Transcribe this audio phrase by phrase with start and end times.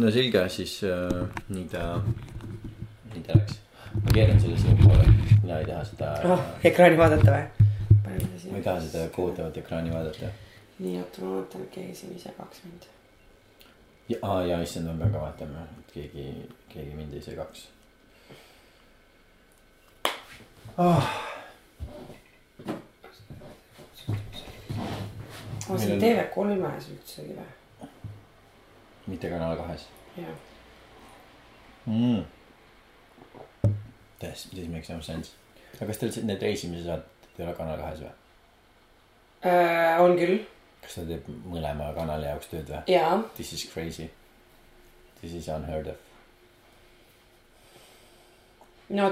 [0.00, 1.84] no selge, siis äh, nii ta,
[3.14, 3.60] nii ta läks.
[4.02, 5.06] ma keeran selle sinu poole,
[5.42, 7.68] mina ei taha seda oh, ekraani vaadata või?
[8.02, 10.32] ma ei taha seda kohutavat ekraani vaadata.
[10.78, 12.88] nii, oota, ma vaatan, keegi siin ise kaks mind.
[14.08, 16.26] ja, aa ja issand, ma pean ka vaatama, et keegi,
[16.74, 17.68] keegi mind ei segaks
[20.76, 21.12] oh..
[25.70, 27.52] aa, see on Meil TV3-s üldsegi või?
[29.06, 29.86] Mitte Kanal kahes
[30.16, 30.36] jah.
[31.86, 32.24] mm..
[34.18, 35.34] This, this makes no sense.
[35.76, 38.14] aga kas teil need reisimise saated ei ole Kanal kahes või?
[39.46, 40.40] Äh, on küll,
[40.82, 42.82] kas ta teeb mõlema kanali jaoks tööd või?
[42.90, 43.20] jaa.
[43.36, 44.10] This is crazy.
[45.20, 46.02] This is unheard of.
[48.88, 49.10] no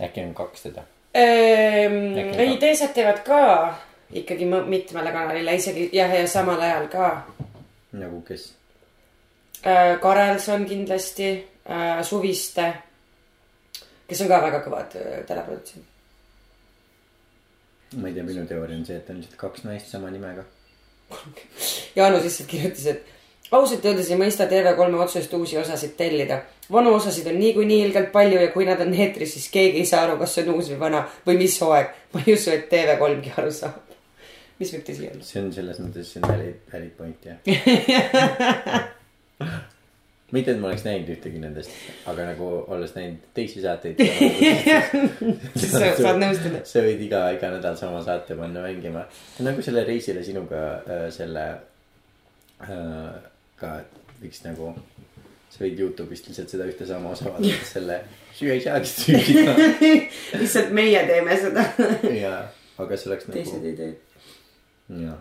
[0.00, 0.84] äkki on kaks teda?
[1.14, 3.40] Äkki ei teised teevad ka
[4.14, 7.08] ikkagi mitmele kanalile isegi jah, ja samal ajal ka
[7.92, 8.54] nagu kes?
[9.66, 10.00] äh,.
[10.00, 12.72] Karelson kindlasti äh,, Suviste,
[14.08, 15.90] kes on ka väga kõvad äh, teleprodutsendid.
[17.96, 20.44] ma ei tea, minu teooria on see, et on lihtsalt kaks naist sama nimega.
[21.96, 26.42] Jaanus lihtsalt kirjutas, et ausalt öeldes ei mõista TV3 otsust uusi osasid tellida.
[26.72, 30.04] vanu osasid on niikuinii ilgelt palju ja kui nad on eetris, siis keegi ei saa
[30.08, 31.90] aru, kas see on uus või vana või mis hooaeg.
[32.12, 33.93] ma ei usu, et TV3-gi aru saab.
[34.60, 35.22] Mis võib tõsi olla?
[35.28, 37.38] see on selles mõttes, see on valid, valid point jah.
[40.34, 41.74] mitte, et ma oleks näinud ühtegi nendest,
[42.10, 44.00] aga nagu olles näinud teisi saateid.
[45.58, 46.58] siis sa saad nõustuda.
[46.68, 49.02] sa võid iga, iga nädal sama saate panna mängima.
[49.46, 51.44] nagu selle reisile sinuga äh, selle
[52.64, 53.12] äh,
[53.60, 53.68] ka
[54.22, 54.64] võiks nagu,
[55.52, 57.96] sa võid Youtube'ist lihtsalt seda ühte sama osa vaadata, selle
[58.34, 59.54] süüa ei saagi süüa.
[60.40, 61.62] lihtsalt meie teeme seda.
[62.10, 62.34] ja,
[62.80, 63.92] aga see oleks teised nagu, ei tee.
[64.88, 65.18] jaa.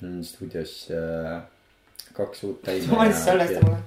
[0.00, 1.42] mul on stuudios äh,
[2.12, 2.86] kaks uut taime.
[2.86, 3.78] Ma panin salvestama..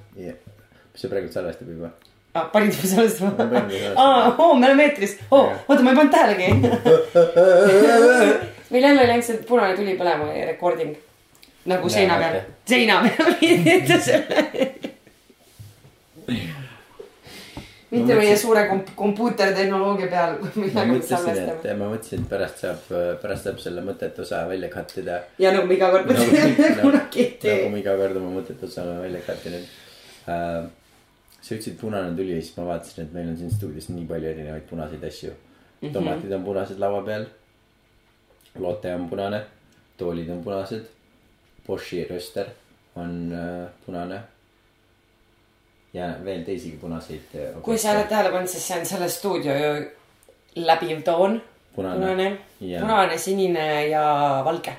[0.96, 1.92] see praegu salvestab juba.
[2.34, 2.50] ah,.
[2.52, 3.94] panid juba sellest Ma panin maha juba?
[4.02, 5.18] aa, oo, me oleme eetris.
[5.32, 6.48] oo, oota, ma ei pannud tähelegi.
[8.72, 10.96] meil jälle läinud see punane tuli põlema, recording.
[11.66, 14.46] nagu seina peal seina peal pidite selle.
[17.92, 22.90] Mitte meie suure komp-, kompuutertehnoloogia peal, ma me mõtlesin, et ma mõtlesin, et pärast saab,
[23.22, 25.22] pärast saab selle mõttetu osa välja cut ida.
[25.40, 27.70] ja nagu me iga kord Nagu- mõtleme, nagu- kunagi ei nagu tee.
[27.72, 29.66] ma iga kord oma mõttetu osa olen välja cut inud
[30.28, 30.70] uh,.
[31.42, 34.34] sa ütlesid punane tuli ja siis ma vaatasin, et meil on siin stuudios nii palju
[34.36, 35.88] erinevaid punaseid asju mm.
[35.88, 35.94] -hmm.
[35.94, 37.26] tomatid on punased laua peal.
[38.60, 39.42] loote on punane,
[39.98, 40.86] toolid on punased.
[41.68, 42.46] Boschi rööster
[42.96, 44.22] on uh, punane.
[45.94, 47.38] Ja veel teisigi punaseid.
[47.62, 49.54] kui sa oled tähele pannud, siis see on selle stuudio
[50.56, 51.42] läbiv toon.
[51.76, 52.28] punane, punane,
[52.60, 52.82] Jaa.
[52.82, 54.04] punane, sinine ja
[54.46, 54.74] valge.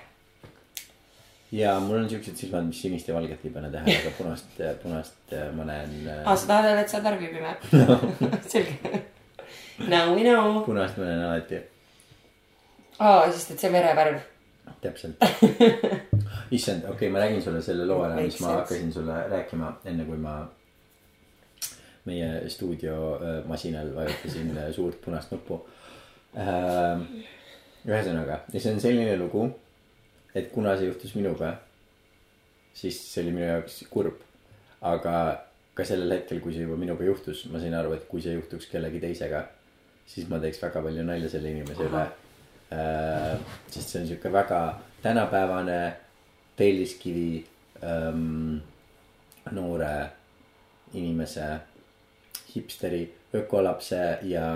[1.52, 5.32] ja mul on siuksed silmad, mis sinist ja valget ei pane tähele, aga punast, punast
[5.32, 7.56] äh, ma näen aa, sa tahad öelda, et sa oled värvipime?
[8.52, 9.04] selge.
[9.78, 10.64] Now we know.
[10.66, 11.62] punast ma näen alati,
[12.98, 14.20] aa, sest et see verevärv.
[14.82, 15.24] täpselt.
[16.50, 20.04] issand, okei okay,, ma räägin sulle selle loo ära, mis ma hakkasin sulle rääkima, enne
[20.04, 20.40] kui ma
[22.08, 25.62] meie stuudiomasinal vajutasin äh, suurt punast nuppu.
[27.88, 29.46] ühesõnaga, ja see on selline lugu,
[30.36, 31.54] et kuna see juhtus minuga,
[32.76, 34.20] siis see oli minu jaoks kurb.
[34.84, 35.14] aga
[35.74, 38.68] ka sellel hetkel, kui see juba minuga juhtus, ma sain aru, et kui see juhtuks
[38.70, 39.44] kellegi teisega,
[40.06, 42.04] siis ma teeks väga palju nalja selle inimese üle
[42.74, 43.38] äh,.
[43.70, 44.60] sest see on sihuke väga
[45.02, 45.78] tänapäevane
[46.58, 47.46] telliskivi
[47.82, 48.58] ähm,
[49.50, 50.10] noore
[50.94, 51.46] inimese,
[52.58, 53.04] hipsteri,
[53.34, 54.48] ökolapse ja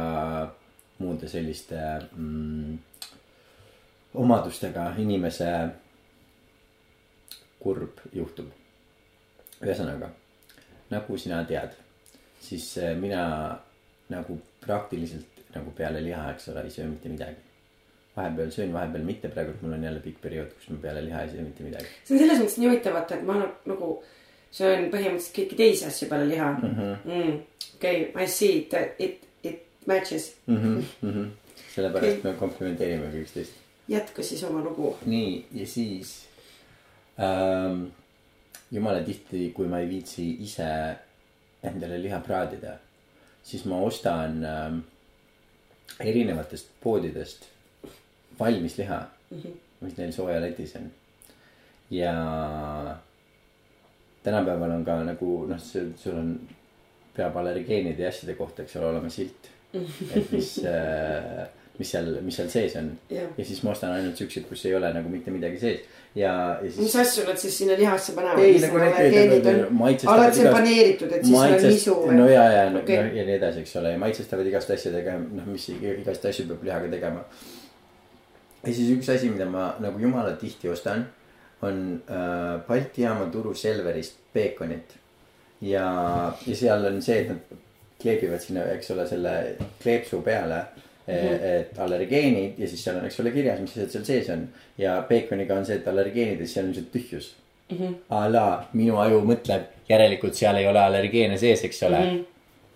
[0.98, 1.78] muude selliste
[2.16, 2.78] mm,
[4.14, 5.50] omadustega inimese
[7.62, 8.50] kurb juhtum.
[9.62, 10.08] ühesõnaga,
[10.90, 11.76] nagu sina tead,
[12.42, 13.22] siis äh, mina
[14.10, 17.36] nagu praktiliselt nagu peale liha, eks ole, ei söö mitte midagi.
[18.16, 21.30] vahepeal söön, vahepeal mitte, praegu mul on jälle pikk periood, kus ma peale liha ei
[21.30, 23.38] söö mitte midagi see on selles mõttes nii huvitav, vaata, et ma
[23.70, 23.92] nagu
[24.52, 27.38] söön põhimõtteliselt kõiki teisi asju peale liha mm,.
[27.78, 30.32] okei, I see it, it, it matches.
[30.46, 30.56] mm.
[30.56, 31.56] -hmm, mm -hmm.
[31.74, 32.32] sellepärast okay.
[32.32, 33.52] me komplimenteerime üksteist.
[33.88, 34.96] jätka siis oma lugu.
[35.06, 36.28] nii, ja siis
[37.20, 37.84] ähm,.
[38.70, 40.96] jumala tihti, kui ma ei viitsi ise
[41.62, 42.78] endale liha praadida,
[43.42, 44.78] siis ma ostan ähm,
[46.00, 47.44] erinevatest poodidest
[48.38, 49.52] valmis liha mm, -hmm.
[49.80, 50.90] mis neil soojaletis on.
[51.90, 52.14] ja
[54.22, 56.36] tänapäeval on ka nagu noh, sul on,
[57.16, 59.50] peab allergeenide ja asjade kohta, eks ole, olema silt.
[59.72, 61.42] et mis äh,
[61.78, 62.92] mis seal, mis seal sees on.
[63.10, 63.28] Jah.
[63.38, 65.84] ja siis ma ostan ainult siukseid, kus ei ole nagu mitte midagi sees
[66.14, 66.32] ja,
[66.62, 68.42] ja siis mis asju nad siis sinna lihasse panevad?
[68.44, 72.18] ei nagu maitsestavad oled sa paneeritud, et siis sul on nisu või?
[72.18, 72.98] no ja, ja okay.
[72.98, 76.46] no, ja nii edasi, eks ole, ja maitsestavad igast asjadega, noh, mis ig- igast asju
[76.50, 77.24] peab lihaga tegema.
[78.60, 81.06] ja siis üks asi, mida ma nagu jumala tihti ostan,
[81.62, 84.96] on äh, Balti jaama turu Selverist peekonit.
[85.60, 85.86] ja,
[86.46, 87.58] ja seal on see, et nad
[88.02, 89.34] kleebivad sinna, eks ole, selle
[89.82, 91.12] kleepsu peale mm.
[91.12, 91.44] -hmm.
[91.50, 94.48] et allergeenid ja siis seal on, eks ole, kirjas, mis asjad seal sees on.
[94.78, 97.34] ja peekoniga on see, et allergeenid ja seal on lihtsalt tühjus
[97.70, 97.78] mm.
[97.78, 97.94] -hmm.
[98.10, 102.10] a la minu aju mõtleb, järelikult seal ei ole allergeene sees, eks ole mm.
[102.10, 102.28] -hmm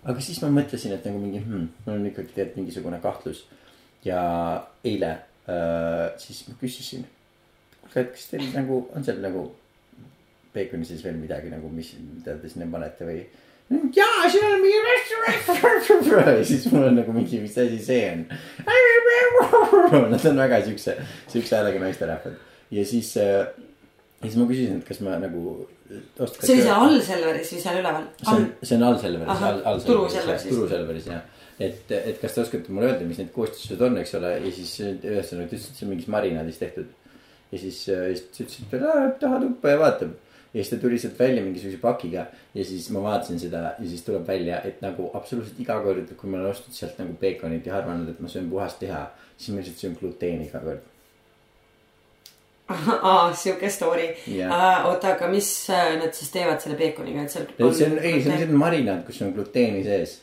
[0.07, 3.45] aga siis ma mõtlesin, et nagu mingi hmm,, mul on ikkagi tegelikult mingisugune kahtlus.
[4.05, 4.21] ja
[4.85, 5.09] eile
[5.49, 7.05] äh, siis ma küsisin,
[7.93, 9.49] kas teil nagu on seal nagu
[10.53, 13.21] peekoni sees veel midagi nagu, mis, mida te sinna panete või?
[13.95, 16.27] jaa, siin on mingi restaurant.
[16.39, 18.27] ja siis mul on nagu mingi, mis asi see on.
[20.11, 20.95] Nad on väga siukse,
[21.27, 22.37] siukse häälega naisterahvad
[22.71, 23.47] ja siis äh,,
[24.21, 25.67] siis ma küsisin, et kas ma nagu.
[25.87, 28.07] see oli seal all Selveris või seal üleval?
[28.21, 30.47] see on, see on all Selveris, all, all Turu Selveris.
[30.49, 31.21] Turu Selveris jah.
[31.59, 34.73] et, et kas te oskate mulle öelda, mis need koostised on, eks ole, ja siis
[34.83, 36.91] ühesõnaga ta ütles, et see on mingis marinaadis tehtud.
[37.51, 40.15] Ja siis, siis ta ütles, et aa, taha tuppa ja vaatab.
[40.53, 44.03] ja siis ta tuli sealt välja mingisuguse pakiga ja siis ma vaatasin seda ja siis
[44.03, 47.77] tuleb välja, et nagu absoluutselt iga kord, kui ma olen ostnud sealt nagu peekonit ja
[47.77, 49.07] arvanud, et ma söön puhast liha,
[49.37, 50.85] siis ma lihtsalt söön gluteeni iga kord.
[53.01, 54.07] aa, siuke story.
[54.27, 54.85] Jah.
[54.87, 57.47] oota, aga mis äh, nad siis teevad selle peekoniga, et seal.
[57.55, 60.19] see on, ei, see on selline marinaad, kus on gluteeni sees.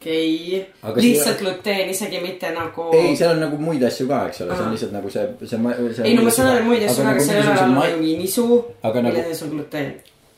[0.00, 2.88] Okei Aga, lihtsalt see- gluteen, isegi mitte nagu.
[2.96, 5.58] ei, seal on nagu muid asju ka, eks ole, see on lihtsalt nagu see, see,
[5.94, 6.04] see.
[6.08, 7.84] ei no ma saan aru muid asju, aga seal ei ole ma....
[7.98, 8.46] mingi nisu,
[8.82, 9.92] nagu- milles on gluteen.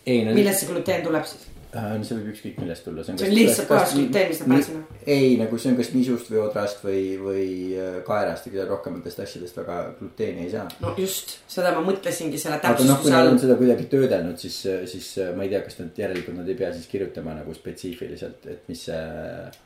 [0.07, 1.47] millest see gluteen tuleb siis?
[1.77, 3.05] Äh, see võib ükskõik millest tulla.
[3.07, 4.99] See on lihtsalt puhas gluteen, mis nad panevad sinna?
[5.07, 7.47] ei, nagu see on kas nisust või odrast või, või
[7.79, 10.67] äh, kaerast ja rohkematest asjadest väga gluteeni ei saa.
[10.83, 13.41] no just, seda ma mõtlesingi selle aga noh, kui täpsustuse nad all on.
[13.43, 14.59] seda kuidagi töödelnud, siis,
[14.93, 18.47] siis äh, ma ei tea, kas nad järelikult nad ei pea siis kirjutama nagu spetsiifiliselt,
[18.53, 19.01] et mis see.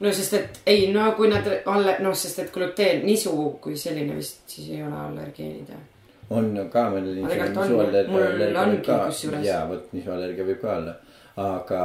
[0.01, 4.17] no sest, et ei, no kui nad alle, noh, sest et gluteen, nisu kui selline
[4.19, 5.83] vist siis ei ole allergeenid jah.
[6.37, 9.45] on ka Aga tegelikult on, mul ongi kusjuures.
[9.47, 10.97] ja vot nisuallergia võib ka olla,
[11.37, 11.81] aga,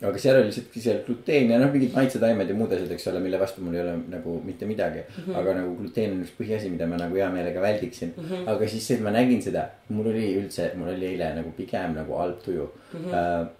[0.00, 3.20] aga seal oli lihtsalt seal gluteen ja noh, mingid maitsetaimed ja muud asjad, eks ole,
[3.24, 5.18] mille vastu mul ei ole nagu mitte midagi mm.
[5.26, 5.40] -hmm.
[5.40, 8.30] aga nagu gluteen on üks põhiasi, mida ma nagu hea meelega väldiksin mm.
[8.30, 8.46] -hmm.
[8.52, 11.92] aga siis see, et ma nägin seda, mul oli üldse, mul oli eile nagu pigem
[11.98, 13.04] nagu halb tuju mm.
[13.04, 13.50] -hmm.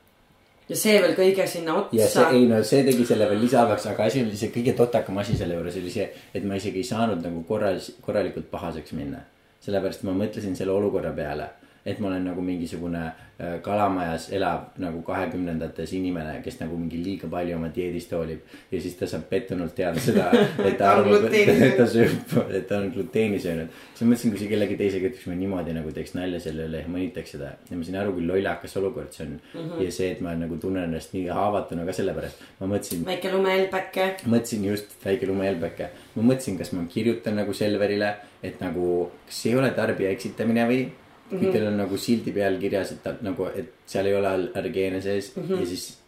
[0.68, 2.30] ja see veel kõige sinna ja see, otsa.
[2.30, 5.58] ei no see tegi selle veel lisahalvaks, aga asi oli see kõige totakam asi selle
[5.60, 9.20] juures oli see, et ma isegi ei saanud nagu korras, korralikult pahaseks minna.
[9.60, 11.50] sellepärast ma mõtlesin selle olukorra peale,
[11.84, 17.28] et ma olen nagu mingisugune äh, kalamajas elav nagu kahekümnendates inimene, kes nagu mingi liiga
[17.28, 18.40] palju oma dieedist hoolib.
[18.72, 20.30] ja siis ta saab pettunult teada seda,
[20.68, 23.68] et ta arvab, et ta sööb, et ta on gluteeni söönud.
[23.92, 26.82] siis ma mõtlesin, kui see kellegi teisega ütleks, ma niimoodi nagu teeks nalja selle üle
[26.82, 27.52] ja mõnitaks seda.
[27.68, 29.60] ja ma sain aru, kui lollakas olukord see on mm.
[29.60, 29.84] -hmm.
[29.84, 32.44] ja see, et ma nagu tunnen ennast nii haavatuna ka sellepärast.
[32.60, 34.10] ma mõtlesin, väike lumehelbeke.
[34.24, 35.90] mõtlesin just väike lumehelbeke.
[36.16, 40.66] ma mõtlesin, kas ma kirjutan nagu Selverile, et nagu, kas see ei ole tarbija eksitamine
[40.68, 40.84] või.
[41.30, 41.38] Mhm.
[41.38, 45.00] kui teil on nagu sildi peal kirjas, et ta nagu, et seal ei ole allergeene
[45.02, 45.60] sees mm -hmm.
[45.60, 45.98] ja siis.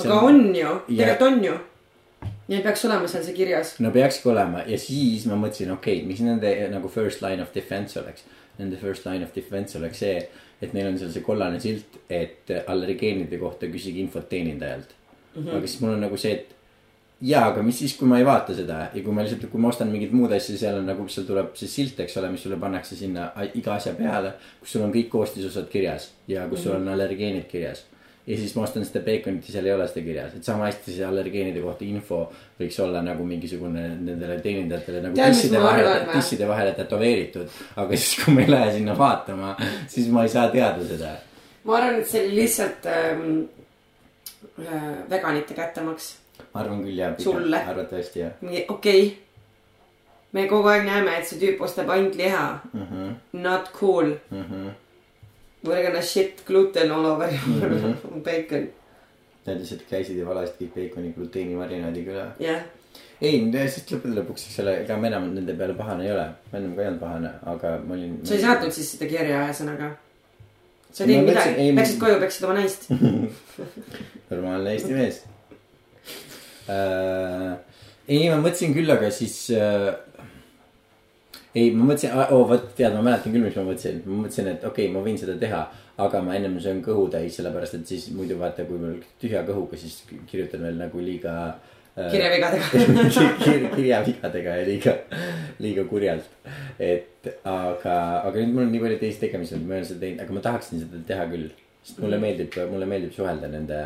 [0.00, 1.58] Aga on ju, tegelikult on ju.
[2.48, 3.74] Neil peaks olema seal see kirjas.
[3.80, 7.54] no peakski olema ja siis ma mõtlesin, okei okay,, mis nende nagu first line of
[7.54, 8.24] defense oleks.
[8.58, 10.28] Nende first line of defense oleks see,
[10.62, 14.94] et neil on seal see kollane silt, et allergeenide kohta küsige infot teenindajalt
[15.34, 15.44] mm.
[15.44, 15.56] -hmm.
[15.56, 16.54] aga siis mul on nagu see, et
[17.22, 19.70] jaa, aga mis siis, kui ma ei vaata seda ja kui ma lihtsalt, kui ma
[19.70, 22.58] ostan mingit muud asja, seal on nagu, seal tuleb see silt, eks ole, mis sulle
[22.60, 24.34] pannakse sinna iga asja peale.
[24.60, 27.84] kus sul on kõik koostisosad kirjas ja kus sul on allergeenid kirjas.
[28.26, 30.96] ja siis ma ostan seda peekonit ja seal ei ole seda kirjas, et sama hästi
[30.96, 32.22] see allergeenide kohta info
[32.58, 37.60] võiks olla nagu mingisugune nendele teenindajatele nagu tisside vahele, tisside vahele tätoveeritud.
[37.76, 39.56] aga siis, kui ma ei lähe sinna vaatama,
[39.90, 41.14] siis ma ei saa teada seda.
[41.64, 43.38] ma arvan, et see oli lihtsalt ähm,
[44.58, 46.16] äh, veganite kättemaks.
[46.54, 47.14] Ma arvan küll jah.
[47.18, 47.58] Sulle.
[47.72, 49.16] arvatavasti jah mingi okei okay..
[50.32, 52.86] me kogu aeg näeme, et see tüüp ostab ainult liha mm.
[52.90, 54.14] -hmm, Not cool.
[54.30, 54.70] mm -hmm.
[55.64, 58.22] We are gonna shit gluten all over your Mhm.
[58.26, 58.68] bacon.
[59.46, 62.26] Nad lihtsalt käisid ja valasid kõik peekoni gluteeni marinaadiga üle.
[62.40, 62.62] jah,
[63.22, 63.38] ei,
[63.70, 66.24] sest lõppude lõpuks, eks ole, ega ma enam nende peale pahane ei ole.
[66.52, 68.16] ma ennem ka ei olnud pahane, aga ma olin.
[68.26, 69.90] sa ei saatnud siis seda kirja ühesõnaga.
[70.90, 72.88] sa tegid midagi läksid koju, peksid oma naist.
[74.30, 75.22] normaalne Eesti mees.
[76.68, 79.90] ei, ma mõtlesin küll, aga siis äh,.
[81.54, 84.64] ei, ma mõtlesin, oo vot tead, ma mäletan küll, mis ma mõtlesin, ma mõtlesin, et
[84.64, 85.62] okei okay,, ma võin seda teha.
[86.02, 89.76] aga ma ennem söön kõhu täis, sellepärast et siis muidu vaata, kui mul tühja kõhuga,
[89.76, 90.00] siis
[90.30, 91.34] kirjutan veel nagu liiga
[91.92, 92.68] kirjavigadega
[93.44, 94.94] kir, kirjavigadega ja liiga,
[95.60, 96.30] liiga kurjalt.
[96.80, 100.00] et aga, aga nüüd mul on nii palju teisi tegemisi, et ma ei ole seda
[100.06, 101.50] teinud, aga ma tahaksin seda teha küll.
[101.82, 102.22] sest mulle Mhm.
[102.24, 103.78] meeldib, mulle meeldib suhelda nende,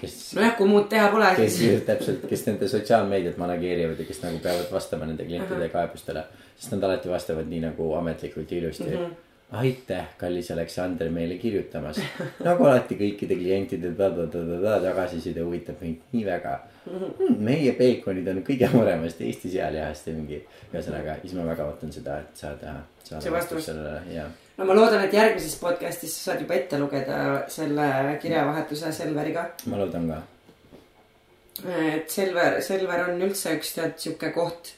[0.00, 4.22] kes nojah, kui muud teha pole, kes siis täpselt, kes nende sotsiaalmeediat manageerivad ja kes
[4.24, 6.24] nagu peavad vastama nende klientide kaebustele.
[6.56, 8.96] sest nad alati vastavad nii nagu ametlikult ja ilusti mm.
[8.96, 9.14] -hmm.
[9.60, 12.00] aitäh, kallis Aleksander, meile kirjutamast.
[12.48, 17.36] nagu alati kõikide klientide tagasiside huvitab meid nii väga mm,.
[17.38, 22.20] meie peekonid on kõige paremast Eesti sealihast ja mingi, ühesõnaga, siis ma väga ootan seda,
[22.20, 23.64] et saada, saada vastus.
[23.64, 24.28] sellele ja.
[24.60, 27.86] No ma loodan, et järgmises podcast'is sa saad juba ette lugeda selle
[28.20, 29.46] kirjavahetuse Selveriga.
[29.72, 30.18] ma loodan ka.
[31.94, 34.74] et Selver, Selver on üldse üks tead sihuke koht.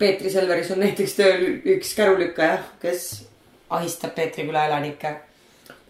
[0.00, 1.44] Peetri Selveris on näiteks tööl
[1.76, 3.04] üks kärulükkaja, kes
[3.76, 5.14] ahistab Peetri küla elanikke.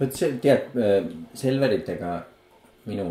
[0.01, 0.75] vot see, tead,
[1.39, 2.19] Selveritega
[2.91, 3.09] minu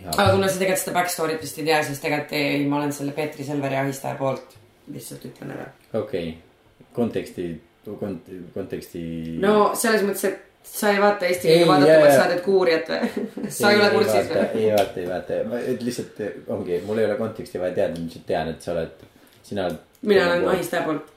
[0.00, 2.94] hea aga kuna sa tegelikult seda backstory't vist ei tea, siis tegelikult ei, ma olen
[2.98, 4.58] selle Peetri Selveri ahistaja poolt.
[4.90, 5.72] lihtsalt ütlen ära.
[5.94, 7.50] okei okay., konteksti
[7.84, 9.02] kont,, konteksti.
[9.42, 12.10] no selles mõttes, et sa ei vaata Eesti Ei, kõige jaa.
[12.16, 13.24] saadet Kuurijat või?
[13.58, 14.44] sa ei ole kursis või?
[14.60, 15.40] ei vaata, ei vaata,
[15.72, 16.20] et lihtsalt
[16.56, 19.08] ongi, mul ei ole konteksti vaja teada, ma lihtsalt tean, et sa oled,
[19.46, 19.80] sina oled.
[20.12, 21.16] mina olen ahistaja poolt.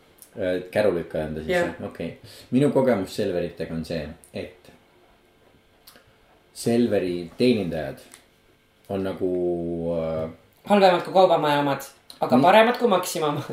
[0.72, 2.32] kärulükkaja on ta siis okei okay..
[2.52, 4.72] minu kogemus Selveritega on see, et
[6.54, 8.02] Selveri teenindajad
[8.94, 9.30] on nagu
[9.98, 10.30] äh,
[10.70, 11.86] halvemad kui Kaubamaja omad,
[12.24, 13.48] aga paremad kui Maxima omad.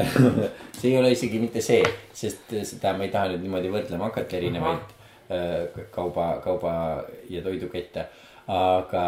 [0.79, 4.39] see ei ole isegi mitte see, sest seda ma ei taha nüüd niimoodi võrdlema hakata
[4.39, 4.95] erinevaid
[5.31, 6.73] äh, kauba, kauba
[7.31, 8.07] ja toidukette.
[8.51, 9.05] aga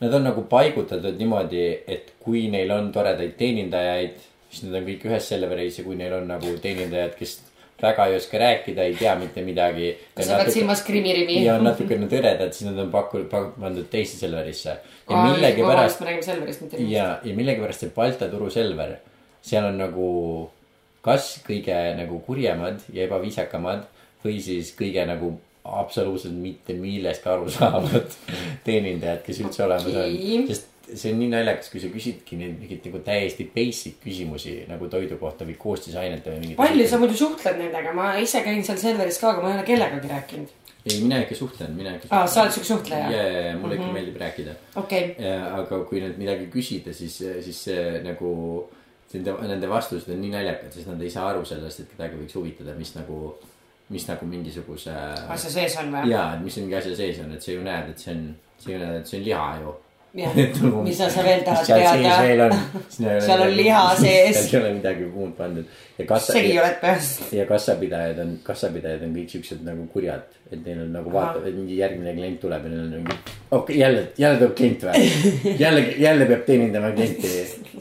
[0.00, 4.16] nad on nagu paigutatud niimoodi, et kui neil on toredaid teenindajaid,
[4.50, 7.36] siis nad on kõik ühes Selveris ja kui neil on nagu teenindajad, kes
[7.82, 9.90] väga ei oska rääkida, ei tea mitte midagi.
[10.20, 11.40] sa pead silmas Krimmi-Rimi?
[11.44, 14.76] ja on natukene tõredad, siis nad on pakkunud, pandud teise Selverisse.
[15.10, 16.94] ja millegipärast me räägime Selverist, mitte Rimist.
[16.94, 18.96] ja, ja millegipärast see Balta turu Selver,
[19.42, 20.08] seal on nagu
[21.04, 23.86] kas kõige nagu kurjemad ja ebaviisakamad
[24.24, 25.34] või siis kõige nagu
[25.64, 28.16] absoluutselt mitte millestki aru saavad
[28.66, 30.46] teenindajad, kes üldse olemas on.
[30.48, 34.88] sest see on nii naljakas, kui sa küsidki neid mingeid nagu täiesti basic küsimusi nagu
[34.92, 36.60] toidu kohta või koostisainete või mingite.
[36.62, 39.68] palju sa muidu suhtled nendega, ma ise käin seal Selveris ka, aga ma ei ole
[39.68, 40.56] kellegagi rääkinud.
[40.80, 43.76] ei, mina ikka suhtlen, mina ikka aa, sa oled siuke suhtleja ja, ja, ja mulle
[43.78, 48.30] ikka meeldib rääkida okei, Ja, aga kui nüüd midagi küsida, siis, siis see nagu
[49.14, 52.36] nende, nende vastused on nii naljakad, sest nad ei saa aru sellest, et kedagi võiks
[52.38, 53.34] huvitada, mis nagu,
[53.90, 54.94] mis nagu mingisuguse.
[55.34, 56.10] asja sees on või?
[56.12, 58.26] ja, et mis mingi asja sees on, et sa ju näed, et see on,
[58.60, 59.78] sa ju näed, et see on liha ju.
[60.14, 62.48] Mis sa sa veel tahad seal teada?
[62.48, 62.58] on.
[62.90, 64.42] Seal on liha sees.
[64.50, 65.68] seal ei ole midagi muud pandud
[66.06, 67.20] segi oled peas.
[67.32, 71.56] ja kassapidajad on, kassapidajad on kõik siuksed nagu kurjad, et neil on nagu vaata, et
[71.76, 73.16] järgmine klient tuleb ja neil on mingi.
[73.16, 75.10] okei okay,, jälle, jälle tuleb klient või?
[75.64, 77.32] jälle, jälle peab teenindama klienti.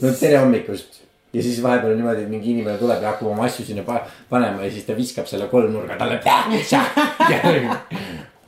[0.02, 1.02] no tere hommikust.
[1.34, 4.02] ja siis vahepeal on niimoodi, et mingi inimene tuleb ja hakkab oma asju sinna pa
[4.30, 6.20] panema ja siis ta viskab selle kolmnurga talle.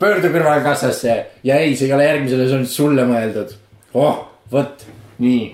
[0.02, 3.54] pöördu kõrvalkassasse ja ei, see ei ole järgmisele, see on sulle mõeldud.
[3.94, 4.88] oh, vot,
[5.20, 5.46] nii,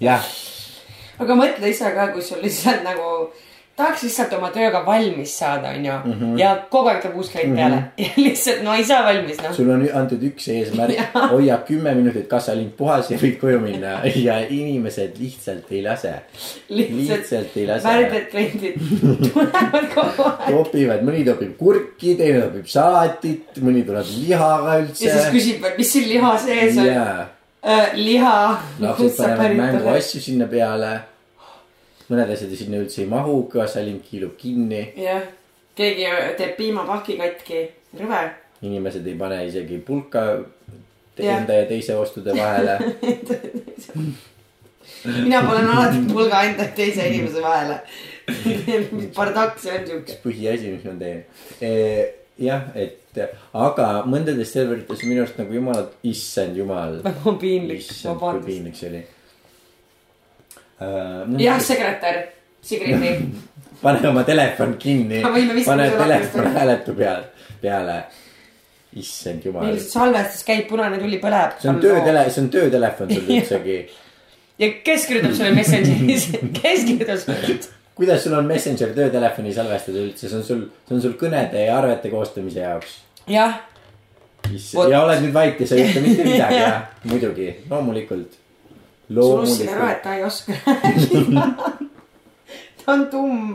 [0.00, 0.24] jah
[1.20, 3.06] aga mõtle ise ka, kui sul lihtsalt nagu
[3.80, 5.94] tahaks lihtsalt oma tööga valmis saada, onju.
[6.10, 6.32] Mhm.
[6.40, 9.54] ja kogu aeg tuleb uus klient peale ja lihtsalt no ei saa valmis noh.
[9.56, 11.00] sul on antud üks eesmärk,
[11.32, 16.14] hoia kümme minutit kassalind puhas ja võid koju minna ja inimesed lihtsalt ei lase.
[16.68, 17.88] lihtsalt ei lase.
[17.88, 18.78] värdjad kliendid
[19.32, 20.46] tulevad kogu aeg.
[20.52, 25.28] topivad, mõni topib kurki, teine topib salatit, mõni tuleb lihaga ja siis üldse.
[25.36, 27.36] küsib mis siin liha sees on.
[27.62, 28.62] jaa, liha.
[28.80, 31.00] lapsed panevad mänguasju sinna peale.
[32.10, 34.92] mõned asjad sinna üldse ei mahu, kassalind kiilub kinni.
[34.96, 35.22] jah,
[35.78, 36.04] keegi
[36.38, 37.60] teeb piimapaki katki,
[38.00, 38.22] rõve.
[38.62, 40.24] inimesed ei pane isegi pulka
[41.20, 41.42] Jah.
[41.42, 42.78] enda ja teise ostude vahele.
[45.24, 47.76] mina panen alati pulga enda ja teise inimese vahele.
[49.16, 50.16] bardakk see on siuke.
[50.24, 51.20] põhiasi, mis ma teen.
[52.40, 57.00] jah, et aga mõndades serverites minu arust nagu jumal, issand jumal.
[57.04, 58.46] väga piinlik, issand, kui vabandust.
[58.46, 59.00] piinlik see oli
[60.80, 61.40] uh,.
[61.42, 62.20] jah, sekretär,
[62.62, 63.14] Sigriti.
[63.82, 65.22] pane oma telefon kinni
[65.66, 67.26] pane telefon hääletu peal,
[67.62, 67.98] peale.
[68.94, 71.58] issand jumal meil, salvestus käib, punane tuli põleb.
[71.58, 73.82] see on töötele, see on töötelefon sul üldsegi.
[74.62, 76.30] ja kes kirjutab sulle Messengeris,
[76.62, 77.78] kes kirjutab sulle?
[78.00, 81.76] Kuidas sul on Messenger töötelefoni salvestada üldse, see on sul, see on sul kõnede ja
[81.76, 82.94] arvete koostamise jaoks.
[83.28, 83.58] jah,
[84.48, 86.78] ja oled nüüd vait ja sa ei ütle mitte midagi, jah,
[87.10, 88.38] muidugi, loomulikult.
[89.12, 91.46] unustasid ära, et ta ei oska rääkida.
[92.80, 93.54] ta on tumm.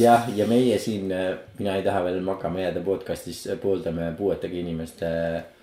[0.00, 1.12] jah, ja meie siin,
[1.58, 5.10] mina ei taha veel magama jääda podcast'is pooldame puuetega inimeste.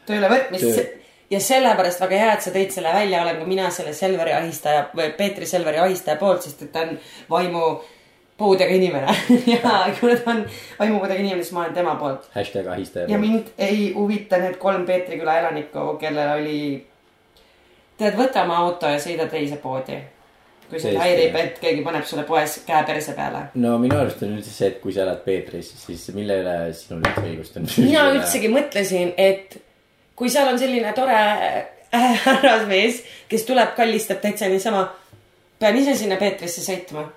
[0.06, 1.03] tööle võtmist Töö.
[1.34, 4.88] Ja sellepärast väga hea, et sa tõid selle välja, olen ka mina selle Selveri ahistaja
[4.96, 6.96] või Peetri Selveri ahistaja poolt, sest et ta on
[7.32, 7.66] vaimu
[8.38, 9.16] puudega inimene
[9.54, 10.46] ja kuna ta on
[10.80, 12.30] vaimupuudega inimene, siis ma olen tema poolt.
[12.36, 13.20] hashtag ahistaja ja.
[13.20, 16.58] mind ei huvita need kolm Peetri küla elanikku, kellel oli.
[17.98, 20.00] tead, võta oma auto ja sõida teise poodi.
[20.70, 23.46] kui sind häirib, et keegi paneb sulle poes käe perse peale.
[23.66, 27.04] no minu arust on üldse see, et kui sa elad Peetris, siis mille üle sinul
[27.04, 27.70] üldse õigust on?
[27.86, 29.62] mina üldsegi mõtlesin, et
[30.16, 34.86] kui seal on selline tore äh, härrasmees, kes tuleb, kallistab täitsa niisama,
[35.60, 37.08] pean ise sinna Peetrisse sõitma.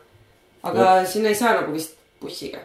[0.66, 2.60] aga sinna ei saa nagu vist bussiga.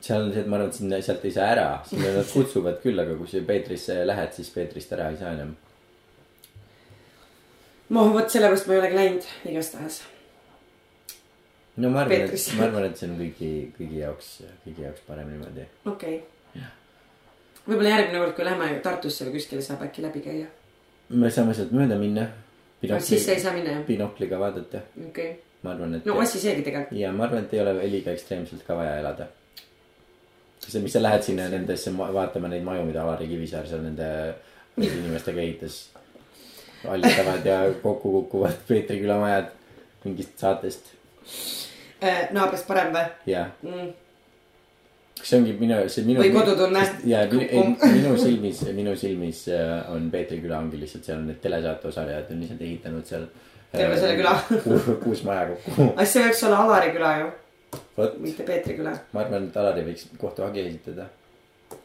[0.00, 2.80] seal on see, et ma arvan, et sinna, sealt ei saa ära, sinna nad kutsuvad
[2.82, 5.54] küll, aga kui sa Peetrisse lähed, siis Peetrist ära ei saa enam.
[7.94, 10.02] no vot sellepärast ma ei olegi läinud igastahes.
[11.76, 14.30] no ma arvan, et ma arvan, et see on kõigi, kõigi jaoks,
[14.66, 15.66] kõigi jaoks parem niimoodi.
[15.86, 16.33] okei okay..
[17.68, 20.46] Võib-olla järgmine kord, kui lähme Tartusse või kuskile, saab äkki läbi käia.
[21.08, 22.28] me saame sealt mööda minna.
[22.98, 23.86] sisse ei saa minna jah?
[23.86, 25.40] binokliga vaadata, okei okay..
[25.62, 26.98] ma arvan, et no asi seegi tegelikult.
[27.00, 29.26] ja ma arvan, et ei ole liiga ekstreemselt ka vaja elada.
[30.60, 34.08] see, mis sa lähed sinna nendesse ma- vaatama neid maju, mida Alari Kivisaar seal nende
[34.76, 35.90] inimestega ehitas.
[36.84, 39.52] hallitavad ja kokku kukuvad Peetri küla majad
[40.04, 40.92] mingist saatest
[42.04, 43.92] Äh, naabrist parem või ja mm.?
[45.18, 46.22] Kas see ongi minu, see minu.
[46.22, 46.82] Või kodutunne.
[47.08, 51.40] ja minu, minu silmis, minu silmis äh, on Peetri küla ongi lihtsalt seal on need
[51.44, 53.28] telesaate osalejad on lihtsalt ehitanud seal.
[53.74, 54.34] Terve selle küla.
[54.66, 55.88] kuus, kuus maja kokku.
[55.94, 57.32] aga see võiks olla Alari küla ju,
[58.22, 58.92] mitte Peetri küla.
[59.14, 61.08] ma arvan, et Alari võiks kohtuhagi esitada.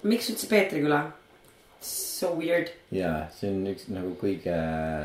[0.04, 1.06] miks üldse Peetri küla?
[1.82, 2.74] So weird.
[2.92, 4.56] ja see on üks nagu kõige.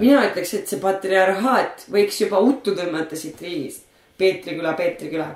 [0.00, 3.86] mina ütleks, et see patriarhaat võiks juba uttu tõmmata siit riigist.
[4.18, 5.28] Peetri küla, Peetri küla.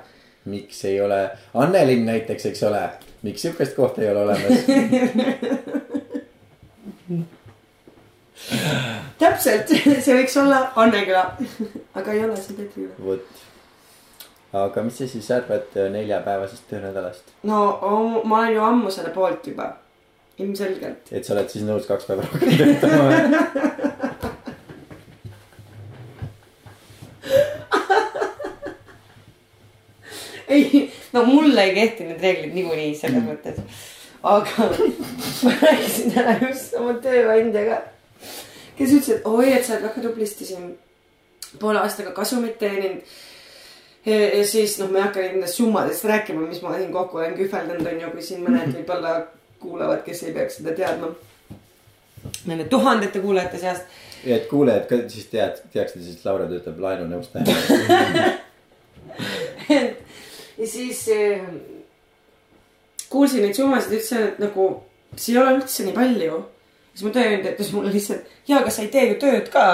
[0.45, 2.89] Miks ei ole, Annelinn näiteks, eks ole,
[3.21, 4.57] miks sihukest kohta ei ole olemas?
[9.19, 9.67] täpselt,
[10.03, 11.25] see võiks olla Anne küla.
[11.97, 12.95] aga ei ole, see on Peetri küla.
[13.05, 13.43] vot.
[14.63, 17.59] aga mis sa siis arvad neljapäevasest töönädalast, no
[18.23, 19.73] ma olen ju ammu selle poolt juba.
[20.39, 21.11] ilmselgelt.
[21.11, 23.05] et sa oled siis nõus kaks päeva rohkem töötama?
[23.13, 23.78] ei,
[31.19, 33.85] no mulle ei kehti need reeglid niikuinii selles mõttes.
[34.23, 34.67] aga
[35.45, 37.81] ma rääkisin täna just oma tööandjaga,
[38.77, 40.69] kes ütles, et oi, et sa oled väga tublisti siin
[41.59, 43.15] poole aastaga kasumit teeninud.
[44.09, 47.87] ja siis noh, ma ei hakka nendest summadest rääkima, mis ma siin kokku olen kühveldanud,
[47.93, 49.15] on ju, kui siin mõned võib-olla
[49.59, 51.11] kuulavad, kes ei peaks seda teadma.
[52.47, 56.79] Nende tuhandete kuulajate seast ja et kuulajad ka siis tead, teaksid siis, et Laura töötab
[56.83, 58.33] laenunõustajana.
[60.59, 61.41] ja siis äh,
[63.09, 64.69] kuulsin neid summasid, ütlesin, et nagu
[65.15, 66.39] see ei ole üldse nii palju.
[66.93, 69.67] siis mu tööandja ütles mulle lihtsalt, ja aga sa ei tee ju tööd ka.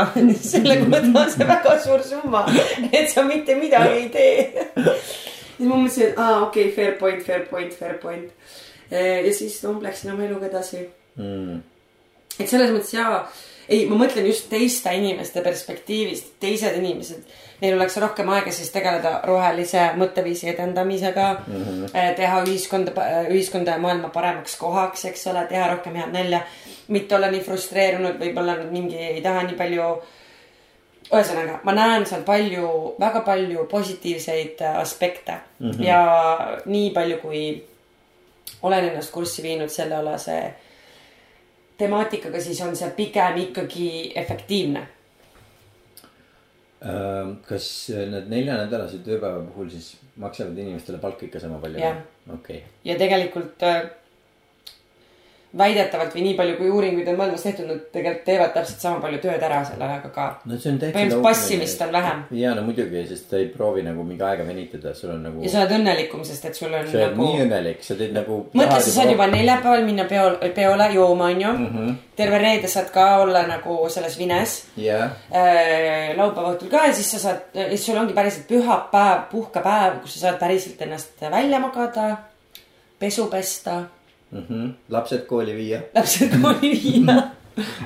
[0.52, 2.44] selle kohta on see väga suur summa,
[2.92, 4.68] et sa mitte midagi ei tee.
[5.56, 8.54] siis ma mõtlesin, et aa okei okay,, fair point, fair point, fair point.
[8.92, 11.62] ja siis no läksin oma eluga edasi Mm.
[12.36, 13.22] et selles mõttes jaa,
[13.70, 19.20] ei, ma mõtlen just teiste inimeste perspektiivist, teised inimesed, neil oleks rohkem aega siis tegeleda
[19.26, 22.16] rohelise mõtteviisi edendamisega mm, -hmm.
[22.18, 26.42] teha ühiskonda, ühiskonda ja maailma paremaks kohaks, eks ole, teha rohkem head nalja.
[26.88, 30.02] mitte olla nii frustreerunud, võib-olla mingi ei taha nii palju.
[31.06, 35.84] ühesõnaga, ma näen seal palju, väga palju positiivseid äh, aspekte mm -hmm.
[35.84, 37.66] ja nii palju, kui
[38.62, 40.54] olen ennast kurssi viinud sellealase
[41.78, 44.86] temaatikaga, siis on see pigem ikkagi efektiivne.
[46.86, 51.82] Ähm, kas need neljanädalase tööpäeva puhul siis maksavad inimestele palka ikka sama palju?
[52.34, 53.88] Okei, ja tegelikult äh,
[55.58, 59.20] väidetavalt või nii palju, kui uuringuid on maailmas tehtud, nad tegelikult teevad täpselt sama palju
[59.24, 60.26] tööd ära selle ajaga ka.
[60.46, 60.98] no see on täitsa.
[60.98, 64.94] põhimõtteliselt passimist on vähem ja no muidugi, sest sa ei proovi nagu mingi aega venitada,
[64.98, 65.54] sul on nagu ja.
[65.54, 67.46] sa oled õnnelikum, sest et sul on sa oled nagu nii.
[67.46, 68.42] õnnelik, sa teed nagu.
[68.52, 71.72] mõtle, sa saad juba neljapäeval minna peol, peole jooma, onju mm.
[71.72, 71.98] -hmm.
[72.20, 77.12] terve reede saad ka olla nagu selles vines jah, äh, laupäeva õhtul ka ja siis
[77.16, 82.16] sa saad, siis sul ongi päriselt pühapäev, puhkepäev, kus sa saad päriselt ennast välja magada,
[83.00, 83.84] pesu pesta,
[84.32, 84.70] Mhm.
[84.90, 87.18] lapsed kooli viia lapsed kooli viia.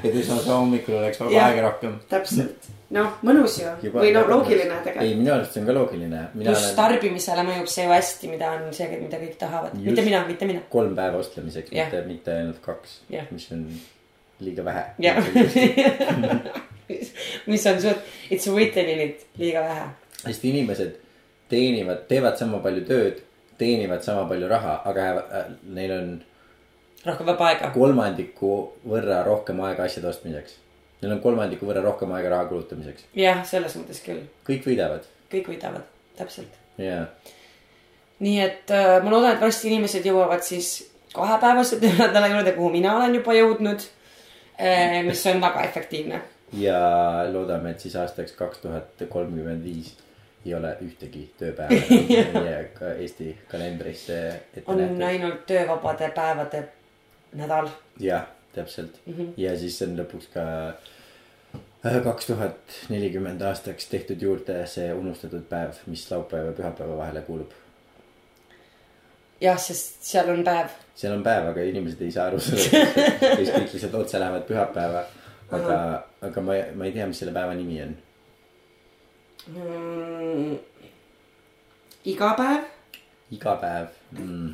[0.03, 1.99] et esmaspäeva hommikul oleks vaba aega rohkem.
[2.09, 5.19] täpselt, noh, mõnus ju või no loogiline ei, tegelikult.
[5.19, 6.23] minu arust see on ka loogiline.
[6.33, 10.23] pluss olen tarbimisele mõjub see ju hästi, mida on see, mida kõik tahavad, mitte mina,
[10.27, 10.63] mitte mina.
[10.73, 13.67] kolm päeva ostlemiseks, mitte, mitte ainult kaks mis on
[14.39, 14.83] liiga vähe.
[14.99, 15.21] jah.
[17.51, 19.85] mis on suht, it's written in it, liiga vähe.
[20.23, 20.97] sest inimesed
[21.49, 23.21] teenivad, teevad sama palju tööd,
[23.59, 26.09] teenivad sama palju raha, aga äh, neil on
[27.05, 27.69] rohkem vaba aega.
[27.75, 28.55] kolmandiku
[28.87, 30.57] võrra rohkem aega asjade ostmiseks.
[31.01, 33.07] Neil on kolmandiku võrra rohkem aega raha kulutamiseks.
[33.15, 35.85] jah, selles mõttes küll, kõik võidavad kõik võidavad,
[36.17, 36.57] täpselt.
[36.77, 37.05] ja
[38.19, 42.97] nii et äh, ma loodan, et varsti inimesed jõuavad siis kahepäevase töönädala juurde, kuhu mina
[42.97, 43.85] olen juba jõudnud
[44.59, 44.99] äh,.
[45.05, 46.21] mis on väga efektiivne.
[46.53, 46.79] ja
[47.31, 49.95] loodame, et siis aastaks kaks tuhat kolmkümmend viis
[50.45, 52.01] ei ole ühtegi tööpäeva
[52.39, 52.59] meie
[52.95, 54.19] Eesti kalendrisse
[54.55, 55.01] ette on nähtud.
[55.05, 56.63] ainult töövabade päevade
[57.33, 57.69] nädal.
[57.99, 59.13] jah, täpselt mm.
[59.13, 59.33] -hmm.
[59.37, 60.45] ja siis on lõpuks ka
[62.03, 67.51] kaks tuhat nelikümmend aastaks tehtud juurde see unustatud päev, mis laupäeva ja pühapäeva vahele kuulub.
[69.41, 70.69] jah, sest seal on päev.
[70.95, 72.71] seal on päev, aga inimesed ei saa aru sellest,
[73.35, 75.05] siis kõik lihtsalt otse lähevad pühapäeva.
[75.51, 75.77] aga,
[76.21, 77.95] aga ma, ma ei tea, mis selle päeva nimi on.
[79.47, 80.59] mm,.
[82.05, 82.67] iga päev
[83.31, 83.87] iga päev
[84.17, 84.53] mm..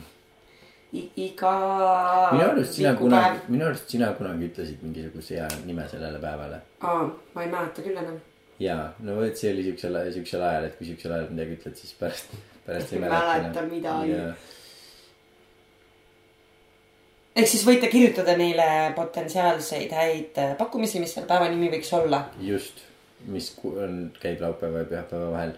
[0.95, 1.51] Iga.
[2.31, 6.61] minu arust sina kunagi, minu arust sina kunagi ütlesid mingisuguse hea nime sellele päevale.
[6.81, 7.03] aa,
[7.33, 8.19] ma ei mäleta küll enam.
[8.63, 11.95] ja, no vot, see oli siuksel, siuksel ajal, et kui siuksel ajal midagi ütled, siis
[11.99, 12.35] pärast,
[12.67, 14.15] pärast ei mäleta mäleta midagi.
[17.35, 22.23] ehk siis võite kirjutada neile potentsiaalseid häid äh, pakkumisi, mis selle päeva nimi võiks olla.
[22.39, 22.85] just,
[23.27, 25.57] mis on, käib laupäeva ja pühapäeva vahel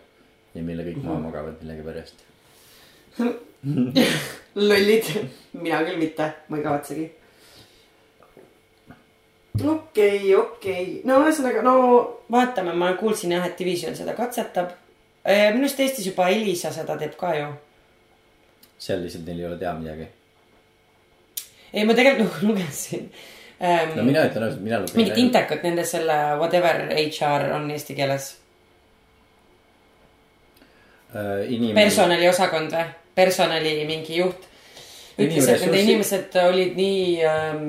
[0.57, 2.25] ja mille kõik maha magavad millegipärast.
[4.57, 5.05] lollid,
[5.53, 7.05] mina küll mitte, ma ei kavatsegi.
[9.57, 11.77] okei okay,, okei okay., no ühesõnaga, no
[12.33, 14.73] vaatame, ma kuulsin jah, et Division seda katsetab.
[15.25, 17.47] minu arust Eestis juba Elisa seda teeb ka ju.
[18.79, 20.07] seal lihtsalt neil ei ole teha midagi.
[21.73, 23.09] ei, ma tegelikult lugesin
[23.61, 25.01] ähm, no mina ütlen ausalt, mina lugesin.
[25.01, 28.31] mingit intekat nende selle whatever HR on eesti keeles.
[31.13, 31.45] äh,.
[31.49, 31.81] inimene.
[31.81, 32.87] personaliosakond või?
[33.17, 34.45] Personali mingi juht
[35.17, 37.65] ütles, et nende inimesed olid nii ähm,,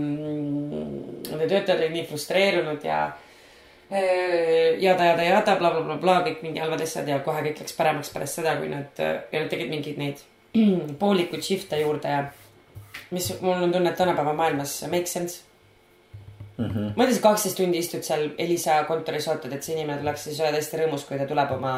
[1.30, 7.08] nende töötajad olid nii frustreerunud ja äh, jada, jada, jada, blablabla, kõik mingi halvad asjad
[7.08, 10.22] ja kohe kõik läks paremaks pärast seda, kui nad, ja nad tegid mingeid neid
[11.02, 12.26] poolikuid shift'e juurde ja
[13.14, 15.40] mis mul on tunne, et tänapäeva maailmas make sense.
[16.56, 16.66] mm.
[16.66, 16.92] -hmm.
[16.96, 20.60] mõtle, sa kaksteist tundi istud seal Elisa kontoris, ootad, et see inimene tuleks, siis oled
[20.60, 21.74] hästi rõõmus, kui ta tuleb oma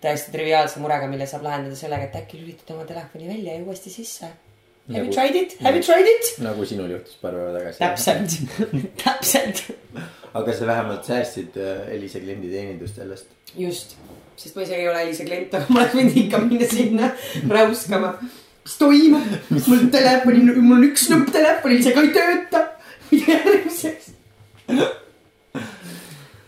[0.00, 3.90] täiesti triviaalse murega, mille saab lahendada sellega, et äkki lülitad oma telefoni välja ja uuesti
[3.90, 4.28] sisse.
[4.88, 5.56] Have you Nagu- tried it?
[5.60, 6.28] Have you tried it?
[6.40, 7.78] nagu sinul juhtus paar päeva tagasi.
[7.82, 8.36] täpselt,
[9.04, 9.64] täpselt,
[10.34, 13.26] aga sa vähemalt säästsid äh, Elisa klienditeenindust sellest.
[13.56, 13.96] just,
[14.36, 17.10] sest ma isegi ei ole Elisa klient, aga ma oleks võinud ikka minna sinna
[17.52, 18.14] räuskama.
[18.64, 22.64] mis toimub, mul telefoni, mul on üks nupp telefonil, see ka ei tööta.
[23.10, 24.10] mida järgmiseks?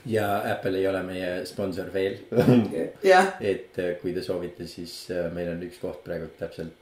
[0.07, 2.19] Ja Apple ei ole meie sponsor veel.
[3.13, 6.77] jah, et äh, kui te soovite, siis äh, meil on üks koht praegu täpselt,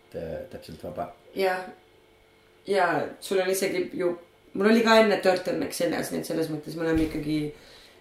[0.51, 1.13] täpselt vaba.
[1.37, 1.59] ja,
[2.67, 2.89] ja
[3.21, 4.13] sul on isegi ju,
[4.55, 7.41] mul oli ka enne Turtleneck seljas, nii et selles mõttes me oleme ikkagi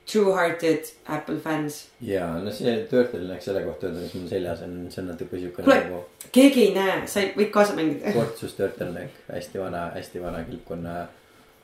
[0.07, 1.87] true-hearted Apple fans.
[2.01, 5.65] ja no see Turtleneck selle kohta öelda, mis mul seljas on, see on natuke siukene
[5.65, 5.79] Kuule.
[5.83, 8.13] nagu keegi ei näe, sa võid kaasa mängida.
[8.15, 10.99] kortsus Turtleneck, hästi vana, hästi vana kilpkonna,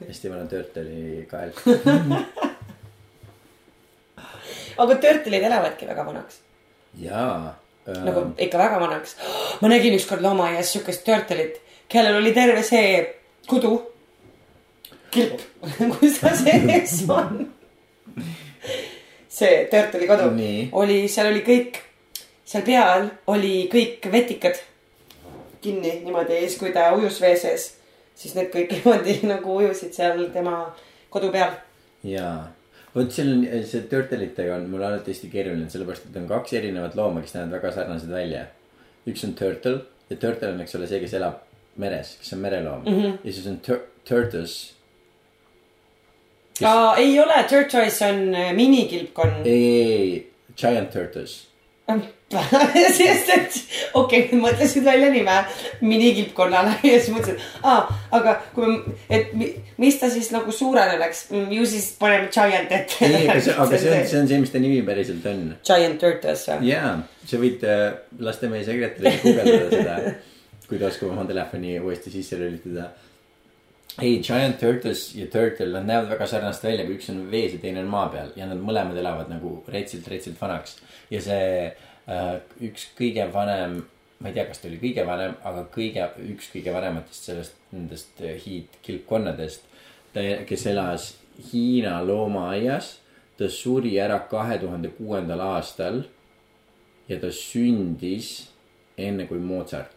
[0.08, 1.56] hästi vana Turtle'i kael.
[4.78, 6.40] aga Turtleid elavadki väga vanaks,
[7.02, 7.56] jaa
[7.86, 9.16] nagu ähm,, ikka väga vanaks.
[9.62, 11.60] ma nägin ükskord loomaaias siukest Turtle'it,
[11.90, 13.16] kellel oli terve see
[13.48, 13.82] kudu.
[15.12, 15.42] kilp,
[16.00, 17.52] kus ta sees on.
[19.38, 20.70] see Turtle'i kodu Nii.
[20.72, 21.82] oli, seal oli kõik,
[22.46, 24.60] seal peal oli kõik vetikad
[25.64, 27.70] kinni niimoodi ja siis, kui ta ujus vee sees,
[28.16, 30.66] siis need kõik niimoodi nagu ujusid seal tema
[31.14, 31.56] kodu peal.
[32.04, 32.48] jaa,
[32.96, 36.96] vot seal on see Turtle'itega on mul alati hästi keeruline, sellepärast et on kaks erinevat
[37.00, 38.46] looma, kes näevad väga sarnased välja.
[39.10, 41.42] üks on turtle ja turtle on, eks ole, see, kes elab
[41.82, 43.00] meres, kes on mereloom mm.
[43.00, 43.18] -hmm.
[43.24, 44.76] ja siis on tur-, turtles.
[46.64, 49.42] aa, ei ole, Tortoise on äh, minikilpkonn.
[49.46, 51.48] ei, ei, ei, giant turtles.
[52.98, 53.58] sest et
[53.94, 55.36] okei okay,, mõtlesid välja nime
[55.84, 57.84] minikilpkonnale ja siis mõtlesin, aa,
[58.16, 58.78] aga kui,
[59.14, 59.50] et mi,
[59.82, 63.06] mis ta siis nagu suurene oleks, ju siis paneme giant ette.
[63.06, 65.46] ei, aga see, aga see on, see on see, mis ta nimi päriselt on.
[65.68, 66.72] Giant tortoise või?
[66.72, 66.96] jaa,
[67.30, 67.86] sa võid äh,
[68.24, 70.16] lasta meie sekretäril guugeldada seda,
[70.70, 72.94] kui ta oskab oma telefoni uuesti sisse lülitada.
[74.02, 77.62] ei, Giant Turtles ja Turtle, nad näevad väga sarnast välja, kui üks on vees ja
[77.62, 80.78] teine on maa peal ja nad mõlemad elavad nagu retsilt, retsilt vanaks.
[81.14, 82.32] ja see äh,
[82.70, 83.82] üks kõige vanem,
[84.20, 88.24] ma ei tea, kas ta oli kõige vanem, aga kõige, üks kõige vanematest sellest, nendest
[88.24, 89.70] äh, hiidkilpkonnadest,
[90.48, 91.14] kes elas
[91.52, 93.00] Hiina loomaaias.
[93.38, 96.04] ta suri ära kahe tuhande kuuendal aastal
[97.10, 98.50] ja ta sündis
[98.98, 99.93] enne kui Mozart.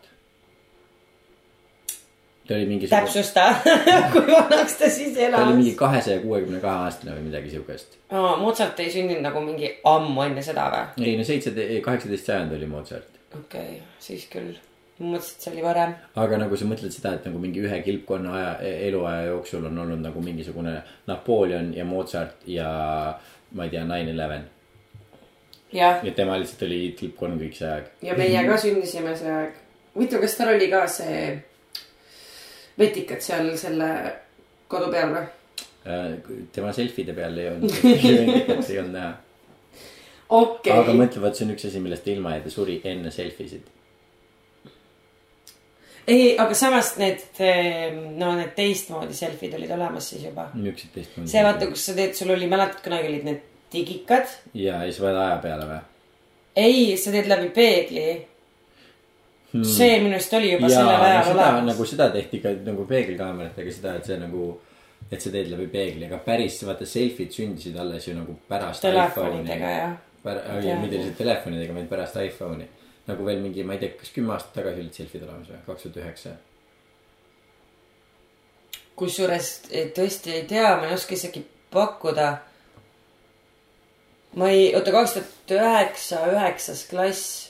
[2.49, 3.55] Ta oli mingisugune, täpsusta,
[4.13, 5.79] kui vanaks ta siis ta oli mingi elas.
[5.79, 7.99] kahesaja kuuekümne kahe aastane või midagi siukest.
[8.41, 11.07] Mozart ei sündinud nagu mingi ammu enne seda või?
[11.09, 13.21] ei no seitseteist, kaheksateist sajand oli Mozart.
[13.35, 14.55] okei okay,, siis küll.
[14.99, 15.95] ma mõtlesin, et see oli varem.
[16.25, 18.53] aga nagu sa mõtled seda, et nagu mingi ühe kilpkonna aja,
[18.91, 20.77] eluaja jooksul on olnud nagu mingisugune
[21.11, 22.69] Napoleon ja Mozart ja
[23.53, 24.47] ma ei tea, nine eleven.
[25.73, 27.93] ja tema lihtsalt oli kilpkonn kõik see aeg.
[28.07, 29.61] ja meie ka sündisime see aeg.
[29.99, 31.21] huvitav, kas tal oli ka see
[32.79, 33.91] vetikad seal selle
[34.71, 35.25] kodu peal või?
[35.87, 36.17] Äh,
[36.55, 37.79] tema selfide peal ei olnud,
[38.71, 39.12] ei olnud näha.
[40.29, 40.99] okei aga okay..
[40.99, 43.73] mõtle, vot see on üks asi, millest ta ilma jäi, ta suri enne selfie sid.
[46.07, 47.23] ei, aga samas need,
[48.19, 50.49] no need teistmoodi selfid olid olemas siis juba.
[50.55, 51.31] niisugused teistmoodi.
[51.35, 54.27] see vaata, kus sa teed, sul oli, mäletad, kunagi olid need digikad.
[54.55, 55.85] ja, ja siis paned aja peale või?
[56.57, 58.09] ei, sa teed läbi peegli.
[59.64, 63.95] See minu arust oli juba sellel ajal olemas nagu seda tehti ka nagu peegelkaameratega seda,
[64.01, 64.49] et see nagu,
[65.11, 69.73] et sa teed läbi peegli, aga päris vaata selfie'd sündisid alles ju nagu pärast telefonidega
[69.77, 69.88] ja.
[70.27, 70.81] Pär-, Jaa.
[70.81, 72.69] mitte lihtsalt telefonidega, vaid pärast iPhone'i.
[73.07, 75.87] nagu veel mingi, ma ei tea, kas kümme aastat tagasi olid selfie'd olemas või, kaks
[75.87, 76.37] tuhat üheksa.
[78.97, 82.31] kusjuures eh, tõesti ei tea, ma ei oska isegi pakkuda.
[84.35, 87.46] ma ei, oota, kaks tuhat üheksa, üheksas klass.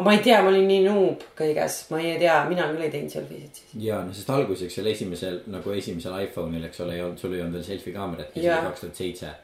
[0.00, 3.12] Ma ei tea, ma olin nii noob kõiges, ma ei tea, mina küll ei teinud
[3.12, 3.72] selfisid siis.
[3.84, 7.42] ja no sest alguseks seal esimesel nagu esimesel iPhone'il, eks ole, ei olnud, sul ei
[7.44, 8.60] olnud veel selfie kaamerat, Jaa.
[8.60, 9.34] oli kaks tuhat seitse.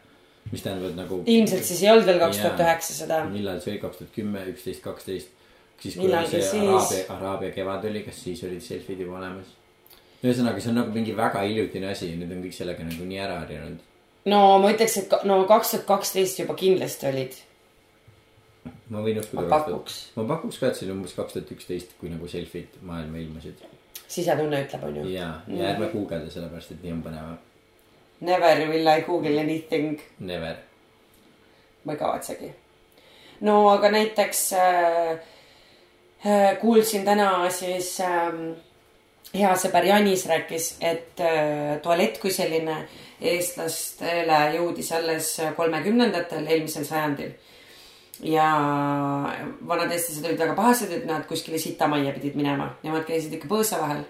[0.49, 1.21] mis tähendab, et nagu.
[1.27, 3.21] ilmselt siis ei olnud veel kaks tuhat üheksa seda.
[3.29, 5.37] millal see oli, kaks tuhat kümme, üksteist, kaksteist.
[5.83, 6.73] siis kui Millalgi oli see siis.
[6.73, 9.53] Araabia, Araabia kevad oli, kas siis olid selfie'd juba olemas?
[10.25, 13.37] ühesõnaga, see on nagu mingi väga hiljutine asi nüüd on kõik sellega nagu nii ära
[13.43, 13.85] harjunud.
[14.33, 17.37] no ma ütleks, et no kaks tuhat kaksteist juba kindlasti olid.
[18.93, 19.47] Ma võin uskuda.
[19.47, 19.99] Ma pakuks.
[20.17, 23.65] ma pakuks ka, et see oli umbes kaks tuhat üksteist, kui nagu selfie'd maailma ilmusid.
[24.07, 25.09] sisetunne ütleb, onju.
[25.13, 27.37] ja, ja ärme guugelda, sellepärast et nii on põnevam.
[28.21, 30.01] Never will I google anything.
[30.19, 30.57] Never.
[31.85, 32.53] ma ei kavatsegi.
[33.41, 35.13] no aga näiteks äh,
[36.27, 38.33] äh, kuulsin täna siis äh,
[39.35, 42.81] hea sõber Janis rääkis, et äh, tualett kui selline
[43.21, 47.35] eestlastele jõudis alles kolmekümnendatel eelmisel sajandil.
[48.25, 48.51] Ja
[49.69, 53.81] vanad eestlased olid väga pahased, et nad kuskile sitamajja pidid minema, nemad käisid ikka põõsa
[53.83, 54.07] vahel.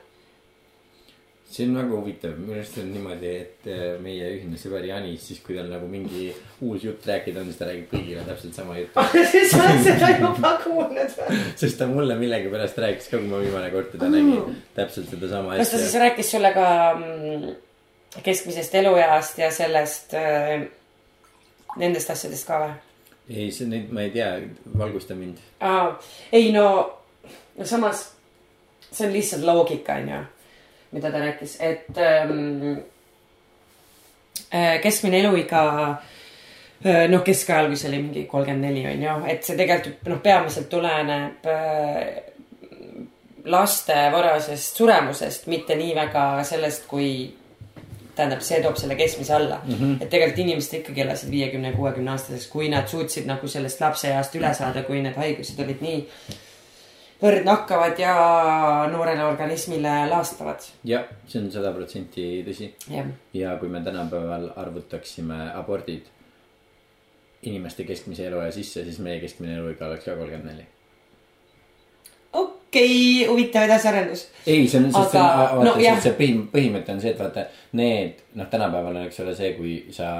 [1.48, 5.38] see on väga huvitav, minu arust on niimoodi, et äh, meie ühine sõber Janis, siis
[5.40, 6.26] kui tal nagu mingi
[6.60, 9.04] uus jutt rääkida on, siis ta räägib kõigile täpselt sama juttu.
[9.52, 11.38] sa oled seda juba kuulnud või?
[11.62, 15.72] sest ta mulle millegipärast rääkis ka, kui ma viimane kord teda nägin, täpselt sedasama kas
[15.72, 16.02] ta siis asja.
[16.04, 16.66] rääkis sulle ka
[16.98, 17.48] mm,
[18.28, 20.68] keskmisest elueast ja sellest äh,,
[21.80, 22.76] nendest asjadest ka või?
[23.28, 24.30] ei, see nüüd ma ei tea,
[24.78, 25.40] valgusta mind.
[26.32, 26.68] ei no,
[27.56, 28.06] no samas
[28.92, 30.20] see on lihtsalt loogika, onju,
[30.92, 32.78] mida ta rääkis, et ähm,
[34.52, 35.62] äh, keskmine eluiga
[36.84, 40.70] äh, noh, keskajal, kui see oli mingi kolmkümmend neli onju, et see tegelikult noh, peamiselt
[40.72, 42.06] tuleneb äh,
[43.48, 47.10] laste varasest suremusest, mitte nii väga sellest, kui
[48.18, 49.78] tähendab, see toob selle keskmise alla mm.
[49.78, 49.94] -hmm.
[50.02, 54.52] et tegelikult inimesed ikkagi elasid viiekümne, kuuekümne aastaseks, kui nad suutsid nagu sellest lapseeast üle
[54.54, 56.04] saada, kui need haigused olid nii
[57.22, 58.14] võrdnakkavad ja
[58.92, 60.62] noorele organismile laastavad.
[60.84, 62.70] jah, see on sada protsenti tõsi.
[63.34, 66.06] ja kui me tänapäeval arvutaksime abordid
[67.42, 70.66] inimeste keskmise eluaja sisse, siis meie keskmine eluiga oleks ka kolmkümmend neli.
[72.32, 74.26] Okei okay,, huvitav edasiarendus.
[74.46, 76.02] ei, see on, sest see Aga- on, vaata no jah.
[76.02, 77.46] see põhim-, põhimõte on see, et vaata
[77.78, 80.10] need, noh, tänapäeval on, eks ole, see, kui sa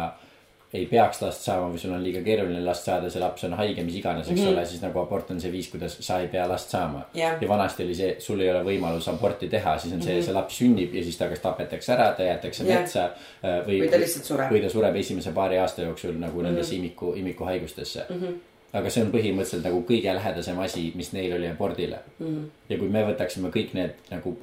[0.72, 3.80] ei peaks last saama või sul on liiga keeruline last saada, see laps on haige,
[3.86, 4.52] mis iganes, eks mm -hmm.
[4.52, 7.38] ole, siis nagu abort on see viis, kuidas sa ei pea last saama Jah.
[7.40, 10.24] ja vanasti oli see, sul ei ole võimalus aborti teha, siis on see mm, -hmm.
[10.24, 12.80] see laps sünnib ja siis ta kas tapetakse ära, ta jäetakse Jah.
[12.80, 13.80] metsa äh, või.
[13.80, 14.52] Või ta lihtsalt sureb.
[14.52, 16.84] või ta sureb esimese paari aasta jooksul nagu nendesse mm -hmm.
[16.84, 18.22] imiku, imikuhaigustesse mm.
[18.22, 18.38] -hmm
[18.72, 22.26] aga see on põhimõtteliselt nagu kõige lähedasem asi, mis neil oli abordile mm.
[22.26, 22.46] -hmm.
[22.68, 24.36] ja kui me võtaksime kõik need nagu,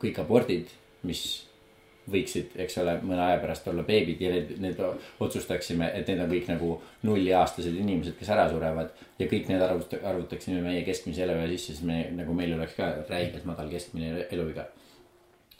[0.00, 1.24] kõik abordid, mis
[2.10, 4.80] võiksid, eks ole, mõne aja pärast olla beebid ja need, need
[5.20, 6.70] otsustaksime, et need on kõik nagu
[7.06, 8.90] nulliaastased inimesed, kes ära surevad.
[9.18, 12.90] ja kõik need arvut-, arvutaksime meie keskmise eluea sisse, siis me nagu meil oleks ka
[13.08, 14.66] räigelt madal keskmine eluiga.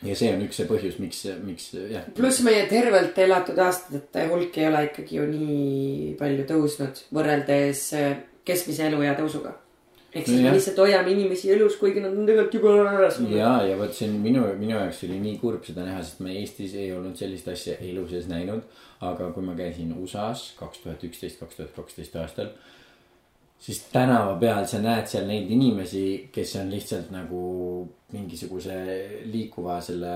[0.07, 2.07] Ja see on üks see põhjus, miks, miks jah.
[2.17, 8.15] pluss meie tervelt elatud aastate hulk ei ole ikkagi ju nii palju tõusnud võrreldes äh,
[8.49, 9.53] keskmise eluea tõusuga.
[10.11, 10.57] ehk siis me Nojah.
[10.57, 13.37] lihtsalt hoiame inimesi elus, kuigi nad on tegelikult juba ära surnud.
[13.37, 16.35] ja, ja vot see on minu, minu jaoks oli nii kurb seda näha, sest me
[16.41, 18.65] Eestis ei olnud sellist asja elu sees näinud.
[19.05, 22.55] aga kui ma käisin USA-s kaks tuhat üksteist, kaks tuhat kaksteist aastal,
[23.61, 27.41] siis tänava peal sa näed seal neid inimesi, kes on lihtsalt nagu
[28.13, 28.77] mingisuguse
[29.31, 30.15] liikuva selle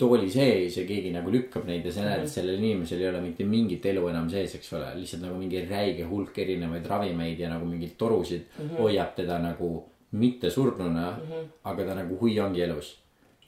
[0.00, 3.20] tooli sees ja keegi nagu lükkab neid ja sa näed, et sellel inimesel ei ole
[3.24, 4.92] mitte mingit elu enam sees, eks ole.
[5.00, 8.78] lihtsalt nagu mingi räige hulk erinevaid ravimeid ja nagu mingeid torusid mm -hmm.
[8.80, 9.70] hoiab teda nagu
[10.12, 11.48] mitte surnuna mm, -hmm.
[11.64, 12.98] aga ta nagu hui ongi elus.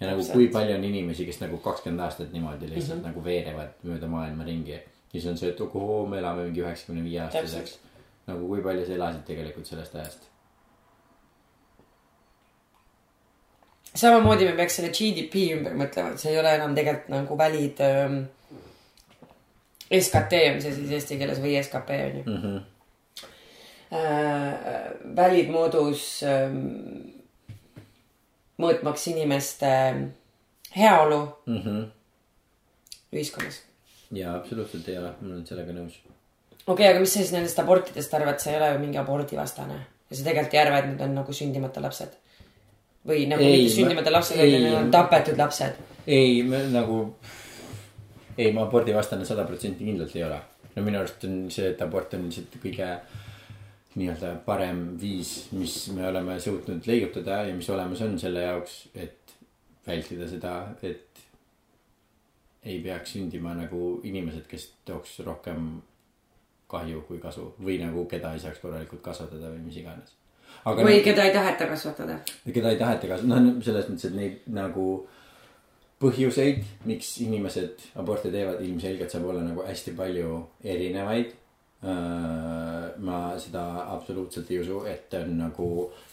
[0.00, 3.08] ja nagu kui palju on inimesi, kes nagu kakskümmend aastat niimoodi lihtsalt mm -hmm.
[3.08, 4.72] nagu veerevad mööda maailma ringi.
[4.72, 4.80] ja
[5.12, 7.78] siis on see, et ohoo, me elame mingi üheksakümne viie aastaseks.
[8.26, 10.28] Nagu kui palju sa elasid tegelikult sellest ajast
[13.94, 17.82] samamoodi me peaks selle GDP ümber mõtlema, et see ei ole enam tegelikult nagu valid
[17.88, 18.22] ähm,.
[19.92, 22.36] SKT on see siis eesti keeles või skp on ju mm.
[22.42, 22.60] -hmm.
[23.92, 26.62] Äh, valid moodus ähm,
[28.56, 29.72] mõõtmaks inimeste
[30.76, 31.84] heaolu mm -hmm.
[33.12, 33.60] ühiskonnas.
[34.10, 36.00] jaa, absoluutselt ei ole, ma olen sellega nõus.
[36.66, 39.78] Okei okay,, aga mis sa siis nendest abortidest arvad, sa ei ole ju mingi abordivastane
[39.78, 42.18] ja sa tegelikult ei arva, et need on nagu sündimata lapsed
[43.08, 45.78] või nagu ei, mitte sündimata lapsed, vaid need on tapetud lapsed.
[46.06, 47.02] ei, nagu,
[48.36, 50.38] ei, ma abordivastane sada protsenti kindlalt ei ole.
[50.76, 52.88] no minu arust on see, et abort on lihtsalt kõige
[53.92, 59.34] nii-öelda parem viis, mis me oleme suutnud leiutada ja mis olemas on selle jaoks, et
[59.86, 61.08] vältida seda, et
[62.62, 65.74] ei peaks sündima nagu inimesed, kes tooks rohkem
[66.72, 70.16] kahju kui kasu või nagu keda ei saaks korralikult kasvatada või mis iganes
[70.64, 72.18] või keda ei taheta kasvatada.
[72.46, 74.86] keda ei taheta kasvatada, noh selles mõttes, et neid nagu
[76.02, 81.34] põhjuseid, miks inimesed aborte teevad, ilmselgelt saab olla nagu hästi palju erinevaid.
[81.82, 85.68] Äh, ma seda absoluutselt ei usu, et on nagu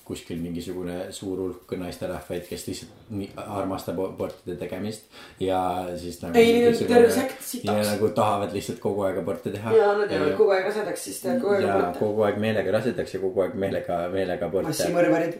[0.07, 5.03] kuskil mingisugune suur hulk naisterahvaid, kes lihtsalt armastab abortide tegemist.
[5.39, 5.59] ja
[5.93, 6.33] siis nagu.
[6.41, 7.67] ei, neil on terve sekt sitaks.
[7.69, 9.75] ja nagu tahavad lihtsalt kogu aeg aborte teha.
[9.77, 11.99] ja nad jäävad kogu aeg rasedaks, siis teevad kogu aeg aborte.
[11.99, 14.71] kogu aeg meelega rasedaks ja kogu aeg meelega, meelega aborte.
[14.71, 15.37] massimõrvarid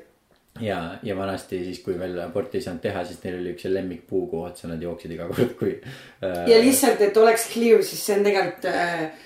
[0.62, 4.28] ja, ja vanasti siis, kui veel aborti ei saanud teha, siis neil oli üks lemmikpuu,
[4.30, 6.46] kuhu otsa nad jooksid iga kord, kui äh....
[6.52, 9.26] ja lihtsalt, et oleks clear, siis see on tegelikult äh,,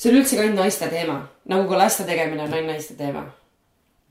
[0.00, 1.20] see on üldse ka ainult naiste teema,
[1.52, 3.26] nagu ka laste tegemine on ainult naiste teema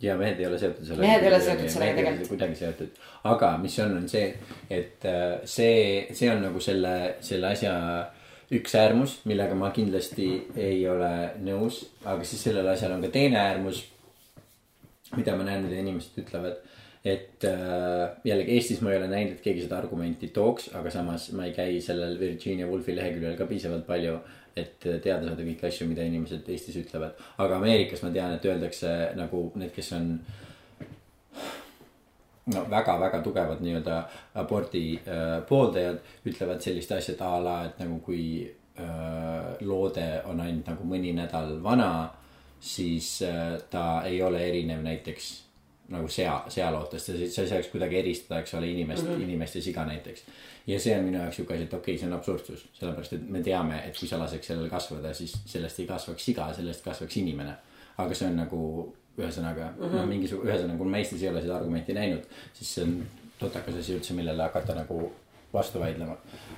[0.01, 1.07] ja mehed ei ole seotud sellega.
[1.07, 2.29] mehed ei ole seotud sellega tegelikult.
[2.31, 3.01] kuidagi seotud,
[3.33, 4.29] aga mis on, on see,
[4.69, 7.75] et äh, see, see on nagu selle, selle asja
[8.55, 11.11] üks äärmus, millega ma kindlasti ei ole
[11.45, 13.85] nõus, aga siis sellel asjal on ka teine äärmus.
[15.17, 16.59] mida ma näen, mida inimesed ütlevad,
[17.03, 21.31] et äh, jällegi Eestis ma ei ole näinud, et keegi seda argumenti tooks, aga samas
[21.33, 24.19] ma ei käi sellel Virginia Woolfi leheküljel ka piisavalt palju
[24.55, 27.17] et teada saada kõiki asju, mida inimesed Eestis ütlevad.
[27.37, 30.13] aga Ameerikas ma tean, et öeldakse nagu need, kes on
[32.53, 33.97] no väga-väga tugevad nii-öelda
[34.41, 40.71] abordi äh, pooldajad ütlevad sellist asja, a la, et nagu kui äh, loode on ainult
[40.73, 42.09] nagu mõni nädal vana,
[42.59, 45.29] siis äh, ta ei ole erinev näiteks
[45.89, 49.23] nagu sea, sealootest ja sa ei saaks kuidagi eristada, eks ole, inimest mm, -hmm.
[49.23, 50.25] inimest ja siga näiteks
[50.69, 53.29] ja see on minu jaoks sihuke asi, et okei okay,, see on absurdsus, sellepärast et
[53.35, 57.17] me teame, et kui sa laseks sellel kasvada, siis sellest ei kasvaks siga, sellest kasvaks
[57.21, 57.55] inimene.
[57.99, 58.59] aga see on nagu
[59.19, 59.95] ühesõnaga mm -hmm.
[59.95, 62.93] noh, mingisugune, ühesõnaga, kui ma Eestis ei ole seda argumenti näinud, siis see on
[63.39, 65.11] totakas asi üldse, millele hakata nagu
[65.53, 66.17] vastu vaidlema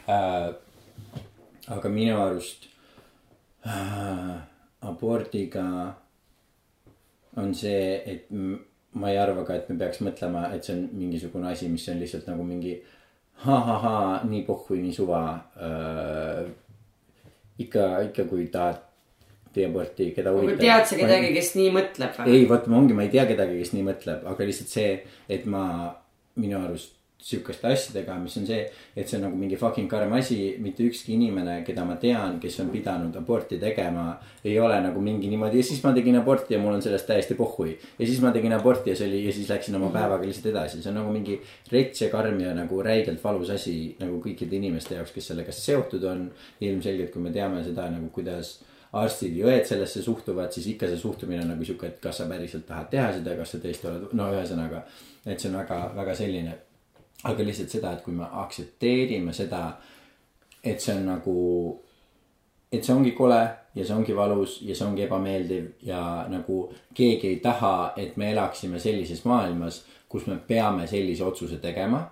[0.10, 0.54] äh,.
[1.68, 2.68] aga minu arust
[3.66, 4.38] äh,
[4.82, 5.96] abordiga
[7.38, 8.26] on see, et
[8.94, 12.00] ma ei arva ka, et me peaks mõtlema, et see on mingisugune asi, mis on
[12.00, 12.82] lihtsalt nagu mingi
[13.46, 13.98] ha-ha-ha,
[14.30, 15.22] nii pohhui, nii suva
[15.58, 16.46] äh,.
[17.62, 18.80] ikka, ikka kui tahad
[19.54, 20.62] tee aborti, keda huvitab.
[20.64, 22.36] tead sa kedagi, kes nii mõtleb või?
[22.38, 24.94] ei, vot ongi, ma ei tea kedagi, kes nii mõtleb, aga lihtsalt see,
[25.32, 25.66] et ma
[26.40, 28.62] minu arust sihukeste asjadega, mis on see,
[28.98, 32.58] et see on nagu mingi fucking karm asi, mitte ükski inimene, keda ma tean, kes
[32.64, 34.08] on pidanud aborti tegema,
[34.44, 37.38] ei ole nagu mingi niimoodi ja siis ma tegin aborti ja mul on sellest täiesti
[37.38, 37.76] pohhui.
[38.00, 40.82] ja siis ma tegin aborti ja see oli ja siis läksin oma päevaga lihtsalt edasi,
[40.82, 41.38] see on nagu mingi
[41.72, 46.10] rets ja karm ja nagu räigelt valus asi nagu kõikide inimeste jaoks, kes sellega seotud
[46.10, 46.28] on.
[46.62, 48.60] ilmselgelt, kui me teame seda nagu, kuidas
[48.98, 52.28] arstid ja õed sellesse suhtuvad, siis ikka see suhtumine on nagu sihuke, et kas sa
[52.30, 54.84] päriselt tahad teha seda, kas sa tõesti oled, no ühesõnaga.
[55.26, 56.58] et see on väga, väga selline
[57.24, 59.64] aga lihtsalt seda, et kui me aktsepteerime seda,
[60.64, 61.36] et see on nagu,
[62.72, 63.42] et see ongi kole
[63.76, 66.64] ja see ongi valus ja see ongi ebameeldiv ja nagu
[66.98, 72.10] keegi ei taha, et me elaksime sellises maailmas, kus me peame sellise otsuse tegema.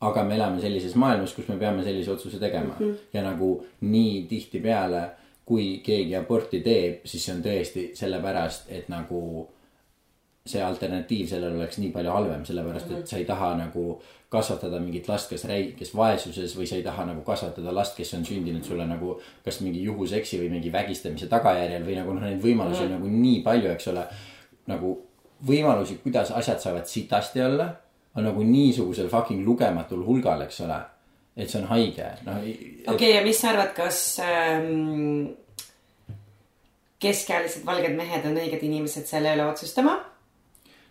[0.00, 2.96] aga me elame sellises maailmas, kus me peame sellise otsuse tegema mm -hmm.
[3.12, 5.10] ja nagu nii tihtipeale,
[5.44, 9.48] kui keegi aborti teeb, siis see on tõesti sellepärast, et nagu
[10.46, 13.86] see alternatiiv sellele oleks nii palju halvem, sellepärast et sa ei taha nagu
[14.32, 18.14] kasvatada mingit last, kes räi-, kes vaesuses või sa ei taha nagu kasvatada last, kes
[18.18, 22.42] on sündinud sulle nagu kas mingi juhuseksi või mingi vägistamise tagajärjel või nagu noh, neid
[22.42, 24.06] võimalusi on nagu nii palju, eks ole.
[24.66, 24.92] nagu
[25.46, 27.68] võimalusi, kuidas asjad saavad sitasti olla,
[28.16, 30.80] on nagu niisugusel fucking lugematul hulgal, eks ole.
[31.36, 32.40] et see on haige, noh.
[32.40, 35.26] okei okay,, ja mis sa arvad, kas ähm,
[36.98, 39.98] keskealised valged mehed on õiged inimesed selle üle otsustama?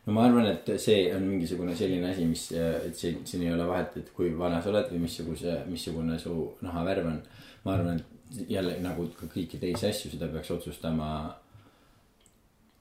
[0.05, 3.65] No ma arvan, et see on mingisugune selline asi, mis, et siin, siin ei ole
[3.67, 6.35] vahet, et kui vana sa oled või missuguse, missugune su
[6.65, 7.21] nahavärv on.
[7.65, 11.07] ma arvan, et jälle nagu ka kõiki teisi asju, seda peaks otsustama.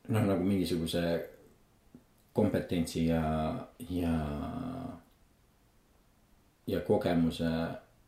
[0.09, 1.05] noh, nagu mingisuguse
[2.35, 3.23] kompetentsi ja,
[3.91, 4.15] ja,
[6.67, 7.51] ja kogemuse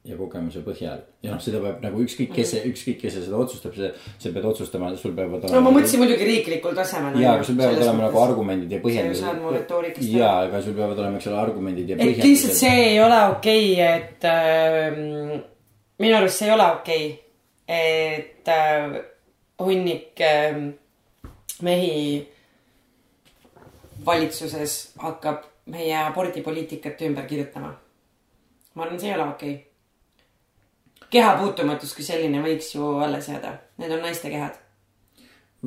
[0.07, 3.75] ja kogemuse põhjal ja noh, seda peab nagu ükskõik, kes see, ükskõik, kes seda otsustab,
[3.75, 3.91] see,
[4.23, 7.19] sa pead otsustama, sul peavad no ma mõtlesin muidugi riiklikul tasemel.
[7.23, 10.63] ja, aga sul peavad olema nagu argumendid ja sa ju saad mu retoorikast ja, aga
[10.63, 14.29] sul peavad olema, eks ole, argumendid ja et lihtsalt see ei ole okei okay,, et
[14.31, 15.43] äh,
[16.05, 18.99] minu arust see ei ole okei okay,, et äh,
[19.67, 20.63] hunnik äh,
[21.67, 21.95] mehi
[24.07, 27.73] valitsuses hakkab meie abordipoliitikat ümber kirjutama.
[28.75, 29.76] ma arvan, see ei ole okei okay..
[31.11, 33.53] Kehapuutumatus kui selline võiks ju alles jääda,
[33.83, 34.59] need on naiste kehad.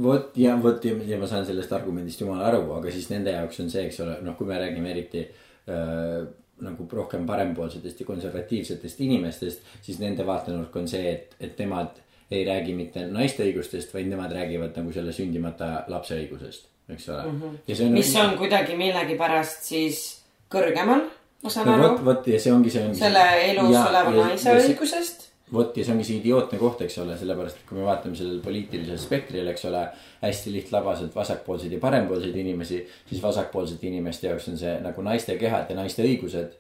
[0.04, 3.60] vot ja vot ja, ja ma saan sellest argumendist jumala aru, aga siis nende jaoks
[3.64, 6.28] on see, eks ole, noh, kui me räägime eriti äh,
[6.64, 12.00] nagu rohkem parempoolsetest ja konservatiivsetest inimestest, siis nende vaatenurk on see, et, et nemad
[12.32, 17.24] ei räägi mitte naiste õigustest, vaid nemad räägivad nagu selle sündimata lapse õigusest, eks ole
[17.24, 17.40] mm.
[17.42, 17.86] -hmm.
[17.86, 17.94] on.
[17.94, 20.04] mis on kuidagi millegipärast siis
[20.52, 21.08] kõrgemal,
[21.44, 23.00] ma saan no aru vot, vot ja see ongi, see ongi.
[23.00, 25.29] selle elus oleva naise õigusest.
[25.54, 28.40] Vot ja see ongi see idiootne koht, eks ole, sellepärast et kui me vaatame sellel
[28.44, 29.84] poliitilisel spektril, eks ole.
[30.20, 35.70] hästi lihtlabaselt vasakpoolseid ja parempoolseid inimesi, siis vasakpoolsete inimeste jaoks on see nagu naiste kehad
[35.72, 36.58] ja naiste õigused.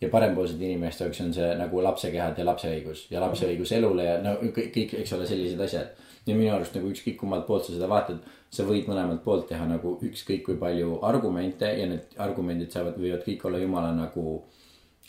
[0.00, 3.74] ja parempoolsete inimeste jaoks on see nagu lapse kehad ja lapse õigus ja lapse õigus
[3.76, 5.92] elule ja no kõik, kõik, eks ole, sellised asjad.
[6.26, 8.18] ja minu arust nagu ükskõik kummalt poolt sa seda vaatad,
[8.50, 13.22] sa võid mõlemalt poolt teha nagu ükskõik kui palju argumente ja need argumendid saavad, võivad
[13.26, 14.42] kõik olla jumala nagu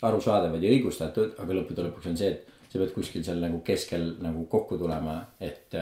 [0.02, 4.16] arusaadavad ja õigustatud, aga lõppude lõpuks on see, et sa pead kuskil seal nagu keskel
[4.24, 5.74] nagu kokku tulema, et.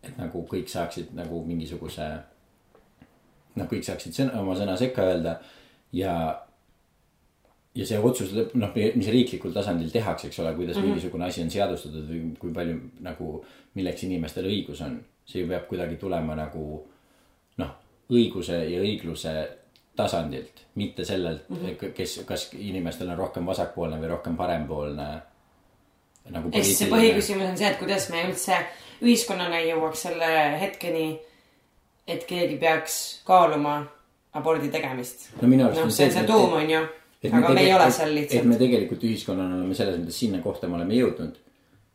[0.00, 2.06] et nagu kõik saaksid nagu mingisuguse.
[3.60, 5.34] noh, kõik saaksid sõna, oma sõna sekka öelda
[5.92, 6.14] ja.
[7.76, 10.94] ja see otsus noh, mis riiklikul tasandil tehakse, eks ole, kuidas mm -hmm.
[10.94, 13.44] mingisugune asi on seadustatud või kui palju nagu,
[13.74, 15.02] milleks inimestel õigus on.
[15.26, 16.86] see ju peab kuidagi tulema nagu
[17.58, 17.74] noh,
[18.10, 19.34] õiguse ja õigluse
[20.00, 21.92] tasandilt, mitte sellelt mm, -hmm.
[21.96, 25.08] kes, kas inimestel on rohkem vasakpoolne või rohkem parempoolne.
[26.30, 28.58] nagu ehk siis see põhiküsimus on see, et kuidas me üldse
[29.02, 30.28] ühiskonnana jõuaks selle
[30.60, 31.06] hetkeni,
[32.06, 33.80] et keegi peaks kaaluma
[34.32, 35.30] abordi tegemist.
[35.40, 36.82] no minu arust noh, on see on see tuum, on ju.
[37.32, 38.58] aga me ei ole seal et me lihtsalt.
[38.64, 41.38] tegelikult ühiskonnana oleme selles mõttes sinna kohta me oleme jõudnud.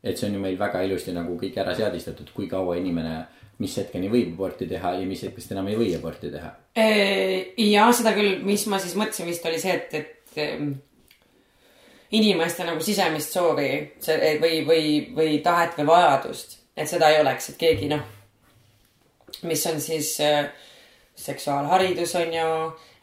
[0.05, 3.15] Et see on ju meil väga ilusti nagu kõik ära seadistatud, kui kaua inimene,
[3.59, 6.51] mis hetkeni võib aborti teha ja mis hetkest enam ei või aborti teha.
[7.65, 10.73] ja seda küll, mis ma siis mõtlesin vist oli see, et, et em,
[12.19, 13.69] inimeste nagu sisemist soovi
[14.03, 18.03] see või, või, või tahet või vajadust, et seda ei oleks, et keegi noh,
[19.49, 20.51] mis on siis äh,
[21.15, 22.49] seksuaalharidus on ju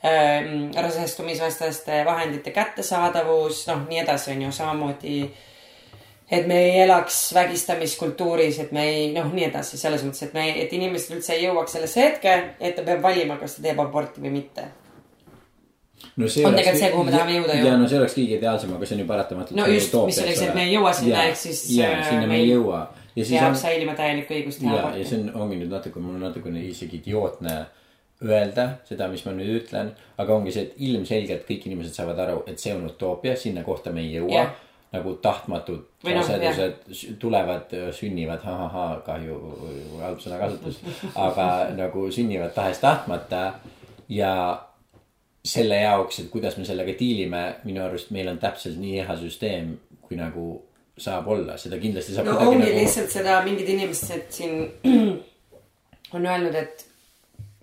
[0.05, 5.16] ähm,, rasestumisvastaste vahendite kättesaadavus, noh, nii edasi on ju samamoodi.
[6.33, 10.47] Et me ei elaks vägistamiskultuuris, et me ei noh, nii edasi selles mõttes, et me,
[10.62, 14.24] et inimesed üldse ei jõuaks sellesse hetke, et ta peab valima, kas ta teeb aborti
[14.24, 14.64] või mitte.
[16.16, 17.66] no see On tegelikult see, kuhu me tahame jõuda ju.
[17.68, 19.59] ja no see oleks kõige ideaalsem, aga see on ju paratamatult.
[19.61, 22.41] No just, mis see, et me ei jõua sinna, ehk siis, ja äh, sinna me
[22.41, 22.80] ei jõua.
[23.12, 25.07] ja siis jääb on, säilima täielik õigus teha ja, ja aborti.
[25.12, 27.61] see on, ongi nüüd natuke, mul natukene isegi idiootne
[28.22, 32.43] öelda seda, mis ma nüüd ütlen, aga ongi see, et ilmselgelt kõik inimesed saavad aru,
[32.49, 34.61] et see on utoopia, sinna kohta me ei jõua Jah.
[34.93, 39.38] Nagu tahtmatud noh, rasedused s- tulevad, sünnivad, ha-ha-ha, kahju,
[40.03, 40.82] halb sõnakasutus,
[41.16, 43.45] aga nagu sünnivad tahes-tahtmata
[44.12, 44.34] ja
[45.45, 49.72] selle jaoks, et kuidas me sellega diilime, minu arust meil on täpselt nii hea süsteem,
[50.05, 50.47] kui nagu
[51.03, 54.59] saab olla, seda kindlasti saab no ongi nagu lihtsalt seda mingid inimesed siin
[56.14, 56.84] on öelnud, et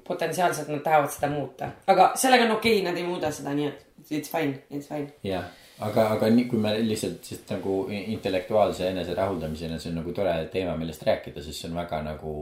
[0.08, 3.70] potentsiaalselt nad tahavad seda muuta, aga sellega on okei okay,, nad ei muuda seda, nii
[3.70, 5.12] et it's fine, it's fine.
[5.24, 5.46] jah,
[5.86, 10.76] aga, aga nii, kui me lihtsalt sest nagu intellektuaalse eneserahuldamise, see on nagu tore teema,
[10.80, 12.34] millest rääkida, sest see on väga nagu.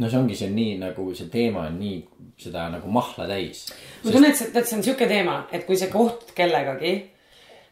[0.00, 1.98] no see ongi, see on nii nagu see teema on nii
[2.40, 3.66] seda nagu mahla täis.
[4.04, 6.94] ma tunnen, et see, tead, see on sihuke teema, et kui sa kohtud kellegagi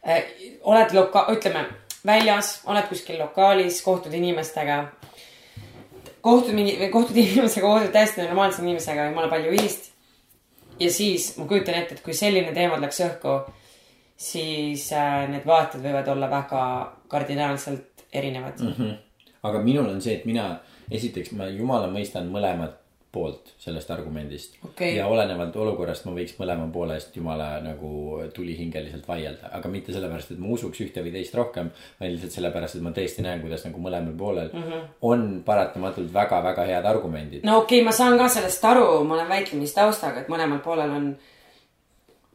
[0.05, 0.27] äh,,
[0.69, 1.65] oled loka-, ütleme
[2.07, 4.83] väljas, oled kuskil lokaalis, kohtud inimestega.
[6.21, 9.89] kohtud mingi, kohtud inimesega, kohtud täiesti normaalse inimesega, jumala palju ühist.
[10.79, 13.39] ja siis ma kujutan ette, et kui selline teema läks õhku,
[14.21, 16.65] siis äh, need vaated võivad olla väga
[17.09, 18.75] kardinaalselt erinevad mm.
[18.75, 18.91] Mhm.
[19.49, 20.59] aga minul on see, et mina,
[20.91, 22.77] esiteks ma jumala mõistan mõlemat
[23.11, 24.93] poolt sellest argumendist Okei.
[24.95, 30.31] ja olenevalt olukorrast ma võiks mõlema poole eest jumala nagu tulihingeliselt vaielda, aga mitte sellepärast,
[30.31, 33.65] et ma usuks ühte või teist rohkem, vaid lihtsalt sellepärast, et ma tõesti näen, kuidas
[33.67, 34.85] nagu mõlemal poolel mm -hmm.
[35.11, 37.43] on paratamatult väga-väga head argumendid.
[37.43, 41.11] no okei okay,, ma saan ka sellest aru, ma olen väiklemistaustaga, et mõlemal poolel on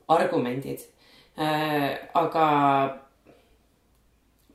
[0.09, 0.85] argumendid.
[1.37, 2.47] Aga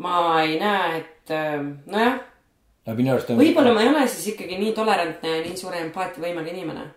[0.01, 1.59] ma ei näe, et äh,
[1.91, 2.21] nojah,
[2.87, 6.87] võib-olla ma ei ole siis ikkagi nii tolerantne ja nii suure empaatiavõimega inimene.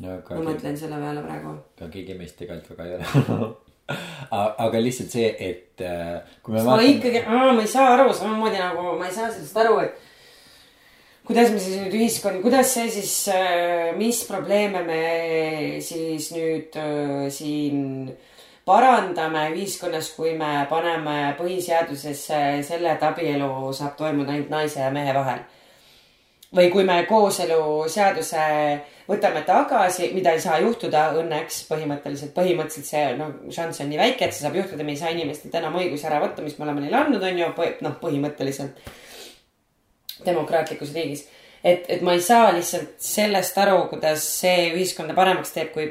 [0.00, 1.58] no ma mõtlen selle peale praegu.
[1.78, 3.50] ka keegi meist tegelikult väga ei ole.
[4.64, 8.96] aga lihtsalt see, et äh, kui me ma ikkagi, ma ei saa aru samamoodi nagu
[8.96, 10.08] ma ei saa sellest aru, et
[11.28, 13.16] kuidas me siis nüüd ühiskond, kuidas see siis,
[13.98, 15.02] mis probleeme me
[15.84, 18.08] siis nüüd äh, siin
[18.66, 25.14] parandame ühiskonnas, kui me paneme põhiseadusesse selle, et abielu saab toimuda ainult naise ja mehe
[25.14, 25.42] vahel.
[26.52, 28.40] või kui me kooseluseaduse
[29.08, 34.26] võtame tagasi, mida ei saa juhtuda õnneks põhimõtteliselt, põhimõtteliselt see noh, šanss on nii väike,
[34.26, 36.84] et see saab juhtuda, me ei saa inimestelt enam õigusi ära võtta, mis me oleme
[36.84, 37.48] neile andnud, on ju,
[37.86, 38.84] noh, põhimõtteliselt
[40.26, 41.24] demokraatlikus riigis.
[41.64, 45.88] et, et ma ei saa lihtsalt sellest aru, kuidas see ühiskonda paremaks teeb, kui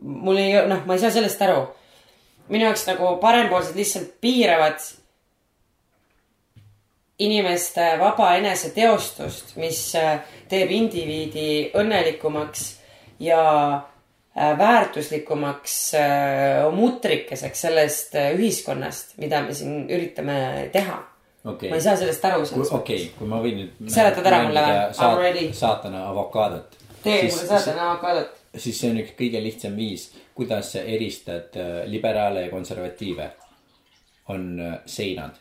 [0.00, 1.66] mul ei, noh, ma ei saa sellest aru.
[2.48, 4.80] Minu jaoks nagu parempoolsed lihtsalt piiravad
[7.18, 10.20] inimeste vaba eneseteostust, mis äh,
[10.50, 12.66] teeb indiviidi õnnelikumaks
[13.24, 13.42] ja
[13.72, 21.00] äh, väärtuslikumaks äh, mutrikeseks sellest ühiskonnast, mida me siin üritame teha
[21.46, 23.90] okei ma ei saa sellest aru okei okay,, kui ma võin nüüd.
[23.92, 25.48] Seletad ära mulle või?
[25.56, 26.78] Saatana avokaadot.
[27.04, 28.40] tee mulle saatana avokadot.
[28.56, 33.30] siis see on üks kõige lihtsam viis, kuidas sa eristad äh, liberaale ja konservatiive.
[34.28, 35.34] on äh, seinad.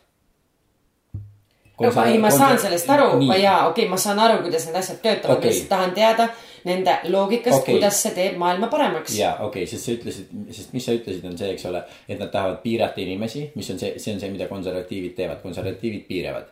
[1.82, 4.78] no ma ei, ma saan sellest aru, jaa, okei okay,, ma saan aru, kuidas need
[4.80, 6.28] asjad töötavad okay., ma lihtsalt tahan teada
[6.66, 9.18] nende loogikast okay., kuidas see teeb maailma paremaks.
[9.20, 12.20] ja okei okay,, sest sa ütlesid, sest mis sa ütlesid, on see, eks ole, et
[12.22, 16.52] nad tahavad piirata inimesi, mis on see, see on see, mida konservatiivid teevad, konservatiivid piiravad.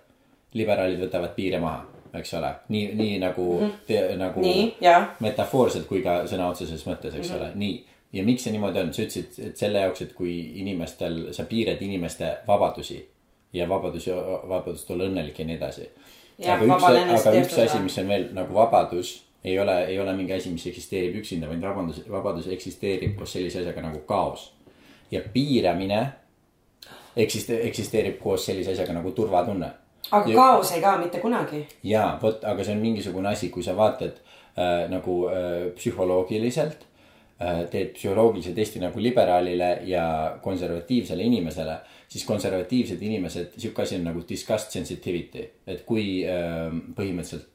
[0.53, 1.85] liberaalid võtavad piire maha,
[2.19, 4.17] eks ole, nii, nii nagu mm, -hmm.
[4.17, 4.49] nagu Mhm.
[4.49, 5.15] nii, jaa.
[5.19, 7.37] metafoorselt kui ka sõna otseses mõttes, eks Mhm.
[7.39, 7.85] ole, nii.
[8.13, 11.81] Ja miks see niimoodi on, sa ütlesid, et selle jaoks, et kui inimestel, sa piirad
[11.81, 12.99] inimeste vabadusi
[13.53, 14.11] ja vabadusi,
[14.49, 15.89] vabadust olla õnnelik ja nii edasi.
[16.49, 16.87] Aga üks,
[17.27, 20.65] aga üks asi, mis on veel nagu vabadus, ei ole, ei ole mingi asi, mis
[20.69, 24.51] eksisteerib üksinda, vaid vabandus, vabadus eksisteerib koos sellise asjaga nagu kaos.
[25.11, 25.99] ja piiramine
[27.17, 29.69] eksiste-, eksisteerib koos sellise asjaga nagu turvatunne
[30.11, 31.67] aga Ja- kaos ei kao mitte kunagi.
[31.83, 34.17] ja vot, aga see on mingisugune asi, kui sa vaatad
[34.57, 36.85] äh, nagu äh, psühholoogiliselt
[37.71, 40.03] teed psühholoogilise testi nagu liberaalile ja
[40.43, 41.77] konservatiivsele inimesele,
[42.07, 47.49] siis konservatiivsed inimesed, sihuke asi on nagu disgust sensitivity, et kui äh, põhimõtteliselt,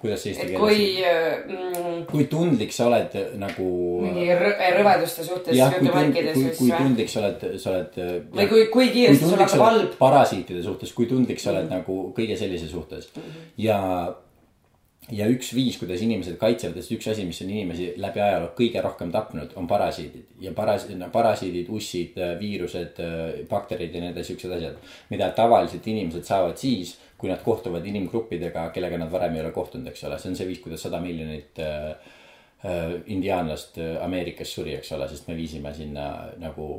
[0.00, 3.66] kuidas see eesti keeles kui mm, kui tundlik sa oled äh, nagu.
[4.06, 8.00] mingi rõ- rõveduste suhtes jah, kui tund-, kui, kui tundlik sa oled, sa oled.
[8.38, 9.94] Või kui- kui kiiresti sul hakkab halb.
[10.00, 11.82] parasiitide suhtes, kui tundlik sa oled mm -hmm.
[11.82, 13.22] nagu kõige sellise suhtes mm.
[13.22, 13.46] -hmm.
[13.66, 13.78] ja,
[15.08, 18.82] ja üks viis, kuidas inimesed kaitsevad, sest üks asi, mis on inimesi läbi ajaloo kõige
[18.84, 20.28] rohkem tapnud, on parasiidid.
[20.44, 23.00] Ja paras-, parasiidid, ussid, viirused,
[23.50, 24.78] bakterid ja need siuksed asjad,
[25.10, 29.90] mida tavaliselt inimesed saavad siis, kui nad kohtuvad inimgruppidega, kellega nad varem ei ole kohtunud,
[29.90, 31.90] eks ole, see on see viis, kuidas sada miljonit äh,
[32.64, 36.70] äh, indiaanlast äh, Ameerikas suri, eks ole, sest me viisime sinna nagu,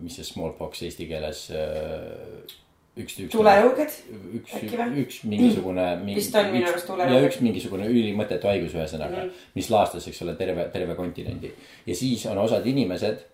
[0.00, 2.58] mis see smallpox eesti keeles äh,
[2.98, 3.32] üks, üks.
[3.32, 3.96] tulejõuged?
[4.38, 4.54] üks
[5.02, 5.86] üks mingisugune.
[6.10, 7.14] Vist on minu arust tulejõud.
[7.14, 9.48] ja üks mingisugune ülimõttetu haigus, ühesõnaga mm, -hmm.
[9.58, 11.52] mis laastas, eks ole, terve, terve kontinendi.
[11.86, 13.26] ja siis on osad inimesed,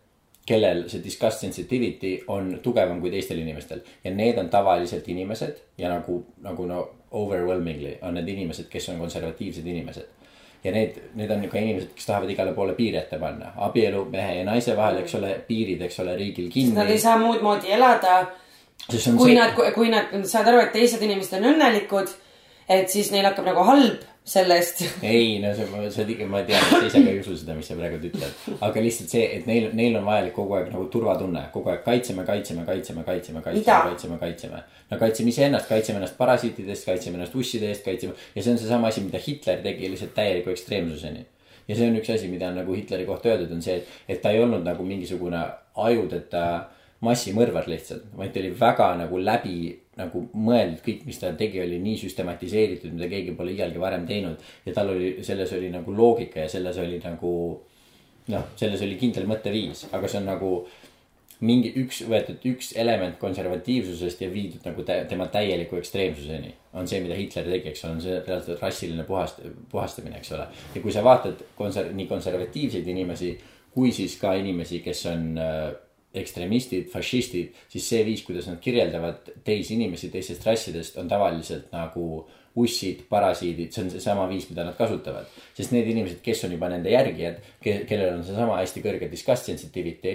[0.46, 5.88] kellel see disgust sensitivity on tugevam kui teistel inimestel ja need on tavaliselt inimesed ja
[5.88, 10.24] nagu, nagu no overwhelmingly on need inimesed, kes on konservatiivsed inimesed
[10.64, 14.38] ja need, need on ka inimesed, kes tahavad igale poole piiri ette panna, abielu mehe
[14.38, 16.98] ja naise vahel, eks ole, piirid, eks ole, riigil Nad ei kinni.
[16.98, 18.24] saa muud moodi elada.
[18.88, 22.10] Kui see nad, kui nad saavad aru, et teised inimesed on õnnelikud,
[22.68, 24.80] et siis neil hakkab nagu halb sellest.
[25.02, 27.76] ei, no see, see ma tean, et sa ise ka ei usu seda, mis sa
[27.76, 28.38] praegu ütled.
[28.64, 32.24] aga lihtsalt see, et neil, neil on vajalik kogu aeg nagu turvatunne, kogu aeg kaitseme,
[32.28, 34.62] kaitseme, kaitseme, kaitseme, kaitseme kaitseme, kaitseme.
[34.90, 38.88] no kaitseme iseennast, kaitseme ennast parasiitidest, kaitseme ennast usside eest, kaitseme ja see on seesama
[38.88, 41.26] asi, mida Hitler tegi lihtsalt täieliku ekstreemsuseni.
[41.68, 43.76] ja see on üks asi, mida on nagu Hitleri kohta öeldud, on see,
[44.08, 45.44] et ta ei olnud nagu mingisugune
[45.84, 46.46] ajudeta
[47.04, 49.58] massimõrvar lihtsalt, vaid ta oli väga nagu läbi
[49.98, 54.40] nagu mõeldud kõik, mis ta tegi, oli nii süstematiseeritud, mida keegi pole iialgi varem teinud.
[54.66, 57.34] ja tal oli, selles oli nagu loogika ja selles oli nagu
[58.32, 60.50] noh, selles oli kindel mõtteviis, aga see on nagu
[61.44, 66.54] mingi üks, võetud üks element konservatiivsusest ja viidud nagu tä tema täieliku ekstreemsuseni.
[66.72, 70.46] on see, mida Hitler tegi, eks ole, on see reaalselt rassiline puhast-, puhastamine, eks ole.
[70.74, 73.34] ja kui sa vaatad konser-, nii konservatiivseid inimesi
[73.74, 75.72] kui siis ka inimesi, kes on äh,
[76.14, 82.24] ekstremistid, fašistid, siis see viis, kuidas nad kirjeldavad teisi inimesi teistest rassidest, on tavaliselt nagu
[82.54, 85.26] ussid, parasiidid, see on seesama viis, mida nad kasutavad.
[85.54, 90.14] sest need inimesed, kes on juba nende järgijad, kellel on seesama hästi kõrge disgust sensitivity,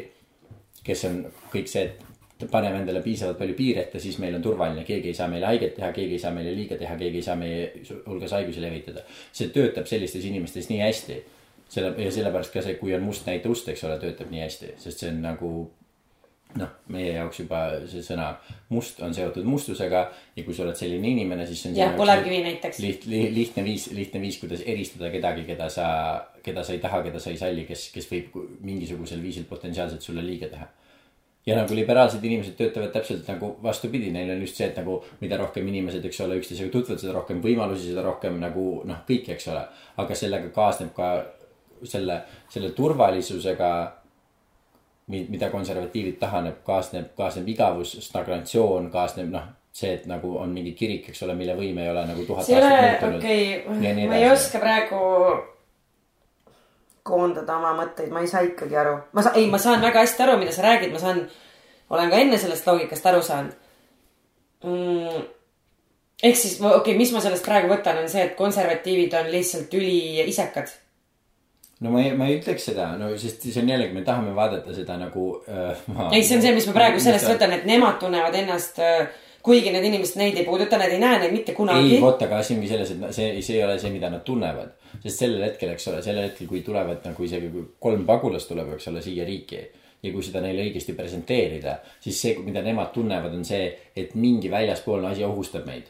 [0.86, 4.86] kes on kõik see, et paneme endale piisavalt palju piire ette, siis meil on turvaline,
[4.88, 7.36] keegi ei saa meile haiget teha, keegi ei saa meile liiga teha, keegi ei saa
[7.40, 7.66] meie
[8.06, 9.04] hulgas haigusi levitada.
[9.36, 11.20] see töötab sellistes inimestes nii hästi.
[11.70, 14.72] selle ja sellepärast ka see, kui on must näita ust, eks ole, töötab nii hästi,
[14.78, 15.50] sest see on nagu
[16.58, 18.32] noh, meie jaoks juba see sõna
[18.74, 21.78] must on seotud mustusega ja kui sa oled selline inimene, siis see on.
[21.78, 22.82] jah, põlevkivi näiteks.
[22.82, 25.88] liht-, lihtne viis, lihtne viis, kuidas eristada kedagi, keda sa,
[26.46, 30.26] keda sa ei taha, keda sa ei salli, kes, kes võib mingisugusel viisil potentsiaalselt sulle
[30.26, 30.66] liiga teha.
[31.46, 35.38] ja nagu liberaalsed inimesed töötavad täpselt nagu vastupidi, neil on just see, et nagu mida
[35.38, 39.52] rohkem inimesed, eks ole, üksteisega tutvuvad, seda rohkem võimalusi, seda rohkem nagu noh, kõike, eks
[39.54, 39.68] ole.
[40.02, 41.14] aga sellega kaasneb ka
[41.86, 43.72] selle, selle turvalisusega
[45.10, 51.10] mida konservatiivid tahaneb, kaasneb, kaasneb igavus, stagnatsioon, kaasneb noh, see, et nagu on mingi kirik,
[51.10, 53.22] eks ole, mille võim ei ole nagu tuhat aastat muutunud
[53.78, 55.00] okei ma ei oska praegu
[57.10, 58.98] koondada oma mõtteid, ma ei saa ikkagi aru.
[59.14, 61.24] ma saan, ei, ma saan väga hästi aru, mida sa räägid, ma saan,
[61.90, 63.56] olen ka enne sellest loogikast aru saanud
[64.64, 65.24] mm,.
[66.24, 69.74] ehk siis, okei okay,, mis ma sellest praegu võtan, on see, et konservatiivid on lihtsalt
[69.80, 70.76] üliisekad.
[71.80, 74.76] No ma ei, ma ei ütleks seda, no sest see on jällegi, me tahame vaadata
[74.76, 75.82] seda nagu äh,.
[76.12, 78.82] ei, see on see, mis ma praegu sellest võtan, et nemad tunnevad ennast,
[79.46, 82.00] kuigi need inimesed neid ei puuduta, nad ei näe neid mitte ei, kunagi.
[82.04, 84.76] vot, aga asi ongi selles, et see, see ei ole see, mida nad tunnevad.
[85.00, 88.74] sest sellel hetkel, eks ole, sellel hetkel, kui tulevad nagu isegi kui kolm pagulast tuleb,
[88.76, 89.62] eks ole, siia riiki.
[90.04, 91.74] ja kui seda neile õigesti presenteerida,
[92.04, 93.66] siis see, mida nemad tunnevad, on see,
[93.96, 95.88] et mingi väljaspoolne asi ohustab meid.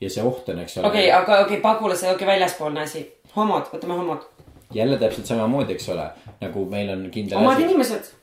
[0.00, 3.06] ja see oht on, eks ole okei, aga okei okay,, pagulased, okei okay,, väljaspoolne asi.
[3.36, 4.28] homod, võtame homod.
[4.74, 6.08] Jälle täpselt samamoodi, eks ole,
[6.40, 8.16] nagu meil on kindel omad inimesed.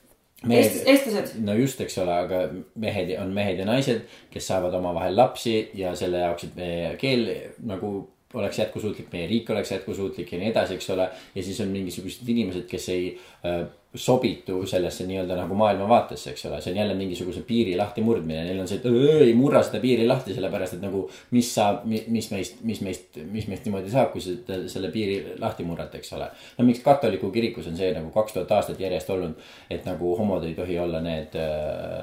[0.46, 1.34] Mehed- eestlased.
[1.42, 2.44] no just, eks ole, aga
[2.78, 7.26] mehed on mehed ja naised, kes saavad omavahel lapsi ja selle jaoks, et meie keel
[7.66, 7.90] nagu
[8.34, 11.08] oleks jätkusuutlik, meie riik oleks jätkusuutlik ja nii edasi, eks ole.
[11.34, 13.06] ja siis on mingisugused inimesed, kes ei
[13.46, 13.62] äh,
[13.94, 18.60] sobitu sellesse nii-öelda nagu maailmavaatesse, eks ole, see on jälle mingisuguse piiri lahti murdmine, neil
[18.60, 22.28] on see, et öö, ei murra seda piiri lahti, sellepärast et nagu mis saab, mis
[22.34, 26.28] meist, mis meist, mis meist niimoodi saab, kui seda, selle piiri lahti murrata, eks ole.
[26.58, 29.40] no miks katoliku kirikus on see nagu kaks tuhat aastat järjest olnud,
[29.72, 32.02] et nagu homod ei tohi olla need äh,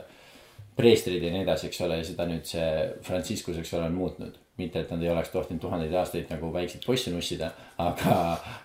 [0.76, 2.74] preestrid ja nii edasi, eks ole, ja seda nüüd see
[3.06, 4.42] Franciscus, eks ole, on muutnud.
[4.58, 7.50] mitte, et nad ei oleks tohtinud tuhandeid aastaid nagu väikseid poisse nussida,
[7.82, 8.14] aga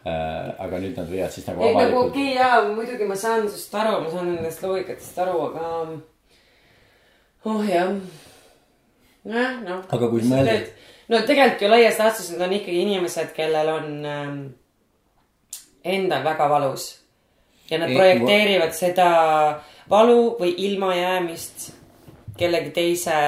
[0.06, 3.16] äh,, aga nüüd nad võivad siis nagu ei, nagu avalikult okei okay, jaa, muidugi ma
[3.18, 5.72] saan sinust aru, ma saan nendest loogikatest aru, aga.
[7.50, 7.90] oh jah.
[9.26, 9.82] jah, noh.
[9.90, 10.70] Aga kui mõelda-.
[11.10, 14.38] no tegelikult ju laias laastus need on ikkagi inimesed, kellel on ähm,
[15.82, 16.88] endal väga valus.
[17.70, 19.10] ja nad Ei, projekteerivad seda
[19.90, 21.70] valu või ilmajäämist
[22.38, 23.18] kellegi teise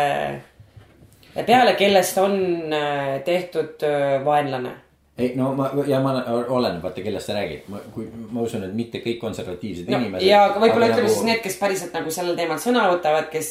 [1.34, 2.38] peale, kellest on
[2.72, 4.76] äh, tehtud äh, vaenlane
[5.18, 6.14] ei no ma ja ma
[6.48, 10.24] olen, vaata kellest sa räägid, ma, kui ma usun, et mitte kõik konservatiivsed no, inimesed.
[10.26, 11.12] ja võib-olla ütleme nagu...
[11.12, 13.50] siis need, kes päriselt nagu sellel teemal sõna võtavad, kes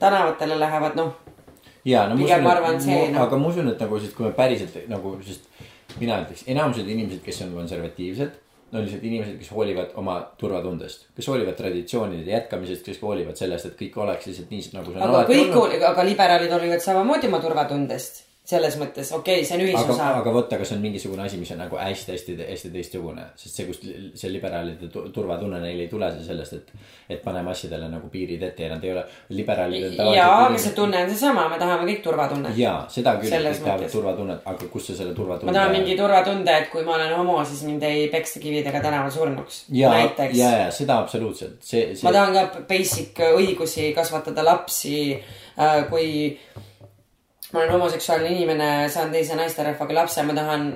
[0.00, 1.16] tänavatele lähevad, noh.
[1.88, 3.26] ja no ma usun, et see, mu- noh.
[3.26, 5.50] aga ma usun, et nagu siis, kui me päriselt nagu, sest
[5.98, 8.38] mina ütleks, enamused inimesed, kes on konservatiivsed,
[8.72, 13.78] on lihtsalt inimesed, kes hoolivad oma turvatundest, kes hoolivad traditsioonide jätkamisest, kes hoolivad sellest, et
[13.78, 17.40] kõik oleks lihtsalt nii, nagu see on aga kõik olnud., aga liberaalid hoolivad samamoodi oma
[17.42, 18.24] turvatundest.
[18.44, 20.06] Selles mõttes, okei okay,, see on ühisosa.
[20.18, 23.84] aga vot, aga see on mingisugune asi, mis on nagu hästi-hästi-hästi teistsugune, sest see, kust
[24.18, 26.70] see liberaalide tu- turvatunne neil ei tule see sellest, et,
[27.12, 29.04] et paneme asjadele nagu piirid ette ja nad ei ole
[29.36, 30.00] liberaalid.
[30.16, 32.56] jaa, aga see tunne on seesama, me tahame kõik turvatunnet.
[32.58, 35.52] jaa, seda küll, kõik tahavad turvatunnet, aga kust sa selle turvatunde.
[35.52, 39.12] ma tahan mingi turvatunde, et kui ma olen homo, siis mind ei peksta kividega tänaval
[39.14, 39.62] surnuks.
[39.68, 40.40] ja, ja, näiteks.
[40.40, 42.08] ja seda absoluutselt, see, see.
[42.08, 44.96] ma tahan ka basic õigusi kasvatada lapsi,
[45.92, 46.10] kui
[47.52, 50.68] ma olen homoseksuaalne inimene, saan teise naisterahvaga lapse, ma tahan,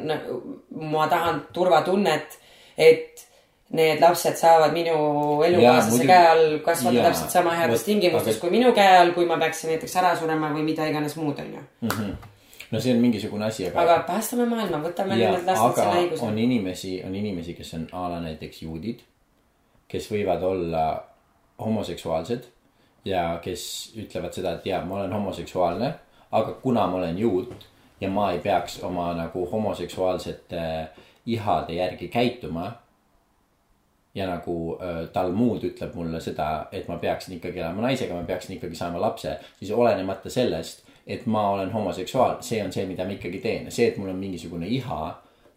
[0.95, 2.39] ma tahan turvatunnet,
[2.79, 3.25] et
[3.75, 4.95] need lapsed saavad minu
[5.47, 9.15] elukaaslase käe all kasvada jaa, täpselt sama heades vot, tingimustes aga- kui minu käe all,
[9.17, 11.63] kui ma peaksin näiteks ära surema või mida iganes muud, onju.
[12.71, 13.81] no see on mingisugune asi, aga.
[13.83, 16.39] aga päästame maailma, võtame nendelt lastelt selle õiguse on.
[16.39, 19.03] inimesi, on inimesi, kes on a la näiteks juudid,
[19.89, 20.85] kes võivad olla
[21.65, 22.51] homoseksuaalsed
[23.09, 23.67] ja kes
[24.01, 25.93] ütlevad seda, et jaa, ma olen homoseksuaalne,
[26.35, 27.69] aga kuna ma olen juut
[28.01, 30.89] ja ma ei peaks oma nagu homoseksuaalsete
[31.27, 32.73] ihade järgi käituma.
[34.15, 38.23] ja nagu öö, tal muud ütleb mulle seda, et ma peaksin ikkagi elama naisega, ma
[38.23, 43.05] peaksin ikkagi saama lapse, siis olenemata sellest, et ma olen homoseksuaal, see on see, mida
[43.05, 45.01] ma ikkagi teen, see, et mul on mingisugune iha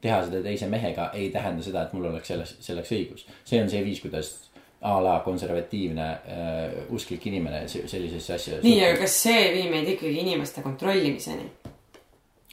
[0.02, 3.28] teha seda teise mehega, ei tähenda seda, et mul oleks selles, selleks õigus.
[3.46, 4.47] see on see viis, kuidas
[4.82, 8.60] a la konservatiivne äh, usklik inimene se- sellisesse asja.
[8.64, 11.48] nii, aga kas see viib meid ikkagi inimeste kontrollimiseni?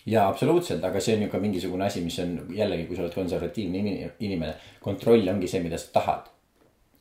[0.07, 3.15] jaa, absoluutselt, aga see on ju ka mingisugune asi, mis on jällegi, kui sa oled
[3.17, 4.55] konservatiivne ini- inimene,
[4.85, 6.31] kontroll ongi see, mida sa tahad.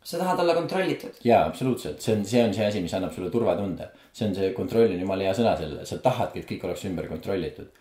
[0.03, 1.15] sa tahad olla kontrollitud?
[1.24, 3.88] jaa, absoluutselt, see on, see on see asi, mis annab sulle turvatunde.
[4.13, 7.07] see on see kontroll on jumala hea sõna sellele, sa tahadki, et kõik oleks ümber
[7.07, 7.71] kontrollitud.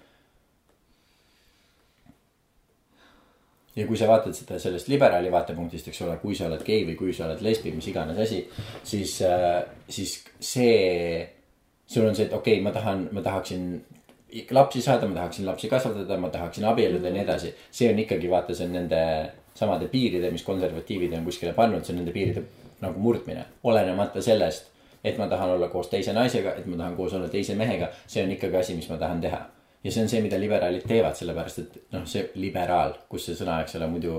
[3.76, 6.96] Ja kui sa vaatad seda sellest liberaali vaatepunktist, eks ole, kui sa oled gei või
[6.98, 8.42] kui sa oled lesbi, mis iganes asi,
[8.84, 9.16] siis,
[9.88, 10.74] siis see,
[11.86, 13.70] sul on see, et okei okay,, ma tahan, ma tahaksin
[14.50, 17.54] lapsi saada, ma tahaksin lapsi kasvatada, ma tahaksin abielluda ja nii edasi.
[17.70, 19.00] see on ikkagi vaata, see on nende
[19.54, 22.44] samade piiride, mis konservatiivid on kuskile pannud, see on nende piiride
[22.82, 24.70] nagu murdmine, olenemata sellest,
[25.04, 28.24] et ma tahan olla koos teise naisega, et ma tahan koos olla teise mehega, see
[28.24, 29.42] on ikkagi asi, mis ma tahan teha.
[29.84, 33.60] Ja see on see, mida liberaalid teevad, sellepärast et noh, see liberaal, kust see sõna,
[33.64, 34.16] eks ole, muidu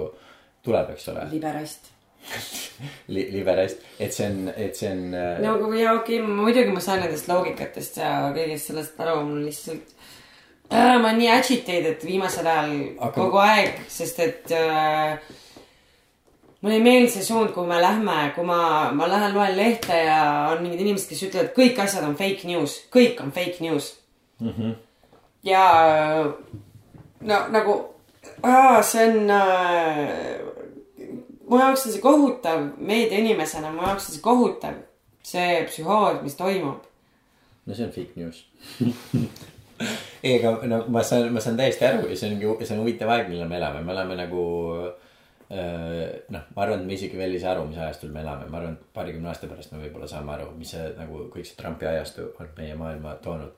[0.64, 1.92] tuleb, eks ole liberast.
[3.14, 6.72] li,, liberast, et see on, et see on äh, no aga jaa, okei okay,, muidugi
[6.72, 9.92] ma saan nendest loogikatest ja kõigest sellest aru, mul lihtsalt
[10.72, 10.94] äh,.
[11.02, 13.16] ma olen nii agitated viimasel ajal Aga- aga...
[13.18, 15.18] kogu aeg, sest et äh,.
[16.64, 18.62] mulle ei meeldi see suund, kuhu me lähme, kui ma,
[18.96, 22.80] ma lähen loen lehte ja on mingid inimesed, kes ütlevad, kõik asjad on fake news,
[22.96, 23.98] kõik on fake news
[24.40, 24.56] mm.
[24.56, 24.80] -hmm.
[25.44, 25.64] Ja
[27.22, 27.76] no nagu,
[28.82, 30.40] see on äh,.
[31.50, 34.80] mu jaoks on see kohutav meediainimesena, mu jaoks on see kohutav,
[35.24, 36.84] see psühhoos, mis toimub.
[37.66, 38.46] no see on fake news
[40.24, 42.84] ei, aga no ma saan, ma saan täiesti aru ja see on ju, see on
[42.86, 44.44] huvitav aeg, millal me elame, me elame nagu
[46.30, 48.60] noh, ma arvan, et me isegi veel ei saa aru, mis ajastul me elame, ma
[48.60, 51.90] arvan, et paarikümne aasta pärast me võib-olla saame aru, mis see nagu kõik see Trumpi
[51.90, 53.54] ajastu on meie maailma toonud.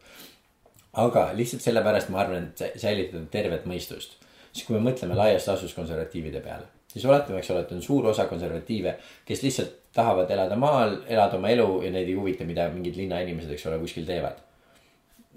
[1.01, 4.17] Aga lihtsalt sellepärast ma arvan, et sä- säilitada tervet mõistust,
[4.51, 8.07] siis kui me mõtleme laias laastus konservatiivide peale, siis oletame, eks ole, et on suur
[8.11, 8.95] osa konservatiive,
[9.27, 13.51] kes lihtsalt tahavad elada maal, elada oma elu ja neid ei huvita, mida mingid linnainimesed,
[13.55, 14.39] eks ole, kuskil teevad.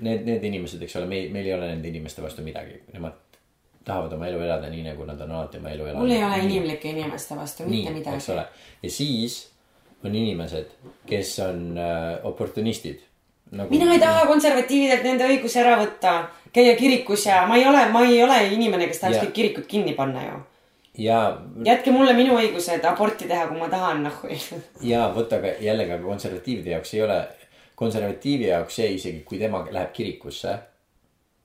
[0.06, 3.16] Need, need inimesed, eks ole, meil, meil ei ole nende inimeste vastu midagi, nemad
[3.88, 6.04] tahavad oma elu elada nii, nagu nad on alati oma elu elanud.
[6.04, 8.32] mul ei ole inimlike inimeste vastu mitte nii, eks midagi.
[8.34, 8.44] ole.
[8.82, 9.38] ja siis
[10.04, 10.74] on inimesed,
[11.08, 13.07] kes on äh, oportunistid
[13.50, 13.70] nagu....
[13.70, 16.14] mina ei taha konservatiividelt nende õigusi ära võtta,
[16.52, 19.94] käia kirikus ja ma ei ole, ma ei ole inimene, kes tahaks kõik kirikud kinni
[19.98, 20.38] panna ju.
[21.06, 21.18] ja,
[21.66, 24.22] jätke mulle minu õigused aborti teha, kui ma tahan, noh.
[24.92, 27.20] ja vot, aga jällegi, aga konservatiivide jaoks ei ole,
[27.78, 30.58] konservatiivi jaoks see isegi, kui tema läheb kirikusse.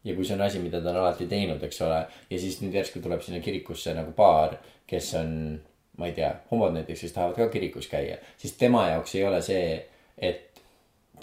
[0.03, 2.73] ja kui see on asi, mida ta on alati teinud, eks ole, ja siis nüüd
[2.75, 5.29] järsku tuleb sinna kirikusse nagu paar, kes on,
[5.97, 9.39] ma ei tea, homod näiteks, kes tahavad ka kirikus käia, siis tema jaoks ei ole
[9.45, 9.77] see,
[10.17, 10.52] et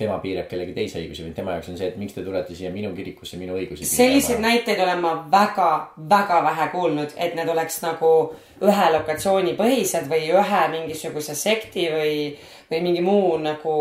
[0.01, 2.73] tema piirab kellegi teise õigusi, vaid tema jaoks on see, et miks te tulete siia
[2.75, 5.71] minu kirikusse minu õigusi selliseid näiteid olen ma väga,
[6.11, 8.15] väga vähe kuulnud, et need oleks nagu
[8.61, 12.17] ühe lokatsiooni põhised või ühe mingisuguse sekti või,
[12.71, 13.77] või mingi muu nagu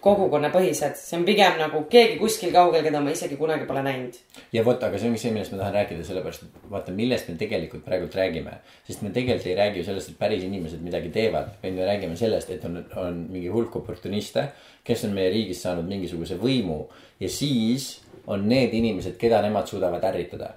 [0.00, 0.96] kogukonna põhised.
[0.96, 4.16] see on pigem nagu keegi kuskil kaugel, keda ma isegi kunagi pole näinud.
[4.52, 7.36] ja vot, aga see ongi see, millest ma tahan rääkida, sellepärast et vaata, millest me
[7.40, 8.56] tegelikult praegult räägime.
[8.88, 12.16] sest me tegelikult ei räägi ju sellest, et päris inimesed midagi teevad, vaid me räägime
[12.16, 14.48] sellest, et on, on mingi hulk oportuniste,
[14.84, 16.86] kes on meie riigis saanud mingisuguse võimu
[17.20, 20.54] ja siis on need inimesed, keda nemad suudavad ärritada.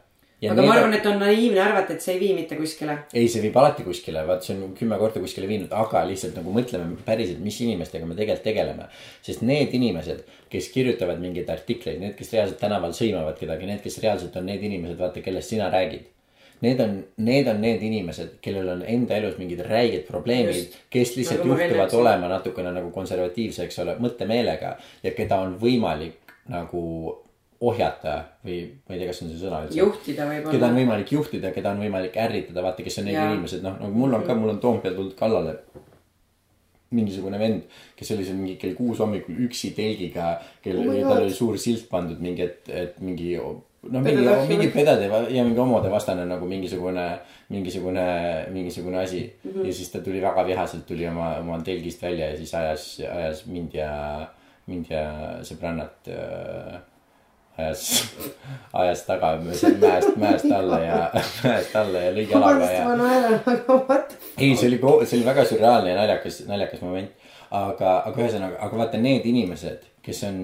[0.48, 2.96] Aga ma arvan, et on naiivne arvata, et see ei vii mitte kuskile.
[3.12, 6.54] ei, see viib alati kuskile, vaat see on kümme korda kuskile viinud, aga lihtsalt nagu
[6.56, 8.88] mõtleme päriselt, mis inimestega me tegelikult tegeleme.
[9.26, 10.24] sest need inimesed,
[10.54, 14.64] kes kirjutavad mingeid artikleid, need, kes reaalselt tänaval sõimavad kedagi, need, kes reaalselt on need
[14.64, 16.08] inimesed, vaata, kellest sina räägid.
[16.62, 21.46] Need on, need on need inimesed, kellel on enda elus mingid räiged probleemid kes lihtsalt
[21.46, 24.74] Nagu juhtuvad olema natukene nagu konservatiivse, eks ole, mõttemeelega
[25.04, 26.82] ja keda on võimalik nagu
[27.60, 30.72] ohjata või ma ei tea, kas on see sõna üldse juhtida keda on võib-olla.
[30.78, 34.26] võimalik juhtida, keda on võimalik ärritada, vaata, kes on need inimesed, noh, nagu mul on
[34.28, 35.57] ka, mul on Toompeal tulnud kallale
[36.95, 37.66] mingisugune vend,
[37.99, 41.86] kes oli seal mingi kell kuus hommikul üksi telgiga, kel Oh tal oli suur silt
[41.91, 47.05] pandud mingi, et, et mingi noh, mingi mingi pedade ja mingi homode vastane nagu mingisugune,
[47.53, 48.05] mingisugune,
[48.55, 49.51] mingisugune asi mm.
[49.51, 49.68] -hmm.
[49.68, 53.45] ja siis ta tuli väga vihaselt, tuli oma, oma telgist välja ja siis ajas, ajas
[53.45, 53.91] mind ja,
[54.66, 55.03] mind ja
[55.43, 56.80] sõbrannat äh,
[57.60, 57.84] ajas,
[58.74, 60.99] ajas taga mäest, mäest alla ja,
[61.43, 62.88] mäest alla ja lõi jalaga ja.
[62.99, 64.16] naeran, aga what?
[64.38, 67.30] ei, see oli, see oli väga sürreaalne ja naljakas, naljakas moment.
[67.49, 70.41] aga, aga ühesõnaga, aga vaata need inimesed, kes on,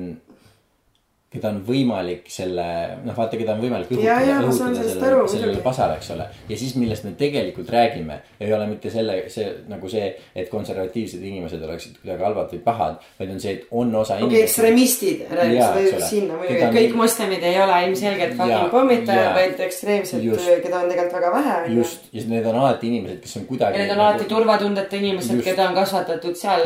[1.35, 2.65] keda on võimalik selle,
[3.03, 6.27] noh, vaata, keda on võimalik õhutada sellest sellele sellele pasale, eks ole.
[6.49, 11.23] ja siis, millest me tegelikult räägime, ei ole mitte selle, see nagu see, et konservatiivsed
[11.23, 16.07] inimesed oleksid kuidagi halvad või pahad, vaid on see, et on osa okei, ekstremistid räägiks
[16.09, 20.89] sinna muidugi, et kõik moslemid ei ole ilmselgelt fucking pommitajad, vaid ekstreemsed Just., keda on
[20.91, 21.57] tegelikult väga vähe.
[21.75, 23.79] just, ja need on alati inimesed, kes on kuidagi.
[23.79, 26.65] ja need on alati turvatundeta inimesed, keda on kasvatatud seal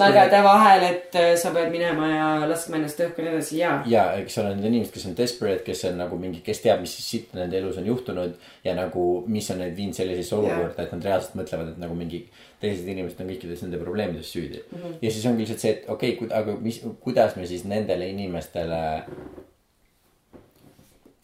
[0.00, 3.76] mägede vahel, et sa pead minema ja laskma ennast õhku ja nii edasi ja.
[3.96, 6.92] Ja eks ole, need inimesed, kes on desperate, kes on nagu mingi, kes teab, mis
[7.00, 11.08] siit nende elus on juhtunud ja nagu, mis on neid viinud sellisesse olukorda, et nad
[11.08, 12.22] reaalselt mõtlevad, et nagu mingi
[12.62, 14.78] teised inimesed on kõikides nende probleemides süüdi mm.
[14.78, 14.96] -hmm.
[15.02, 18.82] ja siis ongi lihtsalt see, et okei okay,, aga mis, kuidas me siis nendele inimestele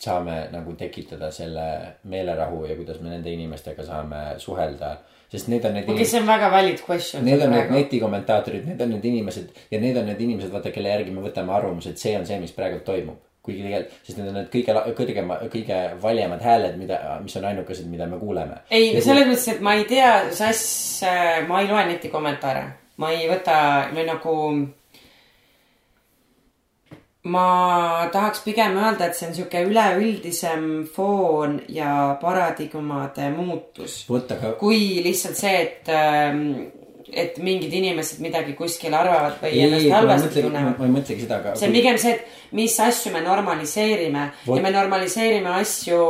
[0.03, 1.67] saame nagu tekitada selle
[2.11, 4.97] meelerahu ja kuidas me nende inimestega saame suhelda,
[5.33, 7.25] sest need on need okei, see on väga valid question.
[7.25, 10.93] Need on need netikommentaatorid, need on need inimesed ja need on need inimesed, vaata, kelle
[10.93, 13.21] järgi me võtame arvamuse, et see on see, mis praegu toimub.
[13.43, 17.89] kuigi tegelikult, sest need on need kõige kõrgema, kõige valjemad hääled, mida, mis on ainukesed,
[17.91, 18.61] mida me kuuleme.
[18.71, 21.03] ei, selles mõttes, et ma ei tea, Sass,
[21.49, 22.63] ma ei loe netikommentaare,
[23.03, 23.57] ma ei võta
[23.91, 24.37] või nagu.
[27.25, 34.01] Ma tahaks pigem öelda, et see on sihuke üleüldisem foon ja paradigmade muutus.
[34.09, 35.93] vot, aga kui lihtsalt see, et,
[37.13, 40.83] et mingid inimesed midagi kuskil arvavad või ei, ennast halvasti tunnevad.
[40.83, 41.55] ma ei mõtlegi seda, aga.
[41.61, 44.59] see on pigem see, et mis asju me normaliseerime Vot.
[44.59, 46.03] ja me normaliseerime asju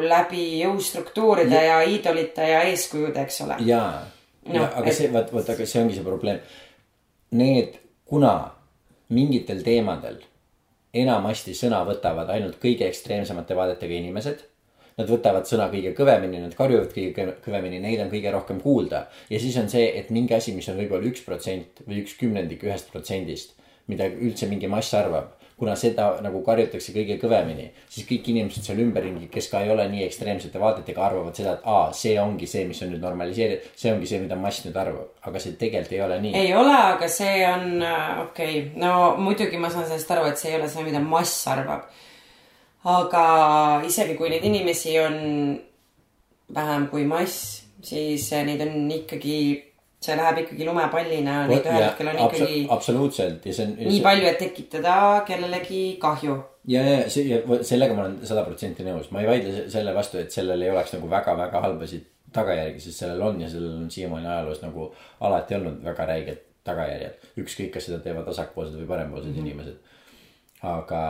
[0.00, 3.60] läbi jõustruktuuride ja, ja iidolite ja eeskujude, eks ole.
[3.68, 4.04] jaa,
[4.48, 6.40] ja aga et- see, vaat, vot, aga see ongi see probleem.
[7.36, 8.38] Need, kuna
[9.12, 10.22] mingitel teemadel
[10.94, 14.44] enamasti sõna võtavad ainult kõige ekstreemsemate vaadetega inimesed.
[14.94, 19.06] Nad võtavad sõna kõige kõvemini, nad karjuvad kõige kõve- kõvemini, neid on kõige rohkem kuulda.
[19.30, 22.62] ja siis on see, et mingi asi, mis on võib-olla üks protsent või üks kümnendik
[22.62, 23.56] ühest protsendist,
[23.88, 25.34] mida üldse mingi mass arvab.
[25.58, 29.86] Kuna seda nagu karjutakse kõige kõvemini, siis kõik inimesed seal ümberringi, kes ka ei ole
[29.92, 33.92] nii ekstreemsete vaadetega, arvavad seda, et aa, see ongi see, mis on nüüd normaliseeritud, see
[33.94, 36.32] ongi see, mida mass nüüd arvab, aga see tegelikult ei ole nii.
[36.40, 40.42] ei ole, aga see on äh, okei okay., no muidugi ma saan sellest aru, et
[40.42, 41.86] see ei ole see, mida mass arvab.
[42.96, 43.24] aga
[43.86, 45.20] isegi kui neid inimesi on
[46.54, 49.38] vähem kui mass, siis äh, neid on ikkagi,
[50.04, 53.76] see läheb ikkagi lumepallina, neid ühel hetkel on ikkagi absoluutselt ja see on.
[53.80, 54.96] nii palju, et tekitada
[55.28, 56.38] kellelegi kahju.
[56.70, 59.94] ja, ja see ja sellega ma olen sada protsenti nõus, ma ei vaidle se- selle
[59.96, 63.90] vastu, et sellel ei oleks nagu väga-väga halbasid tagajärgi, sest sellel on ja sellel on
[63.90, 64.88] siiamaani ajaloos nagu
[65.28, 67.28] alati olnud väga räiged tagajärjed.
[67.42, 69.46] ükskõik, kas seda teevad vasakpoolsed või parempoolsed mm -hmm.
[69.46, 69.76] inimesed.
[70.62, 71.02] aga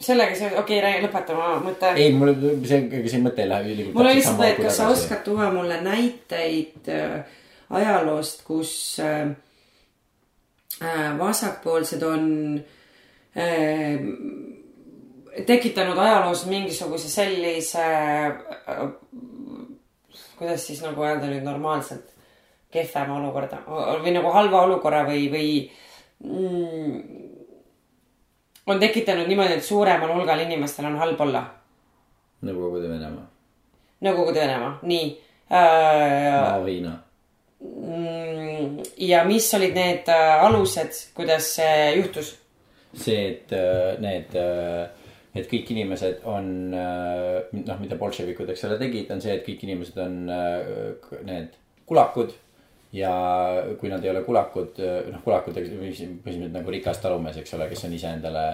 [0.00, 1.92] sellega see, okei okay,, lõpeta oma mõte.
[1.96, 2.32] ei, mul
[2.64, 3.96] see, ega see mõte ei lähe ülikooli.
[3.98, 7.38] mul on lihtsalt, et kas sa oskad tuua mulle näiteid äh,
[7.70, 9.30] ajaloost, kus äh,
[10.82, 12.24] äh, vasakpoolsed on
[13.36, 14.00] äh,
[15.46, 17.86] tekitanud ajaloos mingisuguse sellise
[20.40, 22.14] kuidas siis nagu öelda nüüd normaalselt,
[22.72, 23.60] kehvema olukorda
[24.00, 25.48] või nagu halva olukorra või, või
[26.24, 26.94] mm,
[28.72, 31.44] on tekitanud niimoodi, et suuremal hulgal inimestel on halb olla
[32.40, 33.26] Nõukogude Venemaa,
[34.06, 35.04] Nõukogude Venemaa, nii
[35.52, 36.40] äh,.
[36.40, 36.94] Mao-Hiina.
[38.96, 42.34] Ja mis olid need äh, alused, kuidas see juhtus?
[42.96, 44.32] see, et äh, need,
[45.36, 50.00] et kõik inimesed on, noh, mida bolševikud, eks ole, tegid, on see, et kõik inimesed
[50.02, 51.54] on äh, need
[51.86, 52.34] kulakud.
[52.92, 53.12] Ja
[53.78, 54.80] kui nad ei ole kulakud,
[55.12, 58.44] noh, kulakud, põhimõtteliselt nagu rikas talumees, eks ole, kes on ise endale,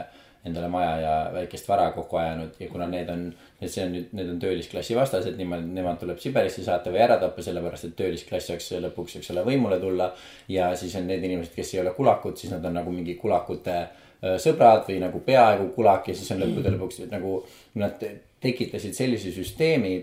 [0.71, 3.25] maja ja väikest vara kokku ajanud ja kuna need on,
[3.65, 7.43] see on nüüd, need on töölisklassi vastased, niimoodi, nemad tuleb Siberisse saata või ära tappa,
[7.43, 10.13] sellepärast et töölisklass saaks lõpuks, eks ole, võimule tulla.
[10.49, 13.75] ja siis on need inimesed, kes ei ole kulakud, siis nad on nagu mingi kulakute
[13.81, 17.41] öö, sõbrad või nagu peaaegu kulak ja siis on lõppude lõpuks nagu
[17.83, 18.15] nad te-
[18.45, 19.99] tekitasid sellise süsteemi,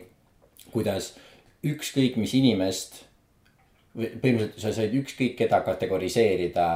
[0.74, 1.14] kuidas
[1.64, 3.06] ükskõik mis inimest
[3.98, 6.68] põhimõtteliselt sa said ükskõik keda kategoriseerida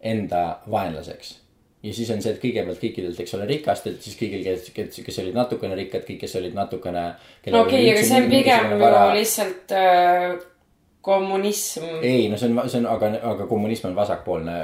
[0.00, 1.36] enda vaenlaseks.
[1.82, 5.18] ja siis on see, et kõigepealt kõikidelt, eks ole, rikastelt, siis kõigil, kes, kes, kes
[5.22, 7.06] olid natukene rikkad, kõik, kes olid natukene.
[7.46, 10.36] okei, aga see on pigem ju lihtsalt äh,
[11.06, 11.84] kommunism.
[12.02, 14.56] ei, no see on, see on, aga, aga kommunism on vasakpoolne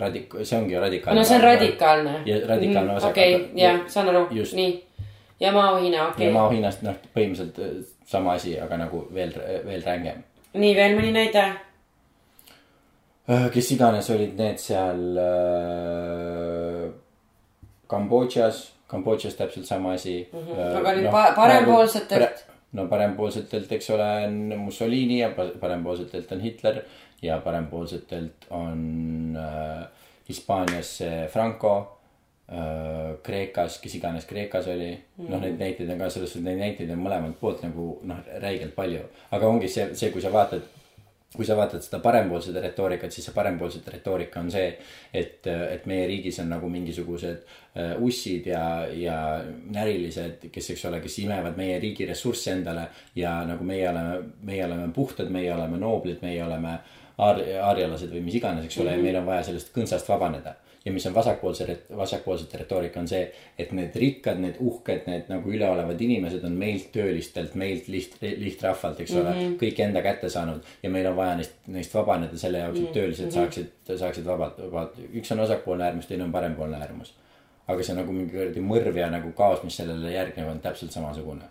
[0.00, 1.20] radik-, see ongi ju radikaalne.
[1.20, 2.14] no see on radikaalne.
[2.28, 4.72] Ja radikaalne vasak- okei, aga- jah, saan aru nii.
[5.40, 6.32] ja Mao-Hiina, okei ja okay..
[6.38, 7.76] Mao-Hiinast, noh, põhimõtteliselt äh,
[8.08, 9.36] sama asi, aga nagu veel,
[9.66, 10.24] veel rängem.
[10.54, 11.44] nii, veel mõni näide?
[13.30, 16.86] Äh, kes iganes olid need seal äh,
[17.90, 20.38] Kambodžas, Kambodžas täpselt sama asi mm.
[20.38, 20.76] -hmm.
[20.80, 22.46] aga nüüd pa- parempoolsetelt?
[22.72, 26.82] no parempoolsetelt, eks ole, on Mussolini ja pa- parempoolsetelt on Hitler
[27.22, 29.86] ja parempoolsetelt on äh,
[30.28, 30.98] Hispaanias
[31.32, 31.99] Franco.
[33.22, 36.90] Kreekas, kes iganes Kreekas oli mm, noh, neid näiteid on ka selles suhtes, neid näiteid
[36.90, 39.04] on mõlemalt poolt nagu noh, räigelt palju.
[39.30, 40.66] aga ongi see, see, kui sa vaatad
[41.30, 44.72] kui sa vaatad seda parempoolset retoorikat, siis see parempoolsete retoorika on see,
[45.14, 47.44] et, et meie riigis on nagu mingisugused
[47.78, 49.18] äh, ussid ja, ja
[49.70, 54.16] närilised, kes, eks ole, kes imevad meie riigi ressursse endale ja nagu meie oleme,
[54.48, 56.74] meie oleme puhtad, meie oleme nooblid, meie oleme
[57.14, 59.06] aar-, aarjalased või mis iganes, eks ole mm, -hmm.
[59.06, 63.20] ja meil on vaja sellest kõnsast vabaneda ja mis on vasakpoolse, vasakpoolsete retoorika on see,
[63.58, 69.00] et need rikkad, need uhked, need nagu üleolevad inimesed on meilt töölistelt, meilt liht-, lihtrahvalt,
[69.04, 69.58] eks ole mm, -hmm.
[69.60, 73.26] kõik enda kätte saanud ja meil on vaja neist, neist vabaneda selle jaoks, et töölised
[73.26, 73.34] mm -hmm.
[73.34, 77.14] saaksid, saaksid vabalt, vabalt, üks on vasakpoolne äärmus, teine on parempoolne äärmus.
[77.68, 81.44] aga see nagu mingi kuradi mõrv ja nagu kaos, mis sellele järgneb, on täpselt samasugune.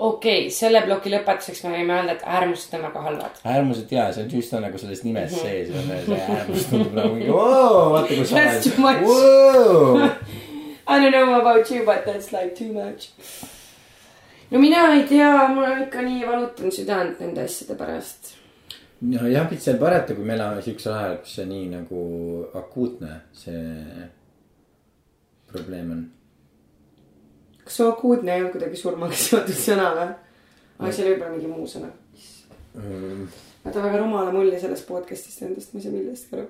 [0.00, 3.40] Okei okay,, selle ploki lõpetuseks me võime öelda, et äärmused on väga halvad.
[3.44, 7.14] äärmused ja see on just on nagu selles nimes sees on see äärmus tundub nagu
[7.18, 8.34] mingi oo, vaata kui sa
[8.88, 10.10] oled.
[10.90, 13.10] I don't know about you, but that's like too much.
[14.50, 18.32] no mina ei tea, mul on ikka nii valutan südant nende asjade pärast.
[19.00, 22.06] nojah, mis seal parata, kui me elame siuksel ajal, kus see nii nagu
[22.62, 24.08] akuutne see
[25.52, 26.02] probleem on.
[27.64, 30.08] Kas su akuutne ei olnud kuidagi surmaga seotud sõna või?
[30.80, 31.90] aga see oli võib-olla mingi muu sõna.
[32.74, 33.26] Mm,
[33.64, 36.46] vaata väga rumala mulje sellest podcast'ist endast, ma ei saa millestki aru.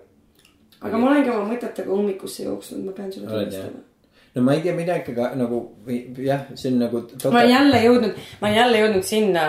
[0.80, 3.80] aga ma olengi oma mõtetega ummikusse jooksnud, ma pean sulle tunnistama.
[4.34, 5.58] no ma ei tea midagi ka nagu
[6.28, 7.02] jah, see on nagu.
[7.24, 9.44] ma olen jälle jõudnud, ma olen jälle jõudnud sinna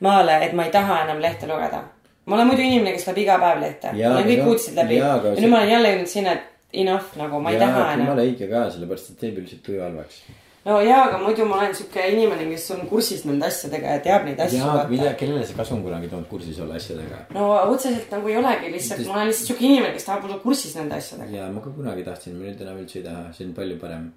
[0.00, 1.80] maale, et ma ei taha enam lehte lugeda.
[2.26, 3.92] ma olen muidu inimene, kes loeb iga päev lehte.
[3.94, 5.70] Ma olen aga kõik see on- uudised läbi ja, aga ja see- nüüd ma olen
[5.76, 8.06] jälle jõudnud sinna, et enough nagu, ma ei taha enam.
[8.06, 10.20] jumala õige ka, sellepärast et teeb üldiselt tuju halvaks.
[10.64, 14.26] No jaa, aga muidu ma olen siuke inimene, kes on kursis nende asjadega ja teab
[14.28, 15.18] neid asju jaa, mida, vaata.
[15.22, 17.20] kellele see kasu on kunagi toonud kursis olla asjadega?
[17.36, 20.74] no otseselt nagu ei olegi, lihtsalt ma olen lihtsalt siuke inimene, kes tahab olla kursis
[20.76, 21.36] nende asjadega.
[21.36, 24.10] ja ma ka kunagi tahtsin, ma nüüd enam üldse ei taha, see on palju parem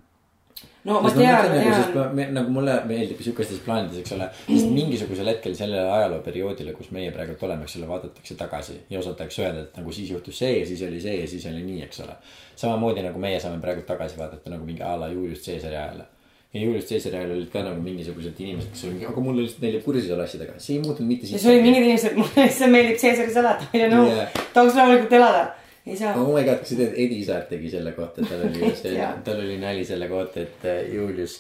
[0.84, 2.16] no ma tean, nagu, tean.
[2.16, 7.12] me, nagu mulle meeldib siukestes plaanides, eks ole, sest mingisugusel hetkel sellele ajalooperioodile, kus meie
[7.16, 10.66] praegu oleme, eks ole, vaadatakse tagasi ja osatakse öelda, et nagu siis juhtus see ja
[10.68, 12.18] siis oli see ja siis oli nii, eks ole.
[12.60, 16.10] samamoodi nagu meie saame praegu tagasi vaadata nagu mingi a la Julius Caesari ajale.
[16.54, 19.84] Ja Julius Caesari ajal olid ka nagu mingisugused inimesed, kes olid, aga mulle lihtsalt meeldib
[19.88, 23.34] kursis olla asjadega, see ei muutunud mitte siis olid mingid inimesed, mulle lihtsalt meeldib Caesari
[23.34, 24.20] salat, I don't know Jaa.
[24.22, 25.40] yeah., tahaks rahulikult elada.
[25.88, 26.12] ei saa.
[26.14, 29.42] oh my god, kas sa tead, Edi Saar tegi selle kohta, tal oli see tal
[29.48, 31.40] oli nali selle kohta, et äh, Julius,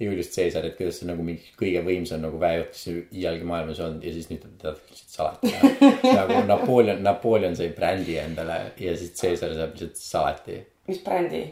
[0.00, 2.88] Julius Caesar, et kuidas see nagu mingi kõige võimsam nagu väejuht, kes
[3.20, 5.52] iialgi maailmas olnud ja siis nüüd ta teda lihtsalt salati
[6.22, 10.60] nagu Napoleon, Napoleon sai brändi endale ja siis Caesar saab lihtsalt salati.
[10.88, 11.44] mis brändi?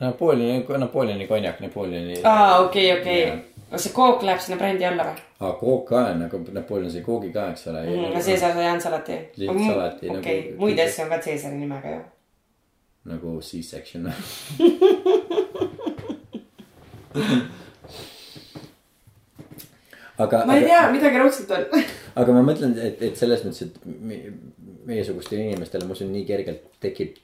[0.00, 2.20] Napoleoni, Napoleoni konjak, Napoleoni.
[2.24, 3.22] aa, okei, okei.
[3.70, 5.18] kas see kook läheb sinna brändi alla või?
[5.40, 7.82] aa, kook ka on, aga Napoleon sai koogi ka, eks ole.
[7.90, 9.18] no Caesar sai ainsalati.
[9.36, 12.00] Lihtsalt salati, okei nagu-, muid asju on ka Caesari nimega ju.
[13.08, 14.02] nagu C-section.
[20.18, 20.44] aga.
[20.46, 21.64] ma ei tea, midagi raudselt on.
[22.18, 24.22] aga ma mõtlen, et, et selles mõttes, et me-
[24.88, 27.18] meiesugustele inimestele, ma usun, nii kergelt tekib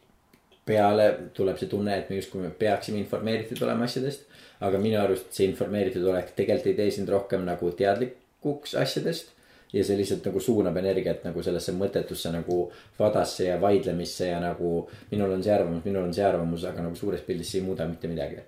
[0.67, 4.25] peale, tuleb see tunne, et me justkui me peaksime informeeritud olema asjadest.
[4.65, 9.33] aga minu arust see informeeritud olek tegelikult ei tee sind rohkem nagu teadlikuks asjadest.
[9.73, 12.59] ja see lihtsalt nagu suunab energiat nagu sellesse mõttetusse nagu
[12.99, 16.97] vadasse ja vaidlemisse ja nagu minul on see arvamus, minul on see arvamus, aga nagu
[16.97, 18.41] suures pildis see ei muuda mitte midagi.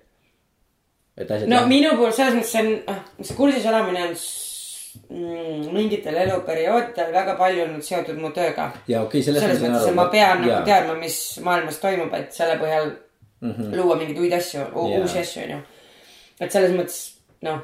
[1.47, 4.15] no minu puhul selles mõttes on, ah, see kursis olemine on
[5.09, 8.69] mingitel eluperioodidel väga palju olnud seotud mu tööga.
[9.01, 10.63] okay,, selles, selles mõttes, et ma pean nagu jaa.
[10.67, 12.95] teadma, mis maailmas toimub, et selle põhjal
[13.41, 13.75] mm -hmm.
[13.77, 15.01] luua mingeid uid asju, Jaa.
[15.01, 15.59] uusi asju, onju.
[16.39, 17.01] et selles mõttes,
[17.41, 17.59] noh.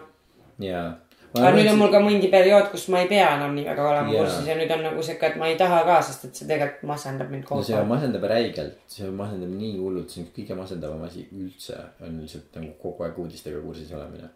[0.59, 0.99] jaa.
[1.33, 4.13] aga nüüd on mul ka mingi periood, kus ma ei pea enam nii väga olema
[4.13, 4.23] Jaa.
[4.23, 6.83] kursis ja nüüd on nagu siuke, et ma ei taha ka, sest et see tegelikult
[6.91, 7.87] masendab mind no kogu see aeg.
[7.87, 12.71] masendab räigelt, see masendab nii hullult, see on kõige masendavam asi üldse on lihtsalt nagu
[12.85, 14.29] kogu aeg uudistega kursis olemine.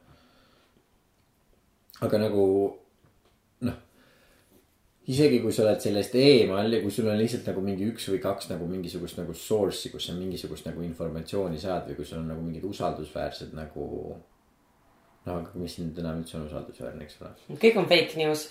[2.01, 2.43] aga nagu
[5.07, 8.19] isegi kui sa oled sellest eemal ja kui sul on lihtsalt nagu mingi üks või
[8.23, 12.31] kaks nagu mingisugust nagu source'i, kus sa mingisugust nagu informatsiooni saad või kui sul on
[12.33, 13.85] nagu mingid usaldusväärsed nagu.
[15.27, 18.49] no aga mis nüüd enam üldse on usaldusväärne, eks ole kõik on fake news.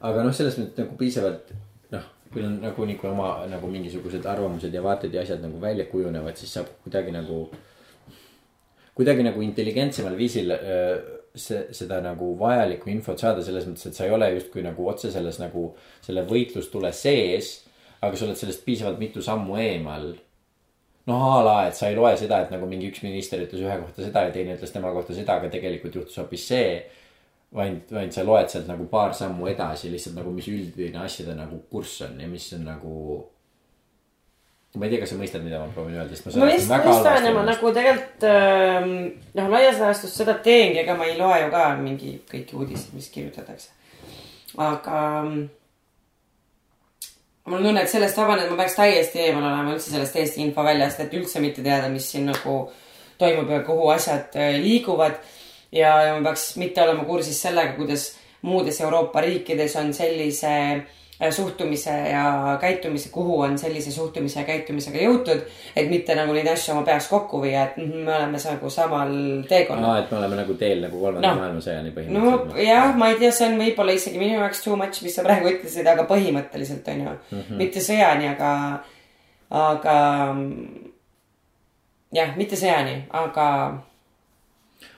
[0.00, 1.54] aga noh, selles mõttes nagu piisavalt
[1.94, 5.86] noh, kui on nagunii, kui oma nagu mingisugused arvamused ja vaated ja asjad nagu välja
[5.86, 7.44] kujunevad, siis saab kuidagi nagu.
[8.98, 14.04] kuidagi nagu intelligentsemal viisil öö, see, seda nagu vajalikku infot saada selles mõttes, et sa
[14.06, 15.70] ei ole justkui nagu otse selles nagu
[16.04, 17.54] selle võitlustule sees.
[18.02, 20.12] aga sa oled sellest piisavalt mitu sammu eemal
[21.06, 23.76] noh, a la, et sa ei loe seda, et nagu mingi üks minister ütles ühe
[23.82, 26.82] kohta seda ja teine ütles tema kohta seda, aga tegelikult juhtus hoopis see.
[27.52, 31.58] vaid, vaid sa loed sealt nagu paar sammu edasi lihtsalt nagu, mis üldine asjade nagu
[31.70, 32.94] kurss on ja mis on nagu.
[34.74, 36.88] Ma ei tea, kas sa mõistad, mida ma proovin öelda, sest ma ma vist väga
[36.88, 38.92] halvasti ja ma nagu tegelikult ähm,
[39.36, 43.10] noh, laias laastus seda teengi, ega ma ei loe ju ka mingi kõiki uudiseid, mis
[43.12, 43.68] kirjutatakse.
[44.56, 45.42] aga mm,
[47.50, 51.04] mul on tunne, et sellest vabaneda ma peaks täiesti eemal olema üldse sellest Eesti infoväljast,
[51.04, 52.56] et üldse mitte teada, mis siin nagu
[53.20, 55.20] toimub ja kuhu asjad äh, liiguvad.
[55.68, 61.01] ja, ja ma peaks mitte olema kursis sellega, kuidas muudes Euroopa riikides on sellise äh,
[61.30, 65.44] suhtumise ja käitumise, kuhu on sellise suhtumise ja käitumisega jõutud.
[65.76, 69.12] et mitte nagu neid asju oma peas kokku viia, et mhm, me oleme nagu samal
[69.48, 69.90] teekonnal.
[69.90, 71.36] aa, et me oleme nagu teel nagu kolmanda Noh.
[71.36, 71.42] no.
[71.44, 72.64] maailmasõjani no põhimõtteliselt.
[72.66, 75.52] jah, ma ei tea, see on võib-olla isegi minu jaoks too much, mis sa praegu
[75.52, 77.38] ütlesid, aga põhimõtteliselt on ju mm.
[77.38, 77.62] -hmm.
[77.62, 78.52] mitte sõjani, aga,
[79.62, 79.96] aga
[82.12, 83.48] jah, mitte sõjani, aga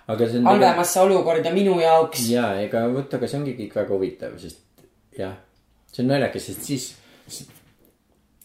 [0.07, 0.47] aga see on.
[0.51, 2.29] halvemasse olukorda minu jaoks.
[2.31, 4.61] ja ega vot, aga see ongi kõik väga huvitav, sest
[5.19, 5.37] jah,
[5.95, 6.85] see on naljakas, sest siis,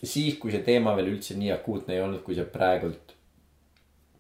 [0.04, 3.06] siis kui see teema veel üldse nii akuutne ei olnud, kui see praegult,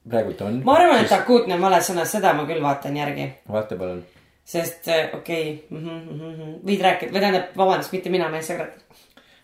[0.09, 0.55] praegult on.
[0.65, 4.01] ma arvan, et akuutne on vale sõna, seda ma küll vaatan järgi, vaata palun.
[4.49, 8.81] sest äh, okei okay, mm, -hmm, võid rääkida, või tähendab, vabandust, mitte mina, meie sekretär.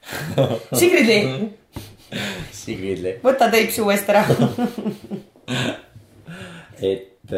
[0.80, 1.24] Sigrid Lee,
[2.54, 3.16] Sigrid Lee.
[3.24, 4.24] võta teip suu eest ära.
[6.92, 7.34] et,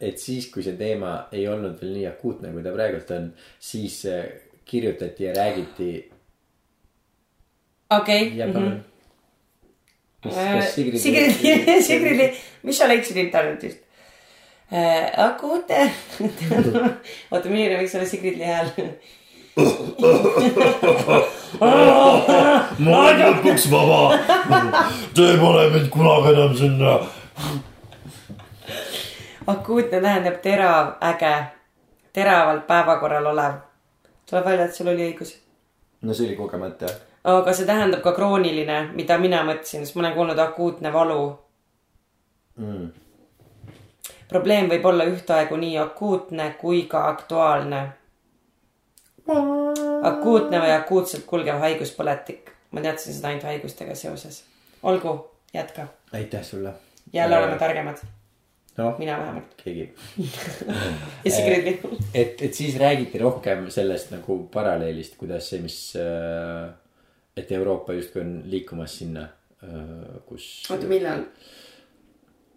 [0.00, 3.24] et siis, kui see teema ei olnud veel nii akuutne, kui ta praegult on,
[3.60, 4.24] siis äh,
[4.70, 5.90] kirjutati ja räägiti
[7.90, 8.84] okei ja palun.
[10.74, 11.32] Sigrid, Sigrid,
[11.86, 13.78] Sigrid Lee, mis sa leidsid internetist?
[15.16, 15.90] akuutne.
[17.30, 18.68] oota, milline võiks olla Sigrid hääl?
[22.78, 24.18] ma olen lõpuks vaba.
[25.16, 26.92] Te pole mind kunagi enam sinna.
[29.50, 31.34] akuutne tähendab terav, äge,
[32.12, 33.69] teravalt päevakorral olev.
[34.30, 35.36] Tuleb välja, et sul oli õigus.
[36.02, 36.88] no see oli kogemata.
[37.24, 41.22] aga see tähendab ka krooniline, mida mina mõtlesin, sest ma olen kuulnud akuutne valu
[42.60, 42.90] Mm.
[44.28, 47.80] probleem võib olla ühtaegu nii akuutne kui ka aktuaalne.
[50.02, 52.50] akuutne või akuutselt kulgev haiguspõletik.
[52.70, 54.44] ma teadsin seda ainult haigustega seoses.
[54.82, 55.86] olgu, jätka.
[56.12, 56.72] aitäh sulle.
[57.12, 57.96] jälle oleme targemad,
[58.80, 59.54] noh, mina vähemalt.
[59.60, 59.86] keegi.
[61.24, 62.02] ja Sigrid Lee.
[62.14, 65.80] et, et siis räägiti rohkem sellest nagu paralleelist, kuidas see, mis,
[67.36, 69.28] et Euroopa justkui on liikumas sinna,
[70.26, 70.52] kus.
[70.72, 71.26] oota, millal?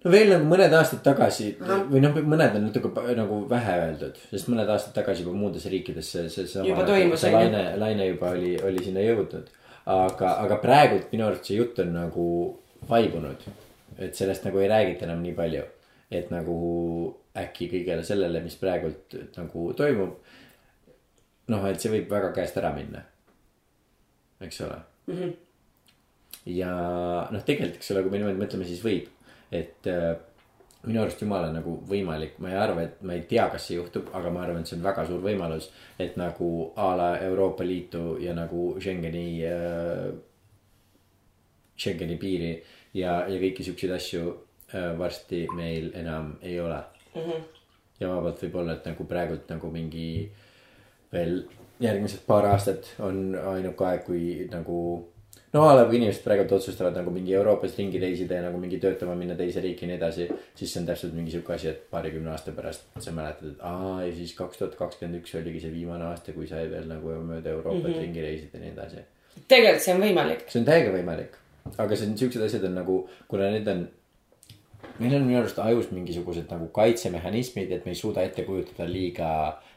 [0.03, 1.83] no veel nagu mõned aastad tagasi Ahah.
[1.89, 6.09] või noh, mõned on natuke nagu vähe öeldud, sest mõned aastad tagasi juba muudes riikides
[6.15, 6.67] see, see sama.
[6.67, 9.51] Juba toimus, see laine, laine juba oli, oli sinna jõudnud.
[9.93, 12.25] aga, aga praegult minu arust see jutt on nagu
[12.89, 13.47] vaibunud.
[13.97, 15.63] et sellest nagu ei räägita enam nii palju.
[16.19, 16.57] Et nagu
[17.37, 20.17] äkki kõigele sellele, mis praegult nagu toimub.
[21.53, 23.01] noh, et see võib väga käest ära minna.
[24.41, 25.15] eks ole mm.
[25.15, 25.33] -hmm.
[26.45, 26.75] ja
[27.31, 29.09] noh, tegelikult, eks ole, kui me niimoodi mõtleme, siis võib,
[29.51, 30.15] et äh,
[30.83, 34.09] minu arust jumala nagu võimalik, ma ei arva, et ma ei tea, kas see juhtub,
[34.13, 38.17] aga ma arvan, et see on väga suur võimalus, et nagu a la Euroopa Liitu
[38.19, 40.09] ja nagu Schengeni äh,,
[41.77, 42.51] Schengeni piiri
[42.93, 44.33] ja, ja kõiki siukseid asju
[44.97, 46.79] varsti meil enam ei ole
[47.15, 47.21] mm.
[47.21, 47.43] -hmm.
[47.99, 50.31] ja vabalt võib olla, et nagu praegult nagu mingi
[51.13, 51.43] veel
[51.79, 54.77] järgmised paar aastat on ainuke aeg, kui nagu
[55.53, 58.79] no a la kui inimesed praegult otsustavad nagu mingi Euroopas ringi reisida ja nagu mingi
[58.81, 60.27] töötama minna teise riiki ja nii edasi.
[60.55, 64.01] siis see on täpselt mingi sihuke asi, et paarikümne aasta pärast sa mäletad, et aa
[64.03, 67.53] ja siis kaks tuhat kakskümmend üks oligi see viimane aasta, kui sai veel nagu mööda
[67.53, 68.05] Euroopat mm -hmm.
[68.05, 69.05] ringi reisida ja nii edasi.
[69.47, 70.45] tegelikult see on võimalik.
[70.47, 71.37] see on täiega võimalik,
[71.77, 72.97] aga see on siuksed asjad on nagu,
[73.27, 73.87] kuna need on.
[74.99, 79.29] Meil on minu arust ajus mingisugused nagu kaitsemehhanismid, et me ei suuda ette kujutada liiga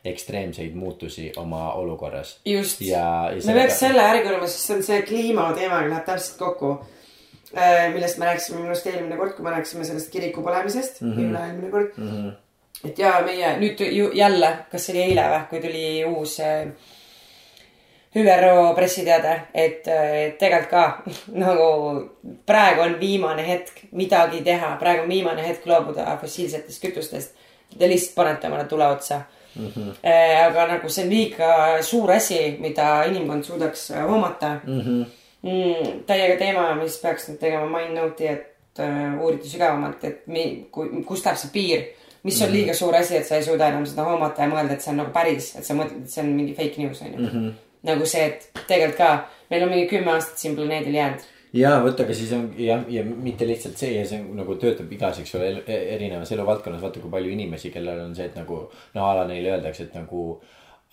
[0.07, 2.41] ekstreemseid muutusi oma olukorras.
[2.45, 2.81] just.
[3.47, 6.75] me peaks selle äri kurma, sest see on see kliimateemaga läheb täpselt kokku.
[7.95, 11.31] millest me rääkisime minu arust eelmine kord, kui me rääkisime sellest kiriku põlemisest mm -hmm.,
[11.31, 12.11] üle-eelmine kord mm.
[12.11, 12.91] -hmm.
[12.91, 16.67] et ja meie nüüd ju jälle, kas see oli eile või, kui tuli uus äh,
[18.17, 19.83] ÜRO pressiteade, et
[20.39, 20.85] tegelikult ka
[21.45, 21.67] nagu
[22.47, 27.35] praegu on viimane hetk midagi teha, praegu on viimane hetk loobuda fossiilsetest kütustest.
[27.79, 29.21] Te lihtsalt panete omale tule otsa
[29.57, 29.67] mm.
[29.67, 30.47] -hmm.
[30.47, 34.81] aga nagu see on liiga suur asi, mida inimkond suudaks äh, hoomata mm.
[34.81, 35.05] -hmm.
[35.43, 40.67] Mm, täiega teema, mis peaks nüüd tegema mind note'i, et äh, uurida sügavamalt, et mi,
[40.71, 41.85] kui, kust läheb see piir.
[42.23, 44.83] mis on liiga suur asi, et sa ei suuda enam seda hoomata ja mõelda, et
[44.83, 47.19] see on nagu päris, et sa mõtled, et see on mingi fake news on ju
[47.19, 47.27] mm.
[47.27, 47.53] -hmm.
[47.87, 49.11] Nagu see, et tegelikult ka
[49.51, 51.25] meil on mingi kümme aastat siin planeedil jäänud.
[51.57, 54.93] ja vot, aga siis on jah, ja mitte lihtsalt see ja see on nagu töötab
[54.93, 59.09] igas, eks ole, erinevas eluvaldkonnas, vaata kui palju inimesi, kellel on see, et nagu no
[59.09, 60.27] a la neile öeldakse, et nagu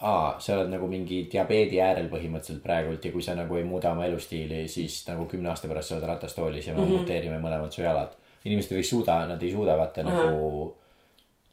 [0.04, 3.94] aa, sa oled nagu mingi diabeedi äärel põhimõtteliselt praegult ja kui sa nagu ei muuda
[3.96, 7.00] oma elustiili, siis nagu kümne aasta pärast sa oled ratastoolis ja me mm -hmm.
[7.00, 8.20] amputeerime mõlemad su jalad.
[8.46, 10.26] inimesed ei suuda, nad ei suuda vaata mm -hmm.
[10.26, 10.76] nagu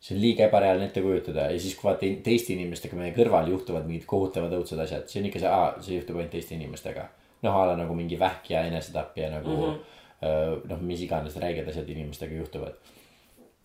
[0.01, 3.89] see on liiga ebareaalne ette kujutada ja siis, kui vaata teiste inimestega meie kõrval juhtuvad
[3.89, 7.09] mingid kohutavad õudsed asjad, see on ikka see, aa, see juhtub ainult teiste inimestega.
[7.43, 9.77] noh, a la nagu mingi vähk ja enesetapp ja nagu mm
[10.22, 10.64] -hmm.
[10.72, 12.74] noh, mis iganes räiged asjad inimestega juhtuvad.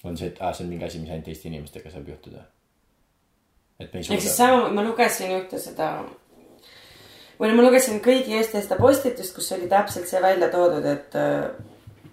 [0.03, 2.43] on see, et aa, see on mingi asi, mis ainult Eesti inimestega saab juhtuda.
[3.79, 4.35] et me ei ehk siis suuda.
[4.35, 6.03] sama, ma lugesin ühte seda.
[7.39, 11.49] või no ma lugesin kõigi seda postitust, kus oli täpselt see välja toodud, et äh,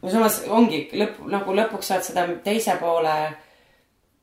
[0.03, 3.35] no samas ongi lõpp, nagu lõpuks saad seda teise poole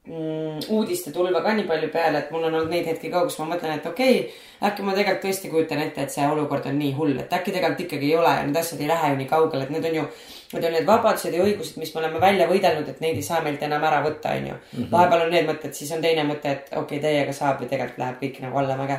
[0.07, 3.75] uudistetulva ka nii palju peale, et mul on olnud neid hetki ka, kus ma mõtlen,
[3.77, 4.37] et okei okay,,
[4.69, 7.83] äkki ma tegelikult tõesti kujutan ette, et see olukord on nii hull, et äkki tegelikult
[7.85, 10.05] ikkagi ei ole ja need asjad ei lähe ju nii kaugele, et need on ju.
[10.49, 13.43] Need on need vabadused ja õigused, mis me oleme välja võidelnud, et neid ei saa
[13.45, 14.55] meilt enam ära võtta, onju.
[14.89, 18.01] vahepeal on need mõtted, siis on teine mõte, et okei okay,, teiega saab ja tegelikult
[18.01, 18.97] läheb kõik nagu allamäge.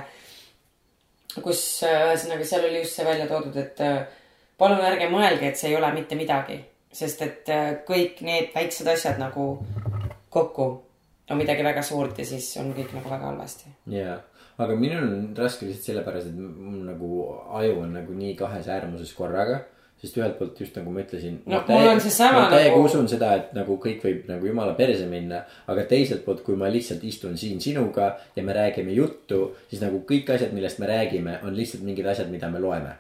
[1.43, 4.05] kus äh, ühesõnaga seal oli just see välja toodud, et äh,
[4.59, 6.61] palun ärge mõelge, et see ei ole mitte midagi,
[6.93, 9.57] sest et äh, kõik need väiksed asjad nagu
[10.31, 10.69] kokku
[11.31, 13.71] on midagi väga suurt ja siis on kõik nagu väga halvasti.
[13.87, 14.17] jaa,
[14.59, 17.11] aga minul on raske lihtsalt sellepärast, et mul nagu
[17.61, 19.61] aju on nagu nii kahes äärmuses korraga.
[20.01, 21.35] sest ühelt poolt just nagu ma ütlesin.
[21.47, 25.05] No on seesama ma täiega nagu- usun seda, et nagu kõik võib nagu jumala perse
[25.07, 29.83] minna, aga teiselt poolt, kui ma lihtsalt istun siin sinuga ja me räägime juttu, siis
[29.83, 32.95] nagu kõik asjad, millest me räägime, on lihtsalt mingid asjad, mida me loeme.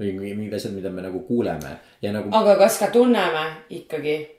[0.00, 1.70] või mingid asjad, mida me nagu kuuleme
[2.02, 4.35] ja nagu aga kas ka tunneme ikkagi?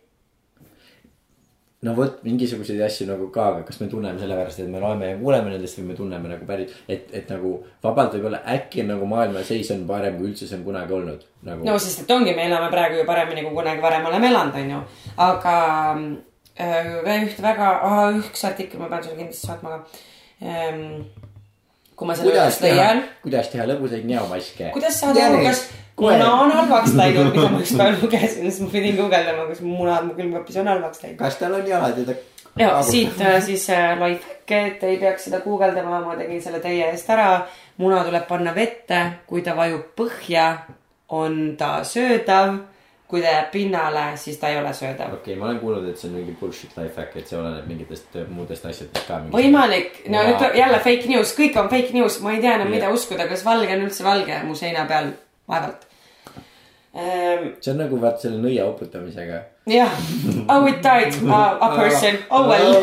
[1.86, 5.18] No vot, mingisuguseid asju nagu ka, aga kas me tunneme sellepärast, et me loeme ja
[5.20, 7.52] kuuleme nendest või me tunneme nagu päris, et, et nagu
[7.84, 11.68] vabalt võib-olla äkki nagu maailma seis on parem, kui üldse see on kunagi olnud nagu
[11.68, 14.82] no sest, et ongi, me elame praegu ju paremini kui kunagi varem oleme elanud, onju.
[15.28, 15.56] aga
[16.58, 16.92] äh,
[17.28, 17.72] ühte väga,
[18.24, 19.84] üks artikkel ma pean sulle kindlasti saatma ka
[20.42, 20.86] ähm,.
[21.98, 24.74] kui ma selle kuidas üles teha leian,, kuidas teha lõbusaid näomaske.
[24.74, 25.68] kuidas saada aru, kas
[26.02, 30.16] muna on halvaks läinud, mida ma ükspäev lugesin, siis ma pidin guugeldama, kas munad mu
[30.18, 31.20] külmkapis on halvaks läinud.
[31.20, 32.18] kas tal on jalad ja ta.
[32.60, 36.92] ja siit äh, siis äh, lifehack, et ei peaks seda guugeldama, ma tegin selle teie
[36.92, 37.48] eest ära.
[37.78, 40.48] muna tuleb panna vette, kui ta vajub põhja,
[41.10, 42.58] on ta söödav.
[43.08, 45.14] kui ta jääb pinnale, siis ta ei ole söödav.
[45.14, 47.66] okei okay,, ma olen kuulnud, et see on mingi bullshit life hack, et see oleneb
[47.66, 49.22] mingitest äh, muudest asjadest ka.
[49.34, 52.92] võimalik, no nüüd jälle fake news, kõik on fake news, ma ei tea enam, mida
[52.92, 53.00] Jah.
[53.00, 55.16] uskuda, kas valge on üldse valge mu seina peal,
[55.50, 55.88] vaevalt
[56.98, 57.54] ähm,.
[57.62, 59.42] see on nagu vaat selle nõia uputamisega.
[59.72, 59.92] jah,
[60.50, 62.74] oh it died uh,, a person, oh well.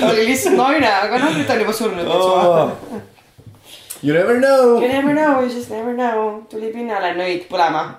[0.00, 3.02] ta oli lihtsalt naine, aga noh, nüüd ta on juba surnud, eks ole.
[4.00, 7.98] You never know You never know, you just never know, tuli pinnale nõid põlema.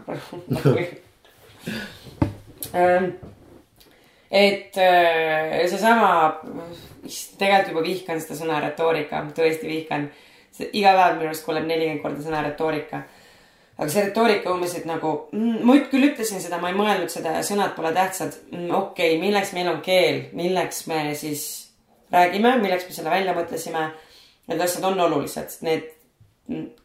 [2.74, 3.14] Ähm,
[4.30, 6.36] et äh, seesama,
[7.40, 10.10] tegelikult juba vihkan seda sõna retoorika, tõesti vihkan.
[10.60, 13.04] Iga päev minu arust kuuleb nelikümmend korda sõna retoorika.
[13.78, 17.38] aga see retoorika umbes, et nagu mm, ma küll ütlesin seda, ma ei mõelnud seda
[17.38, 18.68] ja sõnad pole tähtsad mm,.
[18.70, 21.46] okei okay,, milleks meil on keel, milleks me siis
[22.12, 23.90] räägime, milleks me selle välja mõtlesime.
[24.50, 25.92] Need asjad on olulised, need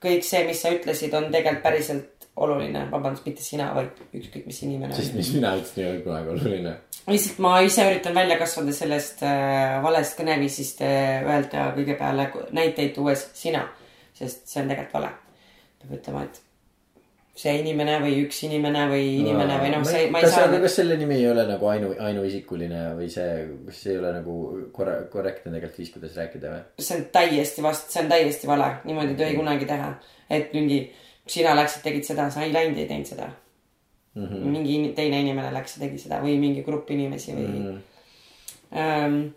[0.05, 4.63] kõik see, mis sa ütlesid, on tegelikult päriselt oluline, vabandust, mitte sina, vaid ükskõik mis
[4.67, 4.95] inimene.
[4.97, 6.73] sest mis mina ütlesin, ei ole kunagi oluline.
[7.07, 12.97] lihtsalt ma ise üritan välja kasvada sellest äh, valest kõneviisist äh,, öelda kõige peale näiteid
[12.97, 13.69] tuues sina,
[14.19, 15.13] sest see on tegelikult vale.
[15.85, 16.43] peab ütlema, et
[17.39, 20.77] see inimene või üks inimene või inimene või noh, see, ma ei kas, saa kas
[20.79, 23.31] selle nimi ei ole nagu ainu, ainuisikuline või see,
[23.67, 24.37] kas see ei ole nagu
[24.75, 26.85] korra-, korrektne tegelikult viis, kuidas rääkida või?
[26.87, 29.91] see on täiesti vast, see on täiesti vale, niimoodi ei tohi kunagi teha.
[30.39, 30.79] et mingi,
[31.27, 33.31] sina läksid, tegid seda, sa ei läinud, ei teinud seda
[34.15, 34.27] mm.
[34.27, 34.45] -hmm.
[34.57, 37.65] mingi in- teine inimene läks ja tegi seda või mingi grupp inimesi või mm.
[37.65, 37.83] -hmm.
[38.75, 39.29] Ähm,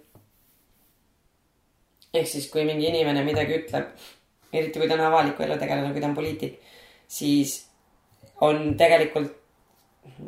[2.14, 3.92] ehk siis, kui mingi inimene midagi ütleb,
[4.54, 6.56] eriti kui ta on avaliku elu tegelane, kui ta on poliitik,
[7.08, 7.68] siis
[8.42, 9.36] on tegelikult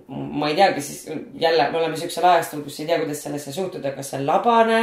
[0.07, 3.91] ma ei teagi, siis jälle me oleme siuksel ajastul, kus ei tea, kuidas sellesse suhtuda,
[3.91, 4.81] kas see on labane,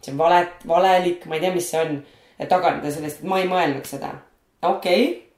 [0.00, 2.02] see on vale, valelik, ma ei tea, mis see on.
[2.40, 4.14] et taganeda sellest, et ma ei mõelnud seda.
[4.62, 5.29] okei okay.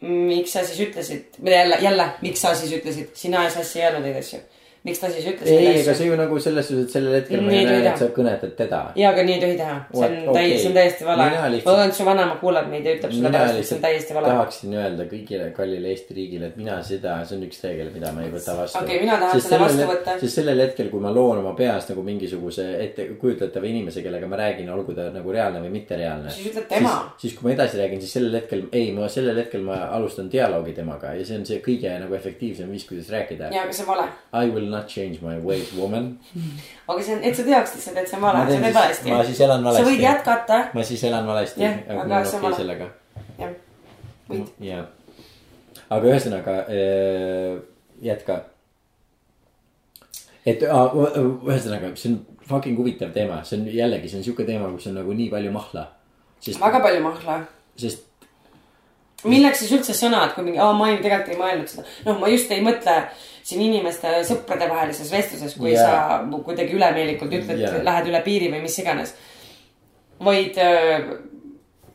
[0.00, 4.06] Miks sa siis ütlesid, jälle, jälle, miks sa siis ütlesid, sina ja Sassi ei öelnud
[4.06, 4.40] neid asju.
[4.86, 7.54] Miks ta siis ütles ei, ega see ju nagu selles suhtes, et sellel hetkel ma
[7.54, 8.80] ei näe, et sa kõnetad teda.
[8.98, 10.36] ja, aga nii ei tohi teha, see on What?
[10.38, 10.58] täi-, Okei.
[10.58, 11.26] see on täiesti vale.
[11.28, 14.16] Ma loodan, et su vanaema kuulab meid ja ütleb sulle pärast, et see on täiesti
[14.16, 14.30] vale.
[14.32, 18.24] tahaksin öelda kõigile kallile Eesti riigile, et mina seda, see on üks reegel, mida ma
[18.24, 18.82] ei võta vastu.
[18.82, 20.16] Okei, mina tahan selle vastu võtta.
[20.22, 24.70] sest sellel hetkel, kui ma loon oma peas nagu mingisuguse ettekujutletava inimese, kellega ma räägin,
[24.74, 26.30] olgu ta nagu reaalne või mittereaalne.
[26.34, 26.94] Siis ütled tema.
[27.18, 30.76] siis, kui ma edasi räägin, siis sellel hetkel, ei, ma sellel hetkel ma alustan dialoogi
[30.76, 33.50] temaga ja see on see kõige nagu efektiivsem viis, kuidas rääkida.
[33.54, 34.08] ja, aga see on vale.
[34.38, 36.18] I will not change my ways, woman.
[36.88, 39.12] aga see on, et sa teaks lihtsalt, et see on vale, sa teed valesti.
[39.14, 40.04] ma siis elan sa võid valesti.
[40.04, 42.60] jätkata, ma siis elan valesti, Jah, aga see on okei vale.
[42.62, 42.88] sellega
[43.38, 43.52] jah,
[44.30, 44.54] võid.
[44.70, 44.86] jah,
[45.88, 47.60] aga ühesõnaga äh,
[48.08, 48.40] jätka.
[50.46, 50.98] et äh,
[51.52, 52.18] ühesõnaga, see on
[52.48, 55.54] fucking huvitav teema, see on jällegi, see on siuke teema, kus on nagu nii palju
[55.54, 55.88] mahla.
[56.40, 57.40] sest, väga palju mahla.
[57.76, 58.06] sest
[59.26, 61.86] milleks siis üldse sõnad, kui mingi, aa, ma ei tegelikult ei mõelnud seda.
[62.06, 62.94] noh, ma just ei mõtle
[63.48, 65.84] siin inimeste sõprade vahelises vestluses, kui Jaa.
[66.20, 67.78] sa kuidagi ülemeelikult ütled Jaa.
[67.86, 69.14] lähed üle piiri või mis iganes.
[70.24, 71.12] vaid äh,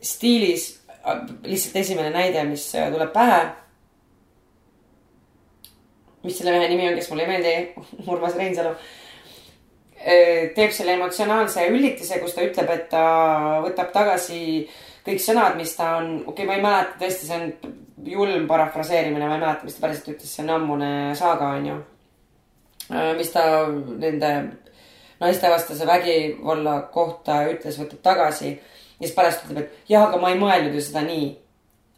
[0.02, 0.70] stiilis
[1.04, 3.44] äh, lihtsalt esimene näide, mis äh, tuleb pähe.
[6.24, 7.56] mis selle mehe nimi on, kes mulle ei meeldi,
[8.12, 8.76] Urmas Reinsalu.
[10.56, 13.04] teeb selle emotsionaalse üllitise, kus ta ütleb, et ta
[13.64, 14.40] võtab tagasi
[15.06, 19.28] kõik sõnad, mis ta on, okei okay,, ma ei mäleta tõesti, see on julm parafraseerimine,
[19.28, 20.90] ma ei mäleta, mis ta päriselt ütles, see on ammune
[21.20, 21.78] saaga, onju.
[23.18, 24.34] mis ta nende
[25.24, 30.40] naistevastase vägivalla kohta ütles, võtab tagasi ja siis pärast ütleb, et jah, aga ma ei
[30.40, 31.32] mõelnud ju seda nii.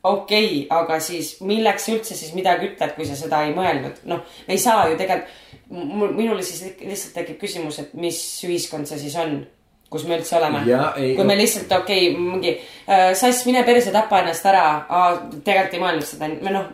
[0.06, 4.04] Okei okay,, aga siis milleks sa üldse siis midagi ütled, kui sa seda ei mõelnud,
[4.12, 5.32] noh, me ei saa ju tegelikult,
[6.20, 9.40] minul siis lihtsalt tekib küsimus, et mis ühiskond see siis on,
[9.96, 10.64] kus me üldse oleme.
[10.70, 14.66] Ja kui me lihtsalt okei okay,, mingi äh, sass, mine perse, tapa ennast ära,
[15.46, 16.70] tegelikult ei mõelnud seda, või noh,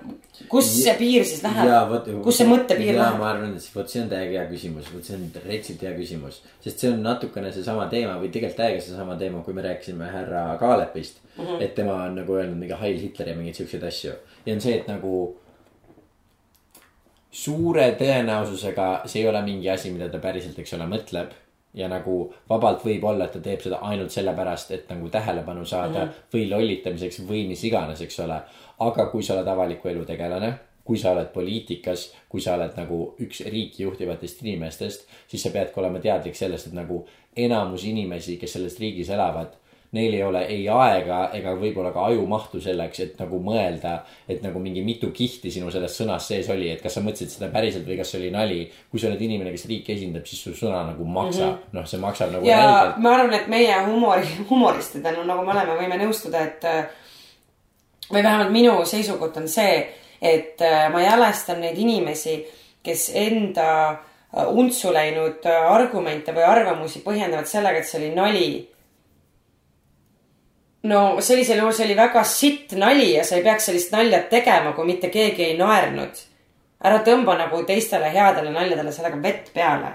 [0.51, 3.19] kus see piir siis ja läheb kus see mõttepiir ja läheb?
[3.21, 6.41] ma arvan, et vot see on täiega hea küsimus, vot see on retsilt hea küsimus.
[6.63, 10.43] sest see on natukene seesama teema või tegelikult täiega seesama teema, kui me rääkisime härra
[10.59, 11.45] Kaalepist mm.
[11.45, 11.61] -hmm.
[11.61, 14.17] et tema on nagu öelnud mingi Heil Hitler ja mingeid siukseid asju.
[14.45, 15.13] ja on see, et nagu
[17.31, 21.31] suure tõenäosusega see ei ole mingi asi, mida ta päriselt, eks ole, mõtleb.
[21.73, 26.05] Ja nagu vabalt võib olla, et ta teeb seda ainult sellepärast, et nagu tähelepanu saada
[26.05, 26.33] mm -hmm.
[26.33, 28.41] või lollitamiseks või mis iganes, eks ole.
[28.79, 30.53] aga kui sa oled avaliku elu tegelane,
[30.83, 35.79] kui sa oled poliitikas, kui sa oled nagu üks riiki juhtivatest inimestest, siis sa peadki
[35.79, 37.05] olema teadlik sellest, et nagu
[37.37, 39.53] enamus inimesi, kes selles riigis elavad
[39.91, 43.97] neil ei ole ei aega ega võib-olla ka ajumahtu selleks, et nagu mõelda,
[44.29, 47.51] et nagu mingi mitu kihti sinu selles sõnas sees oli, et kas sa mõtlesid seda
[47.51, 48.61] päriselt või kas see oli nali.
[48.91, 51.77] kui sa oled inimene, kes riiki esindab, siis su sõna nagu maksab mm, -hmm.
[51.79, 52.97] noh, see maksab nagu ja räigelt.
[53.03, 56.69] ma arvan, et meie humori, humoristidena, nagu me oleme, võime nõustuda, et
[58.11, 59.81] või vähemalt minu seisukoht on see,
[60.21, 62.37] et äh, ma jälestan neid inimesi,
[62.83, 68.51] kes enda äh, untsu läinud äh, argumente või arvamusi põhjendavad sellega, et see oli nali.
[70.83, 74.73] No sellisel juhul see oli väga sitt nali ja sa ei peaks sellist nalja tegema,
[74.73, 76.27] kui mitte keegi ei naernud.
[76.83, 79.91] ära tõmba nagu teistele headele naljadele sellega vett peale.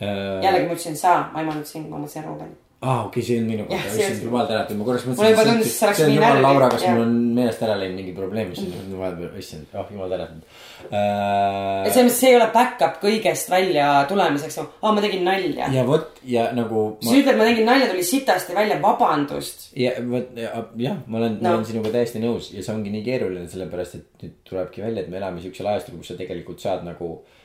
[0.00, 2.56] jällegi ma ütlesin sa, ma ei mõelnud sind, ma mõtlesin Ruuben.
[2.78, 5.96] aa, Ah, okei, see on minu Jah, kohta, issand jumal tänatud, ma korraks tundus, et
[5.98, 8.92] see on jumal Laura, kas mul on meelest ära läinud mingi probleem, mis siin on
[9.00, 10.44] vahepeal, issand, oh jumal tänatud
[10.92, 11.90] äh, et.
[11.90, 15.66] selles mõttes see ei ole back-up kõigest välja tulemiseks, aa ma tegin nalja.
[15.74, 19.68] ja vot ja nagu siis ütled, ma tegin nalja, tuli sitasti välja, vabandust.
[19.78, 20.52] ja vot ja,
[20.86, 21.54] jah, ma olen no., No.
[21.58, 25.10] olen sinuga täiesti nõus ja see ongi nii keeruline, sellepärast et nüüd tulebki välja, et
[25.10, 27.10] me elame siuksel ajastul, kus sa tegelikult saad nagu.
[27.26, 27.37] noh,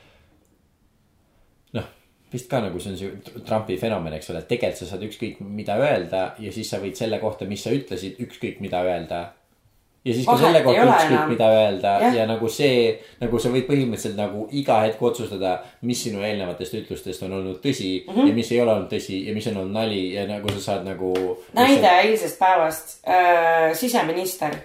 [2.34, 5.40] vist ka nagu see on see Trumpi fenomen, eks ole, et tegelikult sa saad ükskõik
[5.44, 9.22] mida öelda ja siis sa võid selle kohta, mis sa ütlesid, ükskõik mida öelda.
[10.04, 11.30] ja siis ka Vahet selle kohta ükskõik enam.
[11.30, 12.08] mida öelda ja.
[12.18, 12.80] Ja nagu see,
[13.22, 15.54] nagu sa võid põhimõtteliselt nagu iga hetk otsustada,
[15.88, 18.28] mis sinu eelnevatest ütlustest on olnud tõsi mm -hmm.
[18.28, 20.84] ja mis ei ole olnud tõsi ja mis on olnud nali ja nagu sa saad
[20.90, 21.14] nagu.
[21.54, 24.58] näide eilsest päevast äh,, siseminister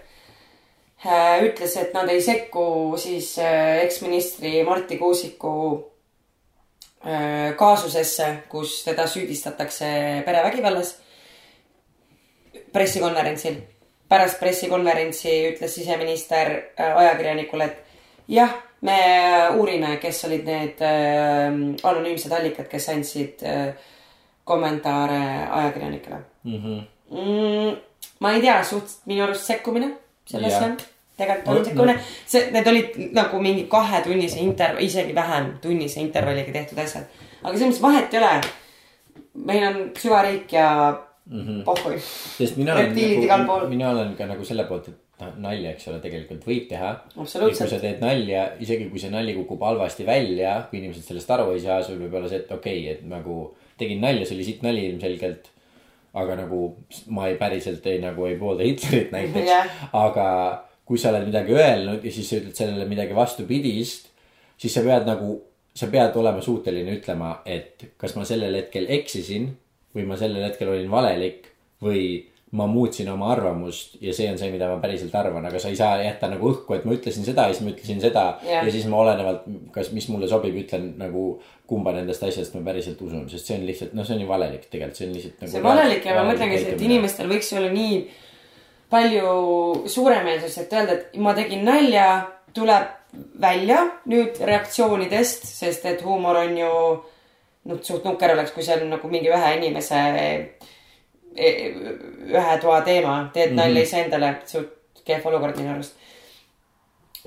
[1.06, 5.86] äh, ütles, et nad ei sekku siis äh, eksministri Marti Kuusiku
[7.58, 9.88] kaasusesse, kus teda süüdistatakse
[10.26, 10.98] perevägivallas.
[12.74, 13.56] pressikonverentsil,
[14.10, 18.52] pärast pressikonverentsi ütles siseminister äh, ajakirjanikule, et jah,
[18.86, 18.98] me
[19.58, 21.48] uurime, kes olid need äh,
[21.84, 23.74] anonüümsed allikad, kes andsid äh,
[24.50, 25.22] kommentaare
[25.62, 26.62] ajakirjanikele mm.
[26.64, 26.86] -hmm.
[27.12, 27.76] mm,.
[28.20, 29.92] ma ei tea, suht minu arust sekkumine
[30.26, 30.88] sellesse Jah..
[31.20, 36.80] Tegelikult sekkumine no., see, need olid nagu mingi kahetunnise interv-, isegi vähem tunnise intervalliga tehtud
[36.86, 37.06] asjad.
[37.44, 38.34] aga selles mõttes vahet ei ole.
[39.50, 40.70] meil on süvariik ja
[41.30, 41.62] Mhm.
[41.62, 42.00] pohhui.
[42.38, 42.96] sest mina olen
[43.30, 46.90] nagu mina olen ka nagu selle poolt, et noh, nalja, eks ole, tegelikult võib teha.
[47.18, 47.70] Absoluutselt.
[47.70, 51.52] kui sa teed nalja, isegi kui see nali kukub halvasti välja, kui inimesed sellest aru
[51.54, 53.38] ei saa, sul võib olla see, et okei okay,, et nagu
[53.78, 55.52] tegin nalja, see oli siit nali ilmselgelt.
[56.20, 56.60] aga nagu
[57.14, 59.68] ma ei päriselt ei nagu ei poolda Hitlerit näiteks Jah.
[59.94, 60.26] aga
[60.90, 64.10] kui sa oled midagi öelnud ja siis sa ütled sellele midagi vastupidist,
[64.58, 65.36] siis sa pead nagu,
[65.78, 69.52] sa pead olema suuteline ütlema, et kas ma sellel hetkel eksisin
[69.94, 71.52] või ma sellel hetkel olin valelik
[71.86, 72.02] või
[72.58, 75.78] ma muutsin oma arvamust ja see on see, mida ma päriselt arvan, aga sa ei
[75.78, 78.66] saa jätta nagu õhku, et ma ütlesin seda ja siis ma ütlesin seda Jah.
[78.66, 79.44] ja siis ma olenevalt,
[79.76, 81.28] kas, mis mulle sobib, ütlen nagu
[81.70, 84.66] kumba nendest asjadest ma päriselt usun, sest see on lihtsalt, noh, see on ju valelik
[84.66, 85.52] tegelikult, see on lihtsalt nagu.
[85.54, 86.82] see on valelik ja ma mõtlengi, et.
[86.90, 88.02] inimestel võiks olla nii
[88.90, 92.08] palju suuremeelsust, et öelda, et ma tegin nalja,
[92.54, 92.96] tuleb
[93.42, 96.74] välja nüüd reaktsioonidest, sest et huumor on ju
[97.70, 100.44] noh, suht nukker oleks, kui see on nagu mingi ühe inimese e-
[101.40, 105.96] ühe toa teema, teed nalja iseendale, suht kehv olukord minu arust.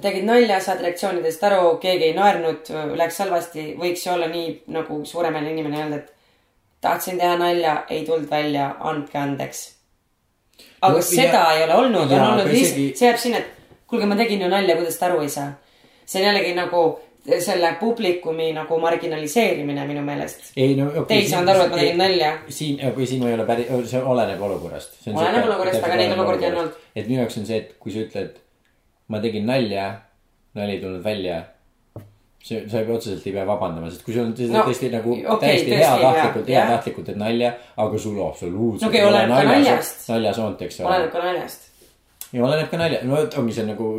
[0.03, 5.03] tegid nalja, saad reaktsioonidest aru, keegi ei naernud, läks halvasti, võiks ju olla nii nagu
[5.07, 6.13] suuremeelne inimene öelda, et
[6.83, 9.61] tahtsin teha nalja, ei tulnud välja, andke andeks.
[10.83, 13.47] Aga No seda ja- ei ole olnud, on olnud lihtsalt see jääb sinna, et
[13.87, 15.53] kuulge, ma tegin ju nalja, kuidas te aru ei saa.
[16.07, 16.83] see on jällegi nagu
[17.39, 20.53] selle publikumi nagu marginaliseerimine minu meelest.
[20.57, 22.31] ei no okei Te ei saanud aru, et ma tegin nalja.
[22.49, 24.97] siin, või siin ei ole päris, see oleneb olukorrast.
[25.15, 26.73] Oleneb olukorrast, aga neid olukordi on olnud..
[26.97, 28.35] et minu jaoks on see, et kui sa ütled,
[29.09, 29.87] ma tegin nalja,
[30.59, 31.45] nali ei tulnud välja.
[32.43, 35.15] see, sa ei pea otseselt ei pea vabandama, sest kui sul on No, tõesti nagu
[35.15, 37.53] okay, täiesti heatahtlikult, heatahtlikult teed nalja,
[37.85, 38.87] aga sul absoluutselt.
[38.87, 40.01] No okei, oleneb ka naljast.
[40.11, 40.89] naljasoont, eks ole.
[40.91, 41.69] oleneb ka naljast.
[42.33, 43.91] ja oleneb ka nalja, no vot ongi see nagu.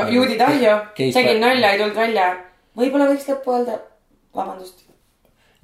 [0.00, 2.26] no Juudi Tahjo, Case tegin nalja, ei tulnud välja.
[2.82, 3.78] võib-olla võiks lõppu öelda,
[4.36, 4.84] vabandust.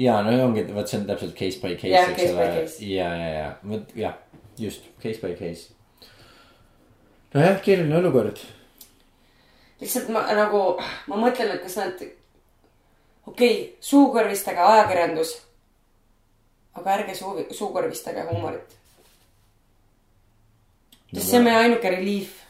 [0.00, 2.48] ja no ongi, vot see on täpselt case by case, Jah, eks ole
[2.94, 4.16] ja, ja, ja, vot jah,
[4.58, 5.68] just case by case.
[7.36, 8.40] nojah, keeruline olukord.
[9.84, 10.64] lihtsalt ma nagu,
[11.12, 12.08] ma mõtlen, et kas nad,
[13.26, 15.34] okei okay,, suukõrvistage ajakirjandus.
[16.74, 18.78] aga ärge suu, suukõrvistage huumorit.
[21.14, 22.42] sest see on meie ainuke relief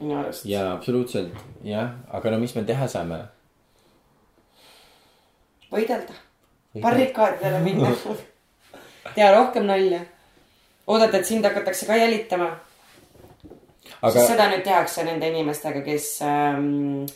[0.00, 0.44] minu arust.
[0.44, 1.34] ja absoluutselt
[1.64, 3.22] jah, aga no mis me teha saame?
[5.72, 6.14] võidelda,
[6.80, 7.90] barrikaadidele minna,
[9.14, 10.00] teha rohkem nalja,
[10.86, 12.60] oodata, et sind hakatakse ka jälitama aga....
[14.00, 17.06] aga sest seda nüüd tehakse nende inimestega, kes ähm,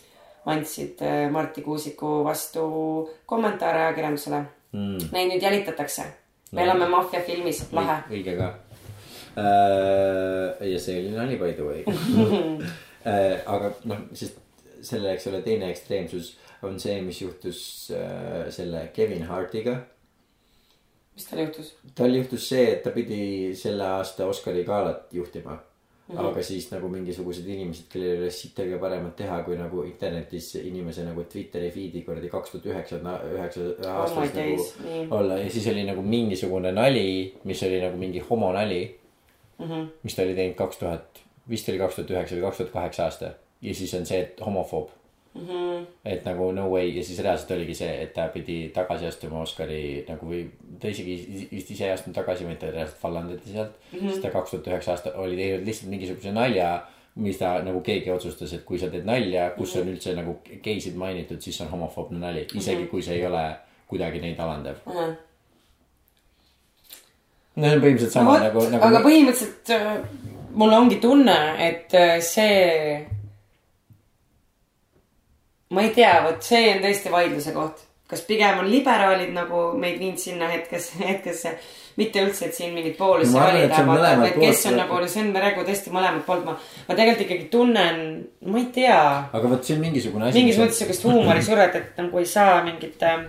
[0.47, 2.65] andsid äh, Marti Kuusiku vastu
[3.27, 4.41] kommentaare ajakirjandusele
[4.73, 5.11] mm,.
[5.13, 6.05] Neid nüüd jälitatakse.
[6.53, 8.01] me elame maffiafilmis, lahe.
[8.11, 8.49] õige ka
[9.37, 10.67] uh,.
[10.67, 12.65] ja see oli nali by the way uh.
[13.55, 14.41] aga noh, sest
[14.81, 16.35] selle, eks ole, teine ekstreemsus
[16.65, 17.63] on see, mis juhtus
[17.93, 19.77] uh, selle Kevin Hartiga
[21.15, 21.75] mis tal juhtus?
[21.95, 25.59] tal juhtus see, et ta pidi selle aasta Oscari galat juhtima
[26.11, 26.19] mm.
[26.19, 26.29] -hmm.
[26.29, 31.05] aga siis nagu mingisugused inimesed, kellel ei ole sittagi paremat teha, kui nagu internetis inimese
[31.05, 33.01] nagu Twitteri feed'i kuradi kaks tuhat üheksa,
[33.35, 35.07] üheksa Oh aastas nagu days, nii.
[35.11, 38.83] olla ja siis oli nagu mingisugune nali, mis oli nagu mingi homonali
[39.59, 39.67] mm.
[39.67, 39.91] -hmm.
[40.03, 43.05] mis ta oli teinud kaks tuhat, vist oli kaks tuhat üheksa või kaks tuhat kaheksa
[43.05, 43.33] aasta.
[43.63, 45.00] ja siis on see, et homofoob
[45.35, 45.47] mm.
[45.47, 45.87] -hmm.
[46.05, 50.05] et nagu no way ja siis reaalselt oligi see, et ta pidi tagasi astuma Oscari
[50.09, 50.45] nagu või
[50.81, 53.99] ta isegi vist ise ei astunud tagasi, vaid ta reaalselt vallandati sealt mm.
[53.99, 54.11] -hmm.
[54.11, 56.83] sest ta kaks tuhat üheksa aasta oli teinud lihtsalt mingisuguse nalja,
[57.15, 60.95] mis ta nagu keegi otsustas, et kui sa teed nalja, kus on üldse nagu geisid
[60.95, 63.45] mainitud, siis on homofoobne nali, isegi kui see ei ole
[63.91, 64.77] kuidagi neid alandav.
[67.57, 68.85] no see on põhimõtteliselt sama no, nagu, nagu.
[68.87, 69.97] aga põhimõtteliselt äh,
[70.55, 71.39] mul ongi tunne,
[71.69, 73.07] et äh, see.
[75.71, 80.01] Ma ei tea, vot see on tõesti vaidluse koht, kas pigem on liberaalid nagu meid
[80.03, 81.55] viinud sinna hetkesse, hetkesse,
[82.01, 85.25] mitte üldse, et siin mingit et see on valida, mõlemalt vaid kes on nagu, see
[85.25, 86.57] on praegu tõesti mõlemalt poolt, ma,
[86.89, 88.01] ma tegelikult ikkagi tunnen,
[88.47, 89.03] ma ei tea,
[89.37, 90.41] aga vot see on mingisugune asi.
[90.41, 93.29] mingis mõttes siukest huumorisurvet, et nagu ei saa mingit äh,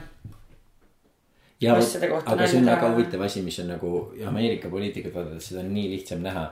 [1.61, 3.95] ja vot, aga see on väga huvitav asi, mis on nagu
[4.27, 6.47] Ameerika poliitikat vaadates seda on nii lihtsam näha,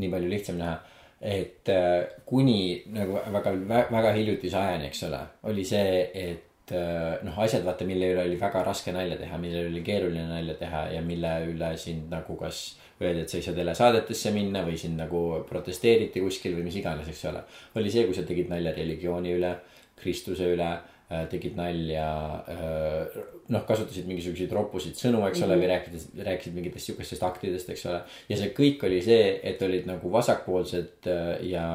[0.00, 0.78] nii palju lihtsam näha.
[1.20, 3.52] Et äh, kuni nagu väga,
[3.90, 8.40] väga hiljutise ajani, eks ole, oli see, et äh, noh, asjad vaata, mille üle oli
[8.40, 12.36] väga raske nalja teha, mille üle oli keeruline nalja teha ja mille üle sind nagu
[12.40, 12.66] kas
[13.00, 17.08] öeldi, et sa ei saa telesaadetesse minna või sind nagu protesteeriti kuskil või mis iganes,
[17.12, 17.42] eks ole.
[17.76, 19.56] oli see, kui sa tegid nalja religiooni üle,
[19.96, 20.68] Kristuse üle,
[21.30, 22.06] tegid nalja,
[23.52, 28.00] noh, kasutasid mingisuguseid roppusid sõnu, eks ole, või rääkides, rääkisid mingitest sihukestest aktidest, eks ole.
[28.30, 31.66] ja see kõik oli see, et olid nagu vasakpoolsed äh, ja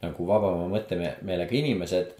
[0.00, 2.16] nagu vabama mõttemeelega inimesed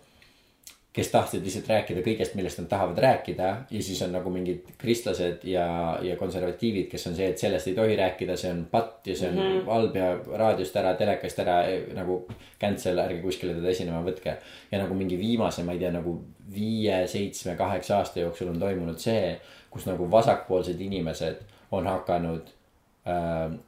[0.92, 5.44] kes tahtsid lihtsalt rääkida kõigest, millest nad tahavad rääkida ja siis on nagu mingid kristlased
[5.46, 5.66] ja,
[6.02, 9.28] ja konservatiivid, kes on see, et sellest ei tohi rääkida, see on patt ja see
[9.30, 9.70] on mm -hmm.
[9.70, 10.08] halb ja
[10.42, 11.60] raadiost ära, telekast ära
[11.94, 12.24] nagu
[12.60, 14.36] cancel, ärge kuskile teda esinema võtke.
[14.70, 16.18] ja nagu mingi viimase, ma ei tea, nagu
[16.54, 19.40] viie, seitsme, kaheksa aasta jooksul on toimunud see,
[19.70, 21.36] kus nagu vasakpoolsed inimesed
[21.70, 22.50] on hakanud
[23.06, 23.58] äh,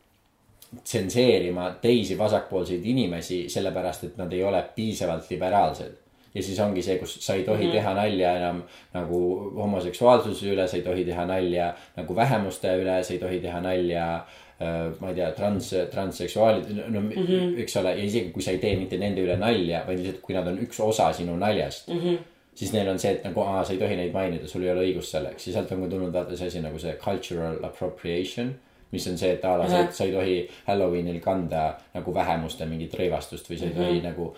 [0.85, 6.02] tsenseerima teisi vasakpoolseid inimesi, sellepärast et nad ei ole piisavalt liberaalsed.
[6.35, 7.73] Ja siis ongi see, kus sa ei tohi mm -hmm.
[7.73, 8.63] teha nalja enam
[8.95, 9.19] nagu
[9.57, 14.15] homoseksuaalsuse üle, sa ei tohi teha nalja nagu vähemuste üle, sa ei tohi teha nalja
[14.17, 17.61] äh, ma ei tea, trans, transseksuaalid, no mm -hmm.
[17.61, 20.35] eks ole, ja isegi kui sa ei tee mitte nende üle nalja, vaid lihtsalt, kui
[20.35, 22.01] nad on üks osa sinu naljast mm.
[22.01, 22.19] -hmm
[22.55, 24.85] siis neil on see, et nagu aa, sa ei tohi neid mainida, sul ei ole
[24.87, 28.55] õigust selleks ja sealt on ka tulnud vaata see asi nagu see cultural appropriation.
[28.93, 30.35] mis on see, et a la et sa ei tohi
[30.67, 34.35] Halloweenil kanda nagu vähemuste mingit rõivastust või sa ei tohi nagu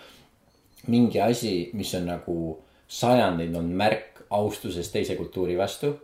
[0.87, 2.37] mingi asi, mis on nagu
[2.87, 5.95] sajandeid on märk austusest teise kultuuri vastu.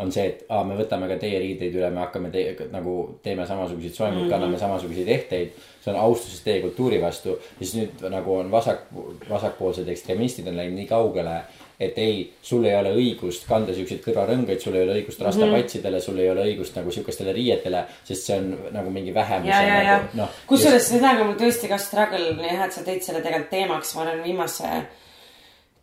[0.00, 3.44] on see, et aa, me võtame ka teie riideid üle, me hakkame teie nagu teeme
[3.46, 4.30] samasuguseid soenguid mm, -hmm.
[4.32, 5.50] kanname samasuguseid ehteid.
[5.84, 8.86] see on austusest teie kultuuri vastu ja siis nüüd nagu on vasak,
[9.28, 11.42] vasakpoolsed ekstremistid on läinud nii kaugele
[11.80, 16.00] et ei, sul ei ole õigust kanda siukseid kõrvarõngaid, sul ei ole õigust rastapatsidele mm,
[16.00, 16.04] -hmm.
[16.04, 20.40] sul ei ole õigust nagu siukestele riietele, sest see on nagu mingi vähemuse nagu, noh.
[20.50, 24.04] kusjuures sellega mul tõesti ka struggle, nii hea, et sa tõid selle tegelikult teemaks, ma
[24.04, 24.74] olen viimase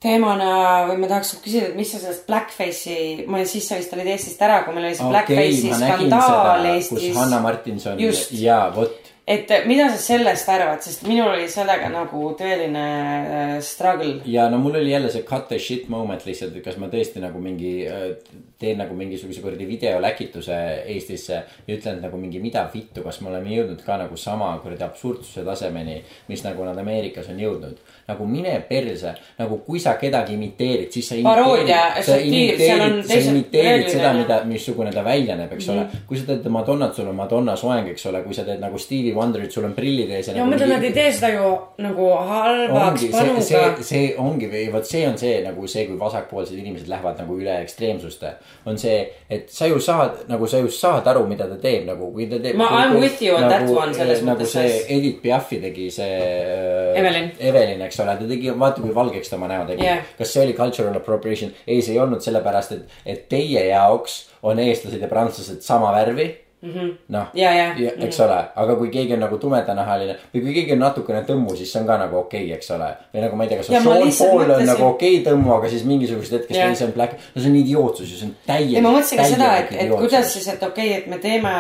[0.04, 0.52] teemana
[0.92, 4.42] või ma tahaks küsida, et mis sa sellest Blackface'i, ma siis sa vist olid Eestist
[4.46, 7.18] ära, kui meil oli see Blackface'i skandaal kus Eestis.
[7.18, 8.38] Hanna Martinson Just.
[8.38, 14.22] ja vot et mida sa sellest arvad, sest minul oli sellega nagu tõeline äh, struggle.
[14.26, 17.20] ja no mul oli jälle see cut the shit moment lihtsalt, et kas ma tõesti
[17.20, 18.14] nagu mingi äh,
[18.60, 20.58] teen nagu mingisuguse kuradi videoläkituse
[20.94, 24.88] Eestisse ja ütlen nagu mingi mida vittu, kas me oleme jõudnud ka nagu sama kuradi
[24.88, 26.00] absurdsuse tasemeni,
[26.32, 27.84] mis nagu nad Ameerikas on jõudnud.
[28.08, 32.94] Nagu mine perse, nagu kui sa kedagi imiteerid, siis sa Paroodia, sa satiir, seal on
[32.94, 35.86] imiteerid, sa teised imiteerid seda, mida, missugune ta välja näeb, eks ole.
[36.08, 39.14] kui sa teed Madonnat, sul on Madonna soeng, eks ole, kui sa teed nagu Stevie
[39.16, 41.52] Wonderit, sul on prillid ees ja ma mõtlen, nad ei tee seda ju
[41.84, 46.00] nagu halvaks see, panuga see, see ongi või vot see on see nagu see, kui
[46.00, 48.34] vasakpoolsed inimesed lähevad nagu üle ekstreemsuste.
[48.66, 52.12] on see, et sa ju saad nagu sa ju saad aru, mida ta teeb nagu,
[52.14, 52.56] kui ta teeb.
[52.56, 55.60] Ma- I m with you on that one selles nagu mõttes, see sest- Edith Piafi
[55.62, 56.98] tegi see äh,.
[57.00, 57.32] Evelyn.
[57.40, 60.04] Evelyn, eks ole, ta tegi, vaata kui valgeks ta oma näo tegi Jah.
[60.18, 61.54] kas see oli cultural appropriation?
[61.68, 66.28] ei, see ei olnud sellepärast, et, et teie jaoks on eestlased ja prantslased sama värvi
[66.62, 66.96] mm -hmm..
[67.08, 67.74] noh, Ja, ja.
[68.00, 71.72] eks ole, aga kui keegi on nagu tumedanahaline või kui keegi on natukene tõmmu, siis
[71.74, 72.90] see on ka nagu okei okay,, eks ole.
[73.14, 75.70] või nagu ma ei tea, kas ma Sean Paul on nagu okei okay, tõmmu, aga
[75.70, 76.76] siis mingisugusest hetkest yeah.
[76.76, 78.76] see on black, no see on idiootsus ju, see on täielik.
[78.76, 81.54] ei, ma mõtlesin ka seda, et, et kuidas siis, et okei okay,, et me teeme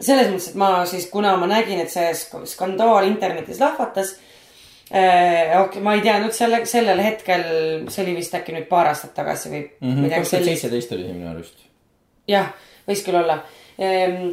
[0.00, 4.16] selles mõttes, et ma siis, kuna ma nägin, et see sk- skandaal internetis lahvatas
[4.90, 7.44] ma ei teadnud selle, sellel hetkel,
[7.92, 9.88] see oli vist äkki nüüd paar aastat tagasi või mm.
[9.88, 10.04] -hmm.
[10.06, 10.48] midagi sellist.
[10.48, 11.64] seitseteist oli see minu arust.
[12.28, 12.52] jah,
[12.88, 13.42] võis küll olla
[13.78, 14.30] ehm,.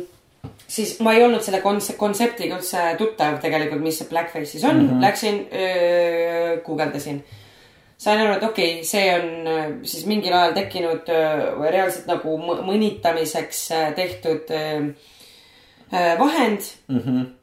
[0.68, 4.80] siis ma ei olnud selle konse-, kontseptiga üldse tuttav tegelikult, mis see blackface siis on
[4.80, 5.02] mm, -hmm.
[5.02, 5.42] läksin,
[6.66, 7.24] guugeldasin.
[7.98, 12.38] sain aru, et okei okay,, see on öö, siis mingil ajal tekkinud öö, reaalselt nagu
[12.40, 14.94] mõ- mõnitamiseks öö, tehtud öö,
[16.20, 17.00] vahend mm.
[17.00, 17.35] -hmm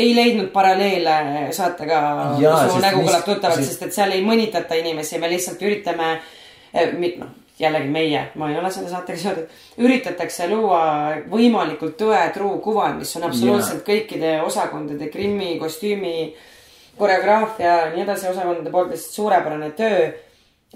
[0.00, 1.16] ei leidnud paralleele
[1.56, 2.00] saatega,
[2.40, 6.14] Jaa, su nägu kõlab tuttavalt, sest- sest et seal ei mõnitata inimesi, me lihtsalt üritame,
[7.20, 9.50] noh, jällegi meie, ma ei ole selle saatega seotud,
[9.84, 10.80] üritatakse luua
[11.28, 16.14] võimalikult tõetruu kuvand, mis on absoluutselt kõikide osakondade, grimmi, kostüümi,
[17.00, 20.10] koreograafia ja nii edasi osakondade poolt lihtsalt suurepärane töö.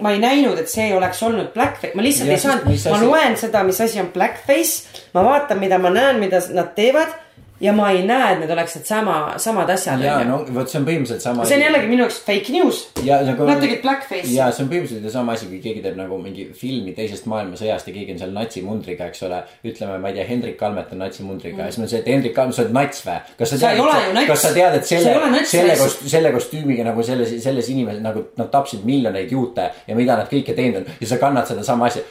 [0.01, 3.37] ma ei näinud, et see oleks olnud blackface, ma lihtsalt Jah, ei saanud ma loen
[3.39, 7.13] seda, mis asi on blackface, ma vaatan, mida ma näen, mida nad teevad
[7.61, 10.03] ja ma ei näe, et need oleksid sama, samad asjad.
[10.03, 11.45] ja no vot, see on põhimõtteliselt sama.
[11.47, 12.81] see on jällegi minu jaoks fake news.
[12.99, 13.47] nagu.
[13.47, 14.35] Nad tegid blackface'i.
[14.35, 17.95] ja see on põhimõtteliselt sama asi, kui keegi teeb nagu mingi filmi teisest maailmasõjast ja
[17.95, 19.43] keegi on seal natsimundriga, eks ole.
[19.65, 21.63] ütleme, ma ei tea, Hendrik Kalmet on natsimundriga mm.
[21.69, 23.21] ja siis on see, et Hendrik Kalmet, sa oled nats või?
[23.39, 23.73] kas sa
[24.19, 24.27] nats.
[24.33, 28.51] kas sa tead, et selle, selle kost-, selle kostüümiga nagu selles, selles inimesed nagu nad
[28.51, 32.03] tapsid miljoneid juute ja mida nad kõike teinud on ja sa kannad sedasama asja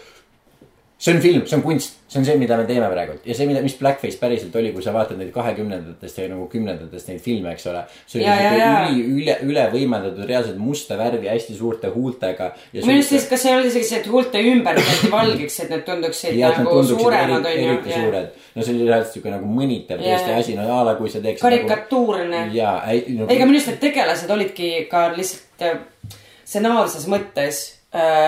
[1.03, 3.47] see on film, see on kunst, see on see, mida me teeme praegu ja see,
[3.49, 7.51] mida, mis Blackface päriselt oli, kui sa vaatad neid kahekümnendatest ja nagu kümnendatest neid filme,
[7.51, 7.81] eks ole.
[8.07, 12.53] see oli siuke üli, üle, üle võimendatud reaalselt musta värvi hästi suurte huultega.
[12.77, 15.75] minu arust siis, kas see ei olnud isegi see, et huulte ümber tehti valgeks, et
[15.75, 17.99] need tunduksid ja nagu tunduksid suuremad eri, onju eriti.
[17.99, 18.41] suured.
[18.55, 21.43] no see oli reaalselt siuke nagu mõnitav tõesti asi, no a la kui sa teeks.
[21.43, 22.47] karikatuurne.
[22.55, 22.77] ja,
[23.19, 25.79] no, ega minu arust need tegelased olidki ka lihtsalt äh,
[26.47, 27.65] stsenaarses mõttes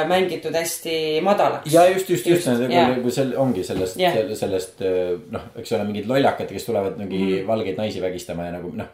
[0.09, 1.73] mängitud hästi madalaks.
[1.73, 4.13] ja just, just, just, Just, nagu nagu seal ongi sellest Jah.
[4.37, 7.39] sellest äh, noh, eks ole, mingid lollakad, kes tulevad mingi mm Mhm.
[7.41, 7.47] -hmm.
[7.47, 8.85] valgeid naisi vägistama ja nagu noh.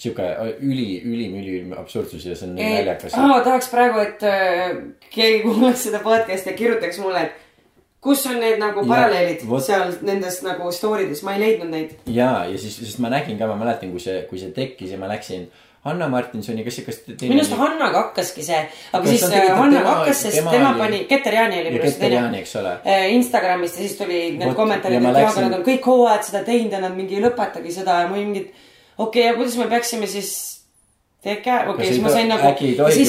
[0.00, 0.22] sihuke
[0.64, 3.14] üli, ülim, ülim absurdsus ja see on nii naljakas.
[3.18, 4.76] aa, tahaks praegu, et äh,
[5.10, 7.32] keegi kuulaks seda podcast'i ja kirjutaks mulle, et
[8.00, 11.68] kus on need nagu Ja, paralleelid vot- seal nendes nagu story des, ma ei leidnud
[11.70, 11.90] neid.
[12.06, 14.98] ja, ja siis, sest ma nägin ka, ma mäletan, kui see, kui see tekkis ja
[14.98, 15.50] ma läksin
[15.84, 18.58] Hanna Martinsoni, kas, kas te- teine minu arust Hannaga hakkaski see,
[18.92, 22.00] aga Kas siis äh, Hannaga hakkas, sest tema tema pani, Keter Jaani oli minu arust
[22.02, 22.16] teine.
[22.84, 26.42] Äh, Instagramist ja siis tuli need kommentaarid, et jaa, aga nad on kõik hooajad seda
[26.44, 29.56] teinud ja nad mingi lõpetage seda ja ma olin mingi, et okei okay,, ja kuidas
[29.56, 30.59] me peaksime siis
[31.22, 32.46] tege-, okei okay,, siis ma sain nagu.
[32.48, 33.06] äkki ei tohigi,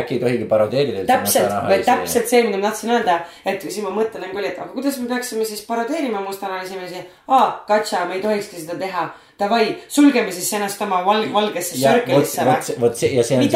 [0.00, 1.04] äkki ei tohigi parodeerida.
[1.06, 3.16] täpselt, täpselt see, mida ma tahtsin öelda,
[3.46, 7.02] et siis ma mõtlen küll, et aga kuidas me peaksime siis parodeerima mustanahalisi inimesi.
[7.28, 9.10] aa, katša, me ei tohikski seda teha.
[9.40, 12.80] Davai, sulgeme siis ennast oma valg-, valgesse vot, või?
[12.82, 13.54] vot see ja see on vot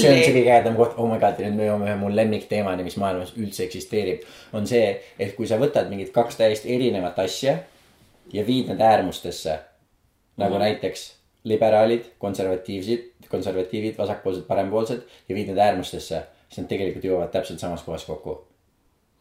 [0.00, 2.86] see on see kõige ägedam koht, oh my god, nüüd me jõuame ühe mu lemmikteemani,
[2.86, 4.24] mis maailmas üldse eksisteerib.
[4.56, 7.58] on see, et kui sa võtad mingid kaks täiesti erinevat asja
[8.32, 9.58] ja viid need äärmustesse.
[10.40, 10.64] nagu mm.
[10.64, 11.04] näiteks
[11.46, 17.82] liberaalid, konservatiivsid, konservatiivid, vasakpoolsed, parempoolsed ja viid need äärmustesse, siis nad tegelikult jõuavad täpselt samas
[17.86, 18.40] kohas kokku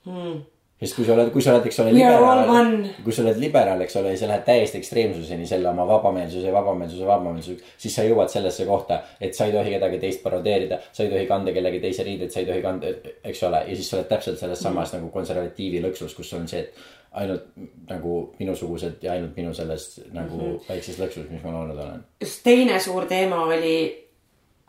[0.05, 0.41] Hmm.
[0.79, 3.95] Sest kui sa oled, kui sa oled, eks ole, liberaal kui sa oled liberaal, eks
[4.01, 8.65] ole, ja sa lähed täiesti ekstreemsuseni selle oma vabameelsuse, vabameelsuse, vabameelsuse, siis sa jõuad sellesse
[8.67, 12.33] kohta, et sa ei tohi kedagi teist parodeerida, sa ei tohi kanda kellegi teise riideid,
[12.33, 12.91] sa ei tohi kanda,
[13.23, 14.99] eks ole, ja siis sa oled täpselt selles samas mm.
[14.99, 17.47] nagu konservatiivi lõksus, kus on see, et ainult
[17.89, 20.69] nagu minusugused ja ainult minu selles nagu mm -hmm.
[20.69, 22.03] väikses lõksus, mis ma olnud olen.
[22.21, 24.07] just teine suur teema oli,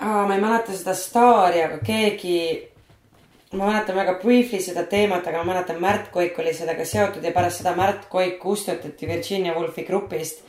[0.01, 2.69] ma ei mäleta seda staari, aga keegi,
[3.57, 7.33] ma mäletan väga briefly seda teemat, aga ma mäletan, Märt Koik oli sellega seotud ja
[7.33, 10.45] pärast seda Märt Koik kustutati Virginia Woolfi grupist.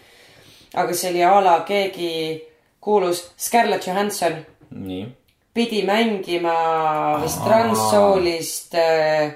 [0.74, 2.44] aga see oli a la keegi
[2.84, 4.36] kuulus Scarlett Johansson
[4.70, 5.06] nii,
[5.54, 6.56] pidi mängima
[7.24, 9.32] vist transsoolist äh,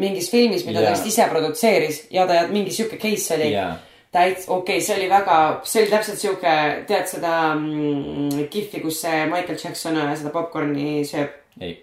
[0.00, 0.96] mingis filmis, mida ta Jaa.
[0.96, 3.76] vist ise produtseeris ja ta, mingi sihuke case oli Jaa.
[4.12, 6.56] täits-, okei okay,, see oli väga, see oli täpselt sihuke,
[6.88, 11.38] tead seda mm, kihvi, kus see Michael Jackson seda popkorni sööb.
[11.60, 11.76] ei,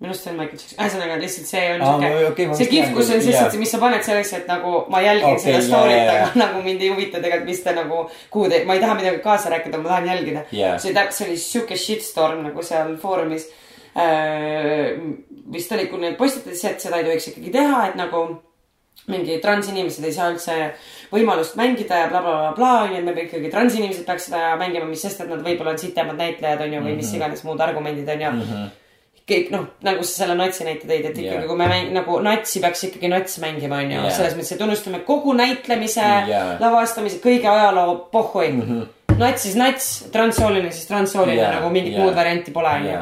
[0.00, 2.64] minu arust see on Michael Jackson, ühesõnaga lihtsalt see on Aa, sihuke okei, ma see
[2.64, 5.28] vist kihv, tean kus on siis jaa., mis sa paned selleks, et nagu ma jälgin
[5.34, 6.14] okay, seda story't, jaa.
[6.24, 7.98] aga nagu mind ei huvita tegelikult, mis ta nagu,
[8.32, 10.78] kuhu te, ma ei taha midagi kaasa rääkida, ma tahan jälgida Jaa.
[10.80, 13.44] see täpselt, see oli sihuke shitstorm nagu seal foorumis.
[15.52, 18.24] vist oli, kui need postitati, et seda ei tohiks ikkagi teha, et nagu
[19.10, 20.56] mingi transinimesed ei saa üldse
[21.12, 25.02] võimalust mängida ja blablabla bla, bla, onju, et me ikkagi transinimesed peaks seda mängima, mis
[25.02, 27.00] sest, et nad võib-olla on sitemad näitlejad onju või Mhm.
[27.02, 28.46] mis iganes muud argumendid onju mm.
[28.48, 28.68] -hmm
[29.30, 31.46] kõik noh, nagu sa selle natsi näite tõid, et ikkagi yeah.
[31.48, 35.02] kui me mäng, nagu natsi peaks ikkagi nats mängima, onju yeah., selles mõttes, et tunnustame
[35.06, 38.66] kogu näitlemise yeah., lavastamise, kõige ajaloo pohhui mm.
[38.66, 39.16] -hmm.
[39.22, 41.56] nats siis nats, transsooline siis transsooline yeah.
[41.58, 42.04] nagu mingit yeah.
[42.04, 42.98] muud varianti pole, onju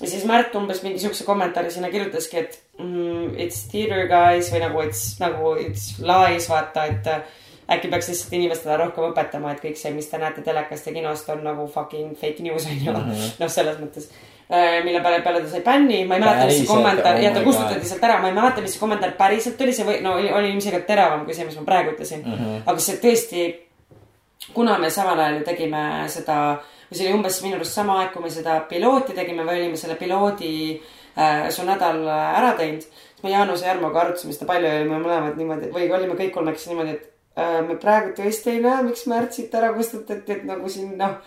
[0.00, 4.64] ja siis Märt umbes mingi siukse kommentaari sinna kirjutaski, et mm, it's theater guys või
[4.64, 7.38] nagu it's nagu it's lies, vaata, et äh,
[7.70, 11.28] äkki peaks lihtsalt inimestele rohkem õpetama, et kõik see, mis te näete telekast ja kinost,
[11.34, 13.10] on nagu fucking fake news on ju mm.
[13.10, 13.32] -hmm..
[13.42, 14.10] noh, selles mõttes.
[14.50, 17.42] Mille peale, peale ta sai bänni, ma ei mäleta, mis see kommentaar Oh ja ta
[17.44, 20.32] kustutati sealt ära, ma ei mäleta, mis see kommentaar päriselt oli, see või no oli,
[20.34, 22.38] oli ilmselgelt teravam kui see, mis ma praegu ütlesin mm.
[22.38, 22.62] -hmm.
[22.66, 23.44] aga see tõesti
[24.54, 26.38] kuna me samal ajal ju tegime seda,
[26.88, 29.80] või see oli umbes minu arust sama aeg, kui me seda pilooti tegime või olime
[29.80, 32.82] selle piloodi äh, su nädal äh, ära teinud.
[32.82, 36.72] siis me Jaanuse Järmoga arutasime seda palju ja olime mõlemad niimoodi või olime kõik kolmekesi
[36.72, 40.68] niimoodi, et äh, me praegu tõesti ei näe, miks Märt siit ära kustutati, et nagu
[40.68, 41.20] siin noh.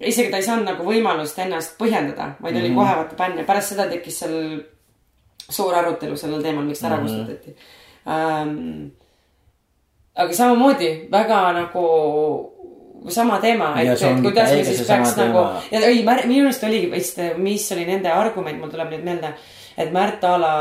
[0.00, 2.78] Isegi ta ei saanud nagu võimalust ennast põhjendada, vaid oli mm -hmm.
[2.78, 4.36] kohe vaata bänn ja pärast seda tekkis seal
[5.48, 7.26] suur arutelu sellel teemal, miks ta ära mm -hmm.
[7.26, 7.56] kustutati
[8.06, 8.90] ähm,
[10.14, 11.84] aga samamoodi väga nagu
[13.08, 15.38] sama teema, et, et kuidas me siis peaks nagu
[15.70, 19.32] ja ei, minu arust oligi vist, mis oli nende argument, mul tuleb nüüd meelde,
[19.76, 20.54] et Märt a la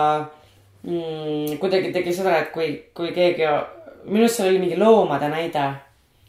[0.84, 3.50] mm, kuidagi tegi seda, et kui, kui keegi,
[4.06, 5.87] minu arust seal oli mingi loomade näide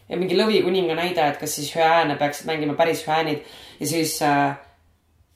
[0.09, 3.45] ja mingi lõvikuninga näide, et kas siis hüääne peaksid mängima päris hüäänid
[3.81, 4.57] ja siis äh,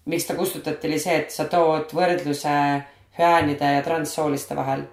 [0.07, 2.57] miks ta kustutati, oli see, et sa tood võrdluse
[3.19, 4.85] hüäänide ja transsooliste vahel.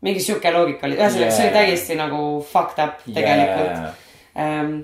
[0.00, 1.56] mingi sihuke loogika oli, ühesõnaga see oli Yeah.
[1.56, 3.94] täiesti nagu fucked up tegelikult Yeah.
[4.36, 4.80] ähm,.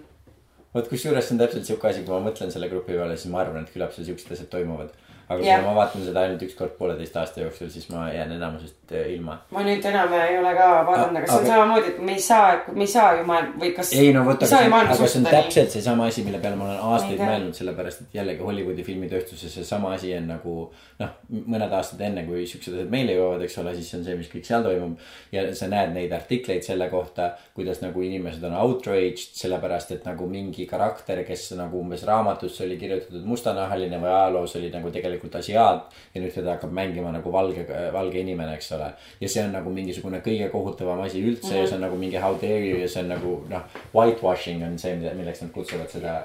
[0.74, 3.40] vot kusjuures see on täpselt siuke asi, kui ma mõtlen selle grupi peale, siis ma
[3.44, 4.90] arvan, et küllap seal siuksed asjad toimuvad.
[5.28, 8.92] Aga kui ma vaatan seda ainult üks kord pooleteist aasta jooksul, siis ma jään enamusest
[8.92, 9.38] äh, ilma.
[9.54, 12.24] ma nüüd enam ei ole ka vaadanud, aga see on Aga- samamoodi, et me ei
[12.26, 13.92] saa, me ei saa ju maailm- või kas.
[13.96, 16.68] ei no vot, aga see on, aga see on täpselt seesama asi, mille peale ma
[16.68, 20.56] olen aastaid mõelnud, sellepärast et jällegi Hollywoodi filmitööstuses seesama asi on nagu
[21.00, 21.16] noh,
[21.54, 24.46] mõned aastad enne, kui siuksed asjad meile jõuavad, eks ole, siis on see, mis kõik
[24.48, 25.00] seal toimub.
[25.32, 30.28] ja sa näed neid artikleid selle kohta, kuidas nagu inimesed on outraged sellepärast, et nagu
[30.30, 35.94] mingi karakter, kes nagu umbes raamatus oli kirjutatud mustanahaline või ajaloos oli nagu tegelikult asiaat.
[36.14, 38.92] ja nüüd teda hakkab mängima nagu valge, valge inimene, eks ole.
[39.20, 41.60] ja see on nagu mingisugune kõige kohutavam asi üldse mm -hmm.
[41.60, 43.62] ja see on nagu mingi how dare you ja see on nagu noh,
[43.94, 46.24] whitewashing on see, milleks nad kutsuvad seda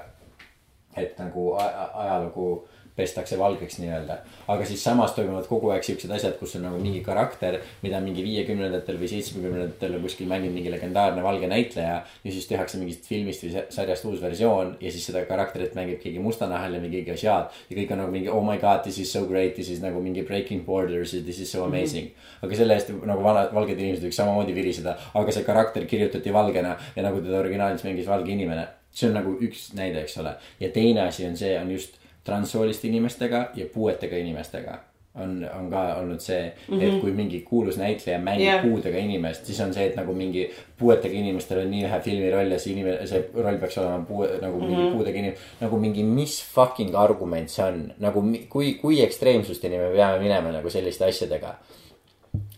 [0.96, 1.54] et nagu
[1.94, 4.18] ajalugu pestakse valgeks nii-öelda.
[4.48, 8.24] aga siis samas toimuvad kogu aeg siuksed asjad, kus on nagu mingi karakter, mida mingi
[8.26, 12.00] viiekümnendatel või seitsmekümnendatel kuskil mänginud mingi legendaarne valge näitleja.
[12.24, 16.02] ja siis tehakse mingist filmist või sa- sarjast uus versioon ja siis seda karakterit mängib
[16.02, 17.52] keegi mustanahaline või keegi asiaat.
[17.70, 20.00] ja kõik on nagu mingi oh my god, this is so great, this is nagu
[20.00, 22.10] mingi breaking borders this is so amazing mm.
[22.10, 22.46] -hmm.
[22.46, 26.76] aga selle eest nagu vana, valged inimesed võiks samamoodi viriseda, aga see karakter kirjutati valgena
[26.96, 28.68] ja nagu teda originaalis mängis valge inimene.
[28.90, 30.34] see on nagu üks näide, eks ole.
[30.60, 34.78] ja teine asi on see, on just transsooliste inimestega ja puuetega inimestega
[35.14, 36.82] on, on ka olnud see mm, -hmm.
[36.82, 38.62] et kui mingi kuulus näitleja mängib yeah.
[38.62, 42.58] puudega inimest, siis on see, et nagu mingi puuetega inimestel on nii vähe filmiroll ja
[42.58, 44.92] see inimene, see roll peaks olema puu, nagu mingi mm -hmm.
[44.92, 45.38] puudega inimene.
[45.60, 50.70] nagu mingi, mis fucking argument see on, nagu kui, kui ekstreemsusteni me peame minema nagu
[50.70, 51.54] selliste asjadega.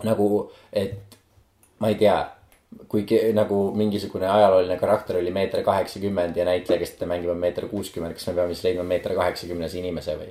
[0.04, 0.94] nagu, et
[1.78, 2.26] ma ei tea,
[2.88, 7.66] kui nagu mingisugune ajalooline karakter oli meeter kaheksakümmend ja näitleja, kes teda mängib, on meeter
[7.70, 10.30] kuuskümmend, kas me peame siis leidma meeter kaheksakümnese inimese või?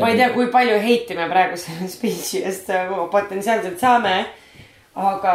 [0.00, 2.70] ma ei tea, kui palju heiti me praegu selle speech'i eest
[3.12, 4.16] potentsiaalselt saame.
[4.94, 5.34] Aga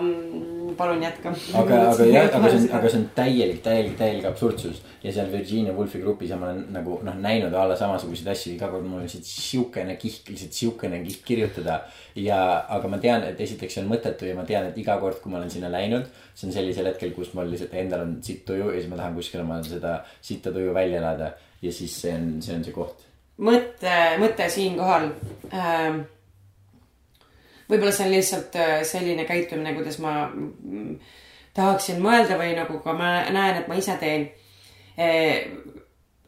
[0.00, 1.30] mm, palun jätka.
[1.54, 5.30] aga, aga jah, aga see on, aga see on täielik, täielik, täielik absurdsus ja seal
[5.30, 8.86] Virginia Woolfi grupis ja ma olen nagu noh, näinud a la samasuguseid asju, iga kord
[8.86, 11.78] mul on lihtsalt siukene kihk, lihtsalt siukene kihk kirjutada.
[12.18, 12.40] ja,
[12.76, 15.30] aga ma tean, et esiteks see on mõttetu ja ma tean, et iga kord, kui
[15.30, 18.72] ma olen sinna läinud, see on sellisel hetkel, kus mul lihtsalt endal on sitt tuju
[18.72, 21.30] ja siis ma tahan kuskil oma seda sitta tuju välja elada.
[21.62, 23.06] ja siis see on, see on see koht.
[23.38, 25.10] mõte, mõte siinkohal
[25.54, 26.04] ähm,.
[27.70, 30.98] Võib-olla see on lihtsalt äh, selline käitumine, kuidas ma mm,
[31.56, 34.28] tahaksin mõelda või nagu ka ma näen, et ma ise teen
[34.96, 35.48] eh,.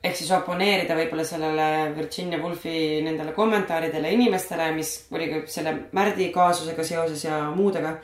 [0.03, 6.31] ehk siis oponeerida võib-olla sellele Virginia Woolfi nendele kommentaaridele inimestele, mis oli ka selle Märdi
[6.35, 7.99] kaasusega seoses ja muudega.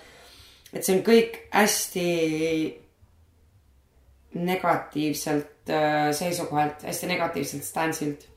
[0.73, 2.09] et see on kõik hästi
[4.35, 8.29] negatiivselt äh, seisukohalt, hästi negatiivselt stance'ilt.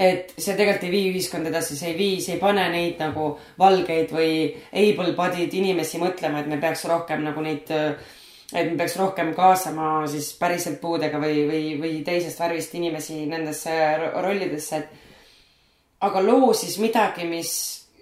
[0.00, 3.34] Et see tegelikult ei vii ühiskonda edasi, see ei vii, see ei pane neid nagu
[3.60, 4.32] valgeid või
[4.72, 10.32] able-bodied inimesi mõtlema, et me peaks rohkem nagu neid, et me peaks rohkem kaasama siis
[10.40, 16.80] päriselt puudega või, või, või teisest värvist inimesi nendesse ro- rollidesse, et aga loo siis
[16.80, 17.52] midagi, mis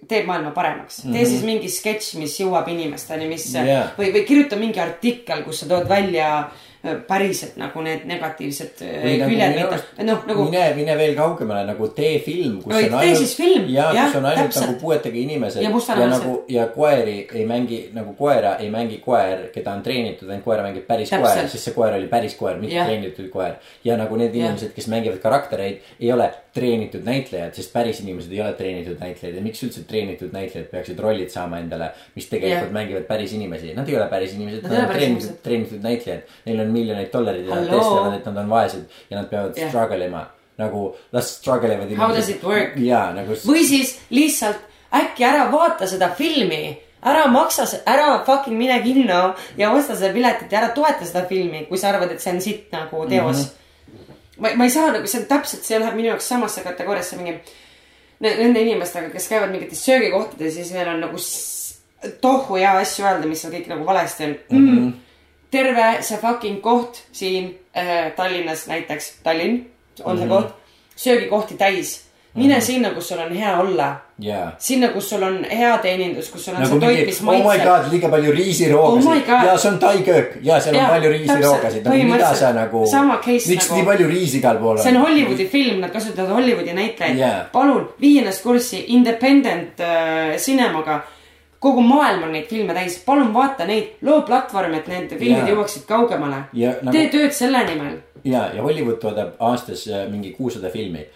[0.07, 1.09] teeb maailma paremaks mm.
[1.09, 1.19] -hmm.
[1.19, 3.91] tee siis mingi sketš, mis jõuab inimesteni, mis yeah.
[3.99, 6.29] või, või kirjuta mingi artikkel, kus sa tood välja
[7.09, 12.21] päriselt nagu need negatiivsed nagu küljed arust, noh nagu mine, mine veel kaugemale nagu tee
[12.23, 14.69] film, kus Või on film, ja jah, kus on ainult täpselt.
[14.69, 19.49] nagu puuetega inimesed Ja ja, nagu ja koeri ei mängi nagu koera ei mängi koer,
[19.55, 21.35] keda on treenitud, ainult koera mängib päris Täpselt.
[21.35, 22.87] koer, sest see koer oli päris koer, mitte Jah.
[22.87, 23.59] treenitud koer.
[23.85, 28.41] ja nagu need inimesed, kes mängivad karaktereid, ei ole treenitud näitlejad, sest päris inimesed ei
[28.43, 32.75] ole treenitud näitlejad ja miks üldse treenitud näitlejad peaksid rollid saama endale, mis tegelikult Jah.
[32.79, 36.68] mängivad päris inimesi, nad ei ole päris inimesed, Nad on treenitud treenitud näitlejad, neil on
[36.73, 39.71] miljoneid dollareid ja nad tõestavad, et nad on vaesed ja nad peavad Jah.
[39.71, 40.27] struggle ima
[40.59, 42.77] nagu las struggle ivad How does it work?
[42.77, 43.37] jaa, nagu.
[43.47, 44.65] või siis lihtsalt
[44.95, 46.73] äkki ära vaata seda filmi,
[47.05, 49.21] ära maksa, ära fucking mine kinno
[49.57, 52.43] ja osta seda piletit ja ära toeta seda filmi, kui sa arvad, et see on
[52.43, 53.95] sitt nagu teos mm.
[53.95, 54.19] -hmm.
[54.43, 57.39] ma, ma ei saa nagu, see on täpselt, see läheb minu jaoks samasse kategooriasse mingi
[58.21, 61.17] ne- nende inimestega, kes käivad mingites söögikohtades ja siis neil on nagu
[62.21, 64.69] tohu hea asju öelda, mis seal kõik nagu valesti on mm.
[64.69, 64.93] -hmm.
[65.51, 69.67] Terve see fucking koht siin äh, Tallinnas näiteks, Tallinn
[70.05, 70.27] on mm -hmm.
[70.27, 70.55] see koht,
[70.97, 72.05] söögikohti täis.
[72.35, 72.65] mine mm -hmm.
[72.65, 74.53] sinna, kus sul on hea olla jaa.
[74.59, 77.43] sinna, kus sul on hea teenindus, kus sul on nagu see toit, mis, oh my
[77.43, 77.69] maitseb.
[77.69, 79.45] god, liiga palju Oh riisiroogasid god.
[79.47, 83.17] ja see on taiköök ja seal on Jaa, palju riisiroogasid, nagu mida sa nagu Sama
[83.17, 84.83] case miks nagu- nii palju riisi igal pool on?
[84.83, 87.45] see on Hollywoodi film, nad kasutavad Hollywoodi näitlejaid Jaa.
[87.53, 91.01] palun vii ennast kurssi independent äh, cinemaga.
[91.61, 95.49] Kogu maailm on neid filme täis, palun vaata neid, loo platvorm, et need filmid Jaa.
[95.49, 97.97] jõuaksid kaugemale Ja nagu- tee tööd selle nimel.
[98.25, 101.07] ja, ja Hollywood toodab aastas äh, mingi kuussada filmi.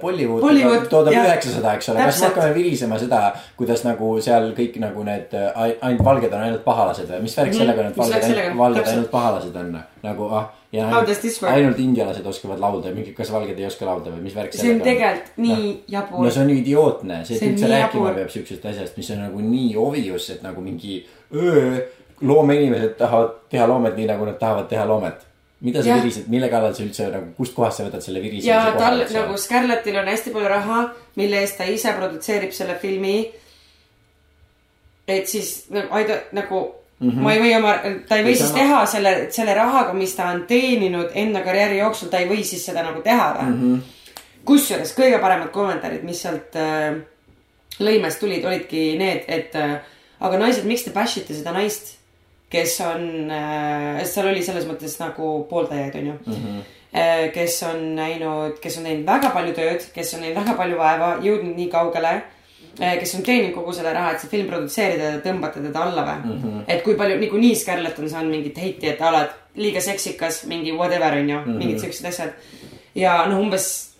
[0.00, 3.20] Bollywood, Bollywood, toodab üheksasada, eks ole, kas me hakkame virisema seda,
[3.58, 7.22] kuidas nagu seal kõik nagu need äh, ai- ainult valged on ainult pahalased või?
[7.26, 8.62] Mis värk sellega on, et valged sellega ainult, on?
[8.62, 9.74] valged ainult pahalased on?
[10.06, 10.48] Nagu ah.
[10.72, 10.86] ja
[11.42, 11.52] work?
[11.52, 14.74] ainult indialased oskavad laulda ja mingi, kas valged ei oska laulda või mis värk see
[14.76, 16.24] on tegelikult nii jabur.
[16.24, 19.44] No see on idiootne, see, et on üldse rääkima peab siuksest asjast, mis on nagu
[19.44, 21.00] nii obvious, et nagu mingi
[21.34, 21.80] öö,
[22.20, 25.26] loomeinimesed tahavad teha loomet nii, nagu nad tahavad teha loomet.
[25.66, 29.02] Mida sa virised, mille kallal sa üldse nagu, kustkohast sa võtad selle virisemise ja tal
[29.02, 30.80] nagu Scarlettil on hästi palju raha,
[31.18, 33.18] mille eest ta ise produtseerib selle filmi.
[35.06, 36.60] et siis nagu aida- nagu
[36.98, 37.22] mm -hmm.
[37.22, 37.74] ma ei või oma,
[38.08, 41.40] ta ei või Või siis sama- teha selle, selle rahaga, mis ta on teeninud enda
[41.40, 43.82] karjääri jooksul, ta ei või siis seda nagu teha või mm -hmm..
[44.44, 46.96] kusjuures kõige paremad kommentaarid, mis sealt äh,
[47.80, 49.80] lõimest tulid, olidki need, et äh,
[50.20, 51.95] aga naised, miks te bash ite seda naist,
[52.50, 56.34] kes on äh,, seal oli selles mõttes nagu pooldajaid, onju mm.
[56.34, 57.30] -hmm.
[57.34, 61.16] kes on näinud, kes on teinud väga palju tööd, kes on näinud väga palju vaeva,
[61.22, 62.14] jõudnud nii kaugele.
[62.76, 66.18] kes on teeninud kogu selle raha, et see film produtseerida ja tõmbate teda alla või
[66.24, 66.42] mm.
[66.42, 66.64] -hmm.
[66.68, 71.12] et kui palju niikuinii Scarlett on saanud mingit heiti, et oled liiga seksikas, mingi whatever
[71.12, 71.58] on ju mm, -hmm.
[71.58, 72.32] mingid siuksed asjad.
[72.94, 73.95] ja noh, umbes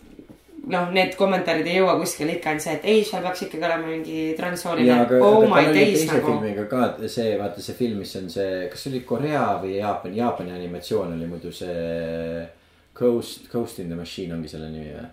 [0.73, 3.91] noh, need kommentaarid ei jõua kuskile ikka on see, et ei, seal peaks ikkagi olema
[3.91, 6.27] mingi transsooline oh aga my days nagu.
[6.33, 10.17] filmiga ka see, vaata see film, mis on see, kas see oli Korea või Jaapan,
[10.17, 12.47] Jaapani animatsioon oli muidu see.
[12.97, 15.09] Ghost, Ghost in the Machine ongi selle nimi või?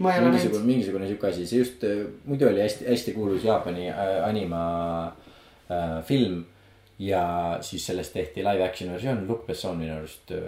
[0.00, 4.62] mingisugune, mingisugune sihuke asi, see just äh, muidu oli hästi, hästi kuulus Jaapani äh, anima
[5.70, 6.44] äh, film.
[7.00, 7.22] Ja
[7.64, 10.40] siis sellest tehti live action versioon, Luc Besson minu arust äh,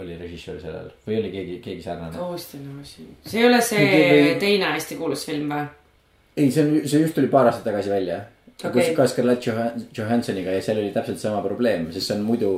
[0.00, 2.12] oli režissöör sellel või oli keegi, keegi sarnane.
[2.18, 3.14] Ghost in the Machine.
[3.24, 5.64] see ei ole see Mingi- teine hästi kuulus film või?
[6.36, 8.18] ei, see on, see just tuli paar aastat tagasi välja
[8.58, 8.72] okay..
[8.74, 12.52] kus ka Scarlett Johan- Johansoniga ja seal oli täpselt sama probleem, sest see on muidu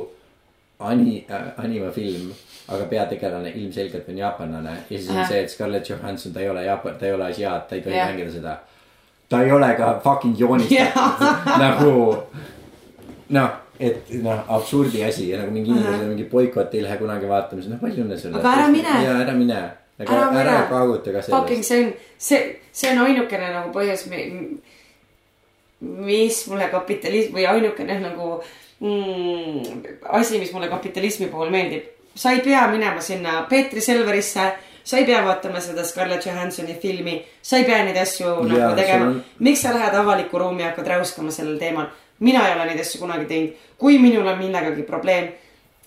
[0.79, 2.33] ani- äh,, animafilm.
[2.67, 5.29] aga peategelane ilmselgelt on jaapanlane ja siis on Ahah.
[5.29, 7.95] see, et Scarlett Johansson, ta ei ole jaapan, ta ei ole asiaat, ta ei tohi
[7.95, 8.09] Jah.
[8.11, 8.57] mängida seda.
[9.29, 11.93] ta ei ole ka fucking joonistatud nagu
[13.29, 13.49] noh,
[13.79, 17.61] et noh, absurdi asi ja nagu mingi inimesed on mingi boikott, ei lähe kunagi vaatama,
[17.61, 18.39] siis noh, palju õnne sulle.
[18.39, 18.95] Aga ära mine.
[19.03, 19.59] ja ära mine.
[19.99, 20.69] aga Ära ära, ära mine.
[20.69, 21.69] kaaguta ka Fucking sellest.
[21.69, 24.05] see on, see, see on ainukene nagu põhjus,
[25.81, 28.31] mis mulle kapitalism või ainukene nagu
[28.79, 29.83] mm,
[30.17, 31.83] asi, mis mulle kapitalismi puhul meeldib.
[32.17, 34.47] sa ei pea minema sinna Peetri Selverisse,
[34.83, 38.75] sa ei pea vaatama seda Scarlett Johansoni filmi, sa ei pea neid asju Jaa, nagu
[38.79, 39.21] tegema on-.
[39.39, 41.91] miks sa lähed avalikku ruumi ja hakkad räuskama sellel teemal?
[42.19, 43.65] Mina ei ole neid asju kunagi teinud.
[43.77, 45.27] kui minul on millegagi probleem,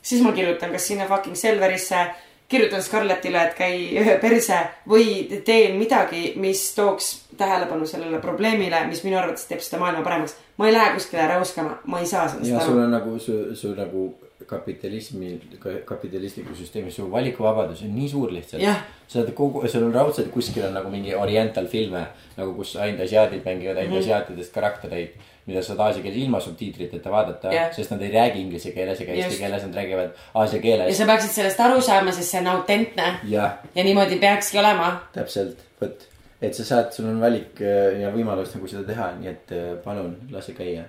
[0.03, 2.07] siis ma kirjutan kas sinna fucking Selverisse,
[2.49, 4.59] kirjutan Scarlettile, et käi perse
[4.89, 10.37] või teen midagi, mis tooks tähelepanu sellele probleemile, mis minu arvates teeb seda maailma paremaks.
[10.59, 12.85] ma ei lähe kuskile räuskama, ma ei saa sellest ja sul aru.
[12.85, 14.11] on nagu su, su nagu
[14.47, 15.41] kapitalismi,
[15.85, 18.65] kapitalistlikus süsteemis su valikuvabadus on nii suur lihtsalt
[19.07, 23.05] sa oled kogu, sul on raudselt kuskil on nagu mingi oriental filme nagu kus ainult
[23.07, 23.97] asiaadid mängivad ainult mm.
[23.97, 24.05] -hmm.
[24.05, 25.09] asiaatidest karaktereid.
[25.47, 27.73] Mida saad aasia keeles ilma subtiitriteta vaadata Jah.
[27.75, 30.99] sest nad ei räägi inglise keeles ega eesti keeles, nad räägivad aasia ja keeles.
[30.99, 34.93] sa peaksid sellest aru saama, sest see on autentne jah, ja niimoodi peakski olema.
[35.17, 36.07] täpselt, vot,
[36.43, 39.71] et sa saad, sul on valik äh, ja võimalus nagu seda teha, nii et äh,
[39.85, 40.87] palun lase käia.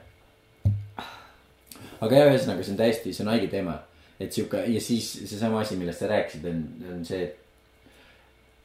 [2.02, 3.80] aga jah, ühesõnaga see on täiesti, see on haige teema,
[4.20, 6.64] et sihuke ja siis seesama asi, millest sa rääkisid, on,
[6.96, 7.42] on see, et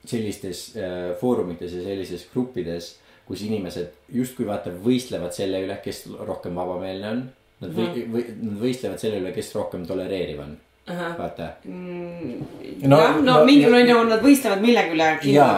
[0.07, 2.95] sellistes äh, foorumites ja sellises gruppides,
[3.27, 7.25] kus inimesed justkui vaata võistlevad selle üle, kes rohkem vabameelne on.
[7.61, 8.13] Nad või, Mhm.
[8.13, 12.45] või nad võistlevad selle üle, kes rohkem tolereeriv on, vaata Mm,
[12.83, 15.07] No- jah, no no- mingil on ju, nad võistlevad millegi üle.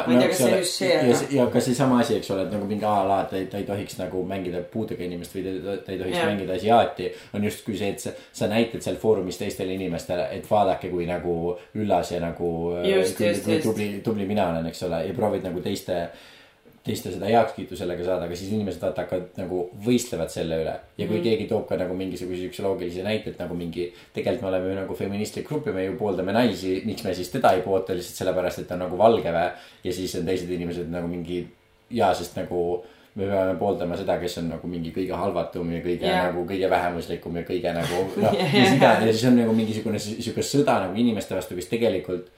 [0.07, 2.85] ma ja, see just see ja, ja ka seesama asi, eks ole, et nagu mingi
[2.85, 5.99] a la, ta ei, ta ei tohiks nagu mängida puudega inimest või ta, ta ei
[5.99, 6.27] tohiks Jah.
[6.31, 7.11] mängida asiaati.
[7.35, 11.59] on justkui see, et sa, sa näitad seal foorumis teistele inimestele, et vaadake, kui nagu
[11.75, 12.77] üllas ja nagu.
[13.63, 16.09] Tubli, tubli mina olen, eks ole, ja proovid nagu teiste
[16.89, 20.75] teiste seda heakskiitu sellega saada, aga siis inimesed vaata hakkavad nagu võistlevad selle üle.
[20.99, 21.25] ja kui mm.
[21.29, 24.79] keegi toob ka nagu mingisuguse siukse loogilise näite, et nagu mingi, tegelikult me oleme ju
[24.81, 28.23] nagu feministlik grupp ja me ju pooldame naisi, miks me siis teda ei poolda lihtsalt
[28.25, 29.49] sellepärast, et ta on nagu valge või.
[29.85, 31.45] ja siis on teised inimesed nagu mingi
[31.91, 32.63] ja sest nagu
[33.19, 36.29] me peame pooldama seda, kes on nagu mingi kõige halvatum ja kõige yeah.
[36.29, 38.55] nagu kõige vähemuslikum ja kõige nagu noh, Jah.
[38.55, 42.29] ja seda ja siis on nagu mingisugune si- sihuke sõda nagu inimeste vastu, kes tegelikult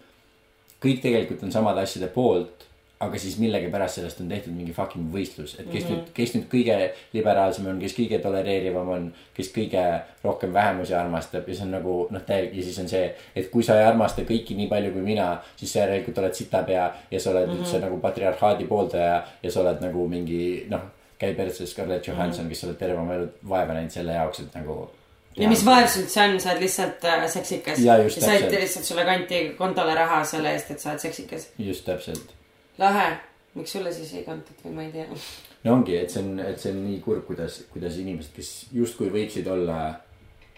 [0.80, 2.64] kõik tegelikult on samade asjade poolt,
[3.00, 6.00] aga siis millegipärast sellest on tehtud mingi fucking võistlus, et kes mm -hmm.
[6.00, 6.76] nüüd, kes nüüd kõige
[7.14, 9.84] liberaalsem on, kes kõige tolereerivam on, kes kõige
[10.24, 13.62] rohkem vähemusi armastab ja see on nagu noh, täielik ja siis on see, et kui
[13.64, 17.30] sa ei armasta kõiki nii palju kui mina, siis sa järelikult oled sitapea ja sa
[17.30, 17.58] oled mm -hmm.
[17.58, 20.82] üldse nagu patriarhaadi pooldaja ja sa oled nagu mingi noh,
[21.18, 22.48] käi persse Scarlett Johansson mm, -hmm.
[22.48, 24.90] kes sa oled terve oma elu vaeva näinud selle jaoks, et nagu.
[25.36, 27.78] ja mis vaev sul üldse on, sa oled lihtsalt äh, seksikas.
[27.78, 31.48] Just ja said lihtsalt sulle kanti kontole raha selle eest, et sa oled seksikas.
[31.58, 32.39] just täpselt
[32.80, 33.08] lahe,
[33.54, 35.06] miks sulle siis ei kantud või ma ei tea.
[35.64, 39.10] no ongi, et see on, et see on nii kurb, kuidas, kuidas inimesed, kes justkui
[39.12, 39.80] võiksid olla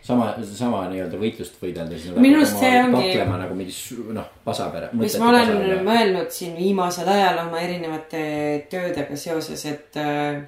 [0.03, 3.77] sama, sama nii-öelda võitlust võidelda, siis nad Minu hakkavad ongi- kaklema nagu mingi
[4.17, 4.91] noh, pasapere.
[4.99, 8.25] mis ma olen mõelnud siin viimasel ajal oma erinevate
[8.73, 10.43] töödega seoses, et äh,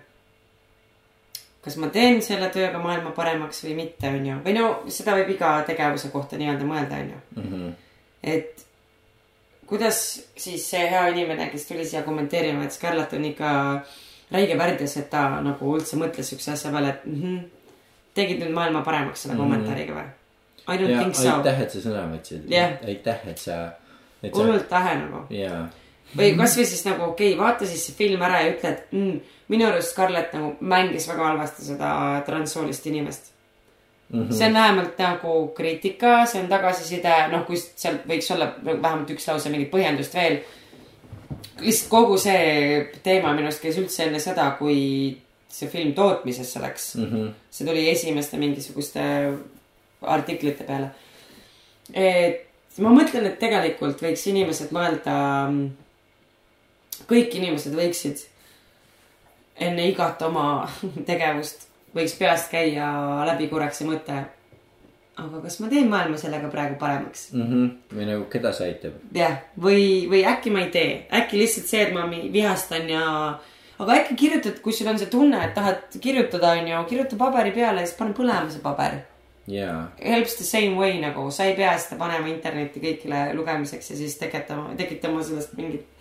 [1.64, 5.30] kas ma teen selle tööga maailma paremaks või mitte, on ju, või no seda võib
[5.36, 7.22] iga tegevuse kohta nii-öelda mõelda, on ju.
[7.40, 7.72] Mhm.
[8.34, 8.63] et
[9.66, 13.50] kuidas siis see hea inimene, kes tuli siia kommenteerima, et Scarlett on ikka
[14.32, 17.40] räige värdjas, et ta nagu üldse mõtles siukse asja peale, et mm -hmm,
[18.14, 19.42] tegid nüüd maailma paremaks selle Mhm.
[19.42, 20.08] kommentaariga või?
[20.68, 21.28] I don't ja think so.
[21.30, 22.70] aitäh, et sa sõna võtsid Jah.
[22.86, 23.72] aitäh, et sa,
[24.32, 25.26] hullult vähe nagu.
[25.30, 25.66] ja,
[26.16, 29.20] või kasvõi siis nagu okei okay,, vaata siis see film ära ja ütle, et mm,
[29.48, 33.33] minu arust Scarlett nagu mängis väga halvasti seda transsoolist inimest.
[34.08, 34.22] mm.
[34.22, 34.32] -hmm.
[34.32, 39.28] see on vähemalt nagu kriitika, see on tagasiside, noh, kui seal võiks olla vähemalt üks
[39.28, 40.38] lause mingit põhjendust veel.
[41.60, 45.18] lihtsalt kogu see teema minu arust käis üldse enne seda, kui
[45.48, 47.04] see film tootmisesse läks mm.
[47.04, 47.32] -hmm.
[47.50, 49.00] see tuli esimeste mingisuguste
[50.02, 50.90] artiklite peale.
[51.94, 55.14] et ma mõtlen, et tegelikult võiks inimesed mõelda,
[57.10, 58.24] kõik inimesed võiksid
[59.60, 60.68] enne igat oma
[61.10, 62.88] tegevust võiks peast käia
[63.28, 64.24] läbi korraks see mõte.
[65.14, 67.28] aga kas ma teen maailma sellega praegu paremaks?
[67.32, 67.48] mm.
[67.48, 67.96] -hmm.
[67.98, 68.98] või nagu, keda see aitab?
[69.14, 73.06] jah, või, või äkki ma ei tee, äkki lihtsalt see, et ma vihastan ja,
[73.78, 77.84] aga äkki kirjutad, kui sul on see tunne, et tahad kirjutada, onju, kirjuta paberi peale
[77.84, 79.02] ja siis pane põlema see paber.
[79.46, 83.96] jaa, Helps the same way nagu, sa ei pea seda panema internetti kõigile lugemiseks ja
[83.96, 85.93] siis tekitama, tekitama sellest mingit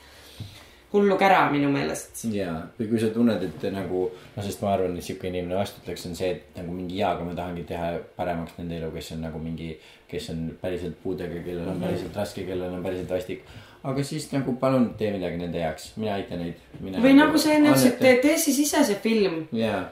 [0.93, 2.23] hullu kära minu meelest.
[2.33, 4.05] jaa, või kui sa tunned, et nagu,
[4.35, 7.15] no sest ma arvan, et sihuke inimene vastu ütleks, on see, et nagu mingi jaa,
[7.15, 9.71] aga ma tahangi teha paremaks nende elu, kes on nagu mingi,
[10.11, 13.41] kes on päriselt puudega, kellel on päriselt raske, kellel on päriselt vastik.
[13.83, 16.61] aga siis nagu palun tee midagi nende heaks, mina aitan neid.
[16.79, 19.43] või nagu sa enne ütlesid, tee siis ise see film.
[19.51, 19.83] jaa,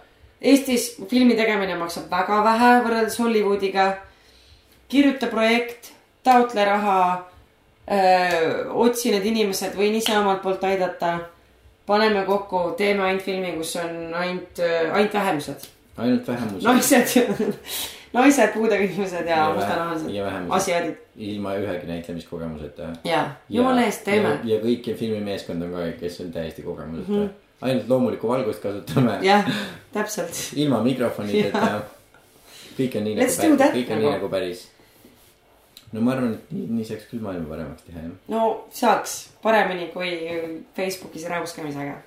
[0.41, 3.91] Eestis filmi tegemine maksab väga vähe võrreldes Hollywoodiga.
[4.89, 5.91] kirjuta projekt,
[6.23, 7.30] taotle raha,
[7.91, 11.19] otsi need inimesed, võin ise omalt poolt aidata.
[11.85, 14.61] paneme kokku, teeme ainult filmi, kus on ainult,
[14.93, 15.67] ainult vähemused.
[15.97, 16.63] ainult vähemus.
[16.63, 17.15] naised,
[18.17, 20.55] naised, puudega inimesed ja Ja mustanahalised vähemused.
[20.55, 20.97] asiaadid.
[21.17, 22.89] ilma ühegi näitlemiskogemuseta.
[23.03, 24.39] ja, jumala eest teeme.
[24.43, 27.25] ja kõik ja filmimeeskond on ka, kes on täiesti kogemuseta mm.
[27.25, 27.29] -hmm.
[27.61, 29.17] ainult loomulikku valgust kasutame.
[29.31, 29.49] jah,
[29.93, 30.51] täpselt.
[30.55, 31.81] ilma mikrofonideta
[32.77, 34.05] kõik on nii Let's nagu päris, kõik on nagu.
[34.05, 34.63] nii nagu päris.
[35.91, 38.13] No ma arvan, et nii, nii saaks küll maailma paremaks teha jah.
[38.31, 38.43] no
[38.75, 40.11] saaks paremini kui
[40.77, 41.97] Facebookis räuskamisega.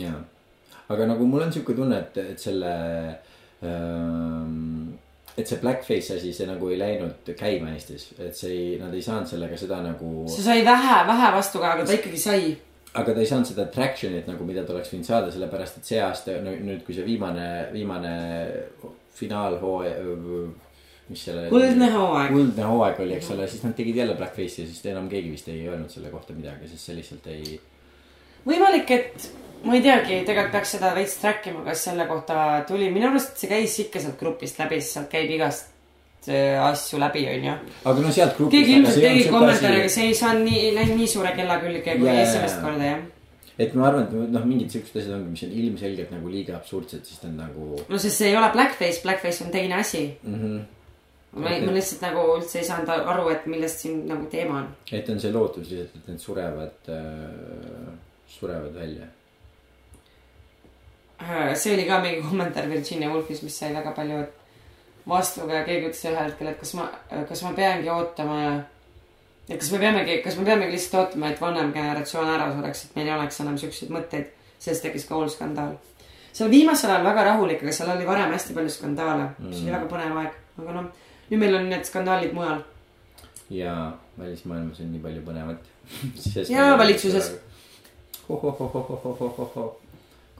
[0.00, 0.18] jaa,
[0.92, 2.74] aga nagu mul on sihuke tunne, et, et selle
[3.64, 4.92] ähm,.
[5.34, 9.02] et see blackface asi, see nagu ei läinud käima Eestis, et see ei, nad ei
[9.02, 10.12] saanud sellega seda nagu.
[10.30, 12.52] see sai vähe, vähe vastukaja, aga ta ikkagi sai.
[12.92, 16.04] aga ta ei saanud seda traction'it nagu, mida ta oleks võinud saada, sellepärast et see
[16.04, 18.14] aasta nüüd, kui see viimane, viimane
[19.14, 19.96] finaalhooaja,
[21.08, 21.48] mis selle.
[21.52, 22.32] kuldne hooaeg.
[22.32, 25.48] kuldne hooaeg oli, eks ole, siis nad tegid jälle blackface'i ja siis enam keegi vist
[25.52, 27.58] ei öelnud selle kohta midagi, sest see lihtsalt ei.
[28.46, 29.28] võimalik, et
[29.64, 33.38] ma ei teagi, tegelikult peaks seda veits track ima, kas selle kohta tuli, minu arust
[33.40, 37.56] see käis ikka sealt grupist läbi, sest sealt käib igast äh, asju läbi, onju.
[37.84, 38.56] aga no sealt grupist.
[38.56, 42.14] keegi ilmselt tegi kommentaare, aga see ei saanud nii, läinud nii suure kella külge kui
[42.14, 43.02] esimest korda, jah.
[43.60, 47.04] et ma arvan, et noh, mingid siuksed asjad ongi, mis on ilmselgelt nagu liiga absurdsed,
[47.04, 50.06] siis ta on nagu no sest see ei ole blackface, blackface on teine asi.
[50.22, 50.40] mm.
[50.40, 50.64] -hmm.
[51.34, 54.70] Ma ei, ma lihtsalt nagu üldse ei saanud aru, et millest siin nagu teema on.
[54.92, 57.90] et on see lootus lihtsalt, et need surevad äh,,
[58.36, 59.08] surevad välja.
[61.22, 64.22] Äh, see oli ka mingi kommentaar Virginia Woolfis, mis sai väga palju
[65.08, 66.86] vastuga ja keegi ütles ühel hetkel, et kas ma,
[67.28, 68.38] kas ma peangi ootama.
[69.48, 72.96] et kas me peamegi, kas me peamegi lihtsalt ootama, et vanem generatsioon ära sureks, et
[72.96, 74.30] meil ei oleks enam siukseid mõtteid.
[74.58, 75.74] sellest tekkis ka hull skandaal.
[76.32, 79.62] see on viimasel ajal väga rahulik, aga seal oli varem hästi palju skandaale mm., mis
[79.62, 80.88] oli väga põnev aeg, aga noh,
[81.30, 82.60] nüüd meil on need skandaalid mujal.
[83.50, 83.72] ja
[84.18, 85.60] välismaailmas on nii palju põnevat.
[86.54, 87.26] Ja valitsuses..
[88.26, 88.38] kui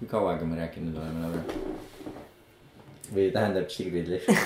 [0.08, 1.38] kaua aega me rääkinud oleme nagu?
[3.14, 4.38] või tähendab Sigrid lihtsalt.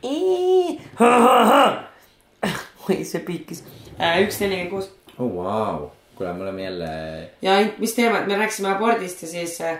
[2.88, 3.64] oi, see piikis.
[3.98, 4.86] üks nelikümmend kuus.
[5.18, 6.90] oh vau, kuule, me oleme jälle.
[7.42, 9.78] ja mis teemad, me rääkisime abordist ja siis äh,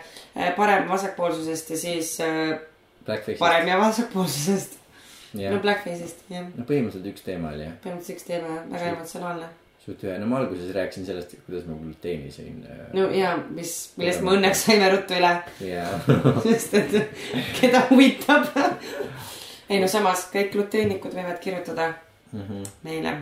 [0.56, 2.58] parem vasakpoolsusest ja siis äh,
[3.38, 4.79] parem ja vasakpoolsusest.
[5.34, 6.46] no, Blackface'ist, jah.
[6.56, 7.74] no põhimõtteliselt üks teema oli jah.
[7.84, 9.48] põhimõtteliselt üks teema, väga emotsionaalne.
[9.84, 12.60] suht ühe, no ma alguses rääkisin sellest, kuidas ma gluteeni sõin.
[12.94, 15.32] no ja mis, millest me õnneks saime ruttu üle,
[15.64, 15.86] ja,
[16.44, 16.96] sest et
[17.60, 18.50] keda huvitab.
[19.70, 21.92] ei no samas kõik gluteenikud võivad kirjutada
[22.32, 22.62] Mhm.
[22.86, 23.12] meile.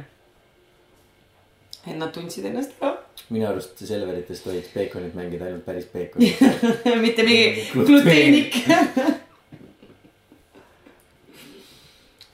[1.87, 2.97] et nad tundsid ennast ära.
[3.31, 6.41] minu arust Selveritest tohiks peekonit mängida ainult päris peekonit.
[7.05, 7.87] mitte mingi Gluteen.
[7.87, 8.55] gluteenik.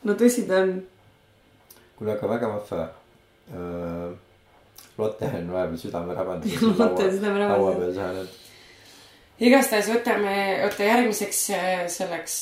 [0.05, 0.76] no tõsi ta on.
[1.98, 2.86] kuule, aga väga vahva
[3.52, 4.12] uh,.
[4.94, 6.52] Lotte on vahepeal südamerabandus.
[6.78, 7.64] Lotte on südamerabandus.
[7.64, 8.35] laua peal saanud.
[9.43, 10.35] igastahes võtame,
[10.66, 12.36] oota järgmiseks äh, selleks.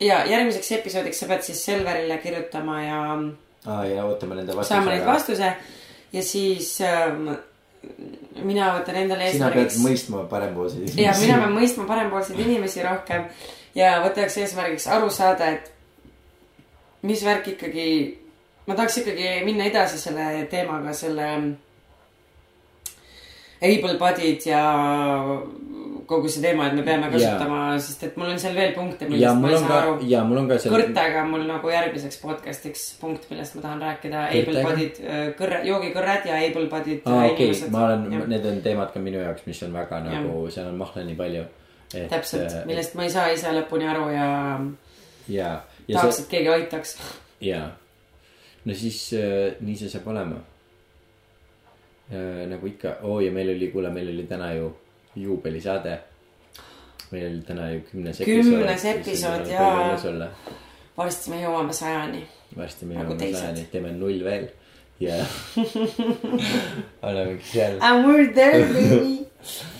[0.00, 3.02] ja järgmiseks episoodiks sa pead siis Selverile kirjutama ja
[3.66, 5.44] aa ah, ja ootame nende saama neid vastuse.
[5.44, 5.76] vastuse
[6.12, 7.30] ja siis ähm,
[8.42, 9.84] mina võtan endale sina pead eesmärgiks.
[9.84, 13.28] mõistma parempoolseid ja mina pean mõistma parempoolseid inimesi rohkem
[13.76, 15.72] ja võtaks eesmärgiks aru saada, et
[17.06, 17.86] mis värk ikkagi,
[18.66, 21.30] ma tahaks ikkagi minna edasi selle teemaga, selle
[23.62, 24.62] able body'd ja
[26.06, 29.10] kogu see teema, et me peame kasutama, sest et mul on seal veel punkte, ja
[29.10, 30.74] millest ma mul ei on saa ka aru., ja mul on ka seal.
[30.76, 34.24] kõrtega mul nagu järgmiseks podcast'iks punkt, millest ma tahan rääkida.
[34.38, 35.00] Able-bodied,
[35.40, 37.72] kõrre, joogikõrred ja able-bodied aa, okei, inimesed.
[37.74, 41.06] ma olen, need on teemad ka minu jaoks, mis on väga nagu, seal on mahla
[41.08, 41.46] nii palju.
[41.96, 44.28] täpselt, millest ma ei saa ise lõpuni aru ja
[45.26, 46.96] ja, ja tahaks, see, et keegi aitaks.
[47.40, 47.62] ja,
[48.64, 50.42] no siis äh, nii see saab olema.
[52.46, 54.68] nagu ikka, oo ja meil oli, kuule, meil oli täna ju
[55.18, 55.96] juubelisaade.
[57.10, 58.52] meil oli täna ju kümnes episood.
[58.52, 59.96] Kümnes episood, jaa.
[59.96, 60.28] jaa.
[60.96, 62.22] varsti me jõuame sajani.
[62.56, 63.40] varsti me Nagu jõuame teised.
[63.40, 64.48] sajani, teeme null veel
[65.00, 65.18] ja
[67.08, 67.78] olemegi seal.
[67.80, 69.26] And we're there baby.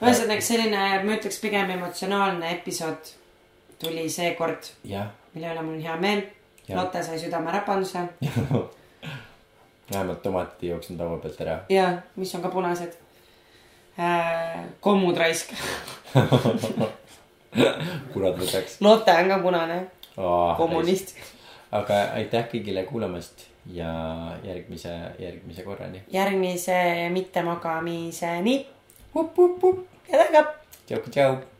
[0.00, 3.12] ühesõnaga selline, ma ütleks pigem emotsionaalne episood
[3.80, 6.22] tuli seekord, jah, mille üle mul on hea meel.
[6.70, 8.04] Lotte sai südamerapanduse
[9.92, 11.58] vähemalt tomatid ei jooksnud laua pealt ära.
[11.68, 12.92] ja mis on ka punased
[13.98, 14.64] äh,.
[14.80, 15.52] kommud raisk.
[18.12, 18.78] kurat võtaks.
[18.80, 19.78] Lotte on ka punane,
[20.56, 21.14] kommunist.
[21.72, 23.92] aga aitäh kõigile kuulamast ja
[24.44, 26.02] järgmise, järgmise korrani.
[26.12, 28.66] järgmise mittemakamiseni.
[30.12, 30.54] ja tagab.
[30.86, 31.59] tšau, tšau.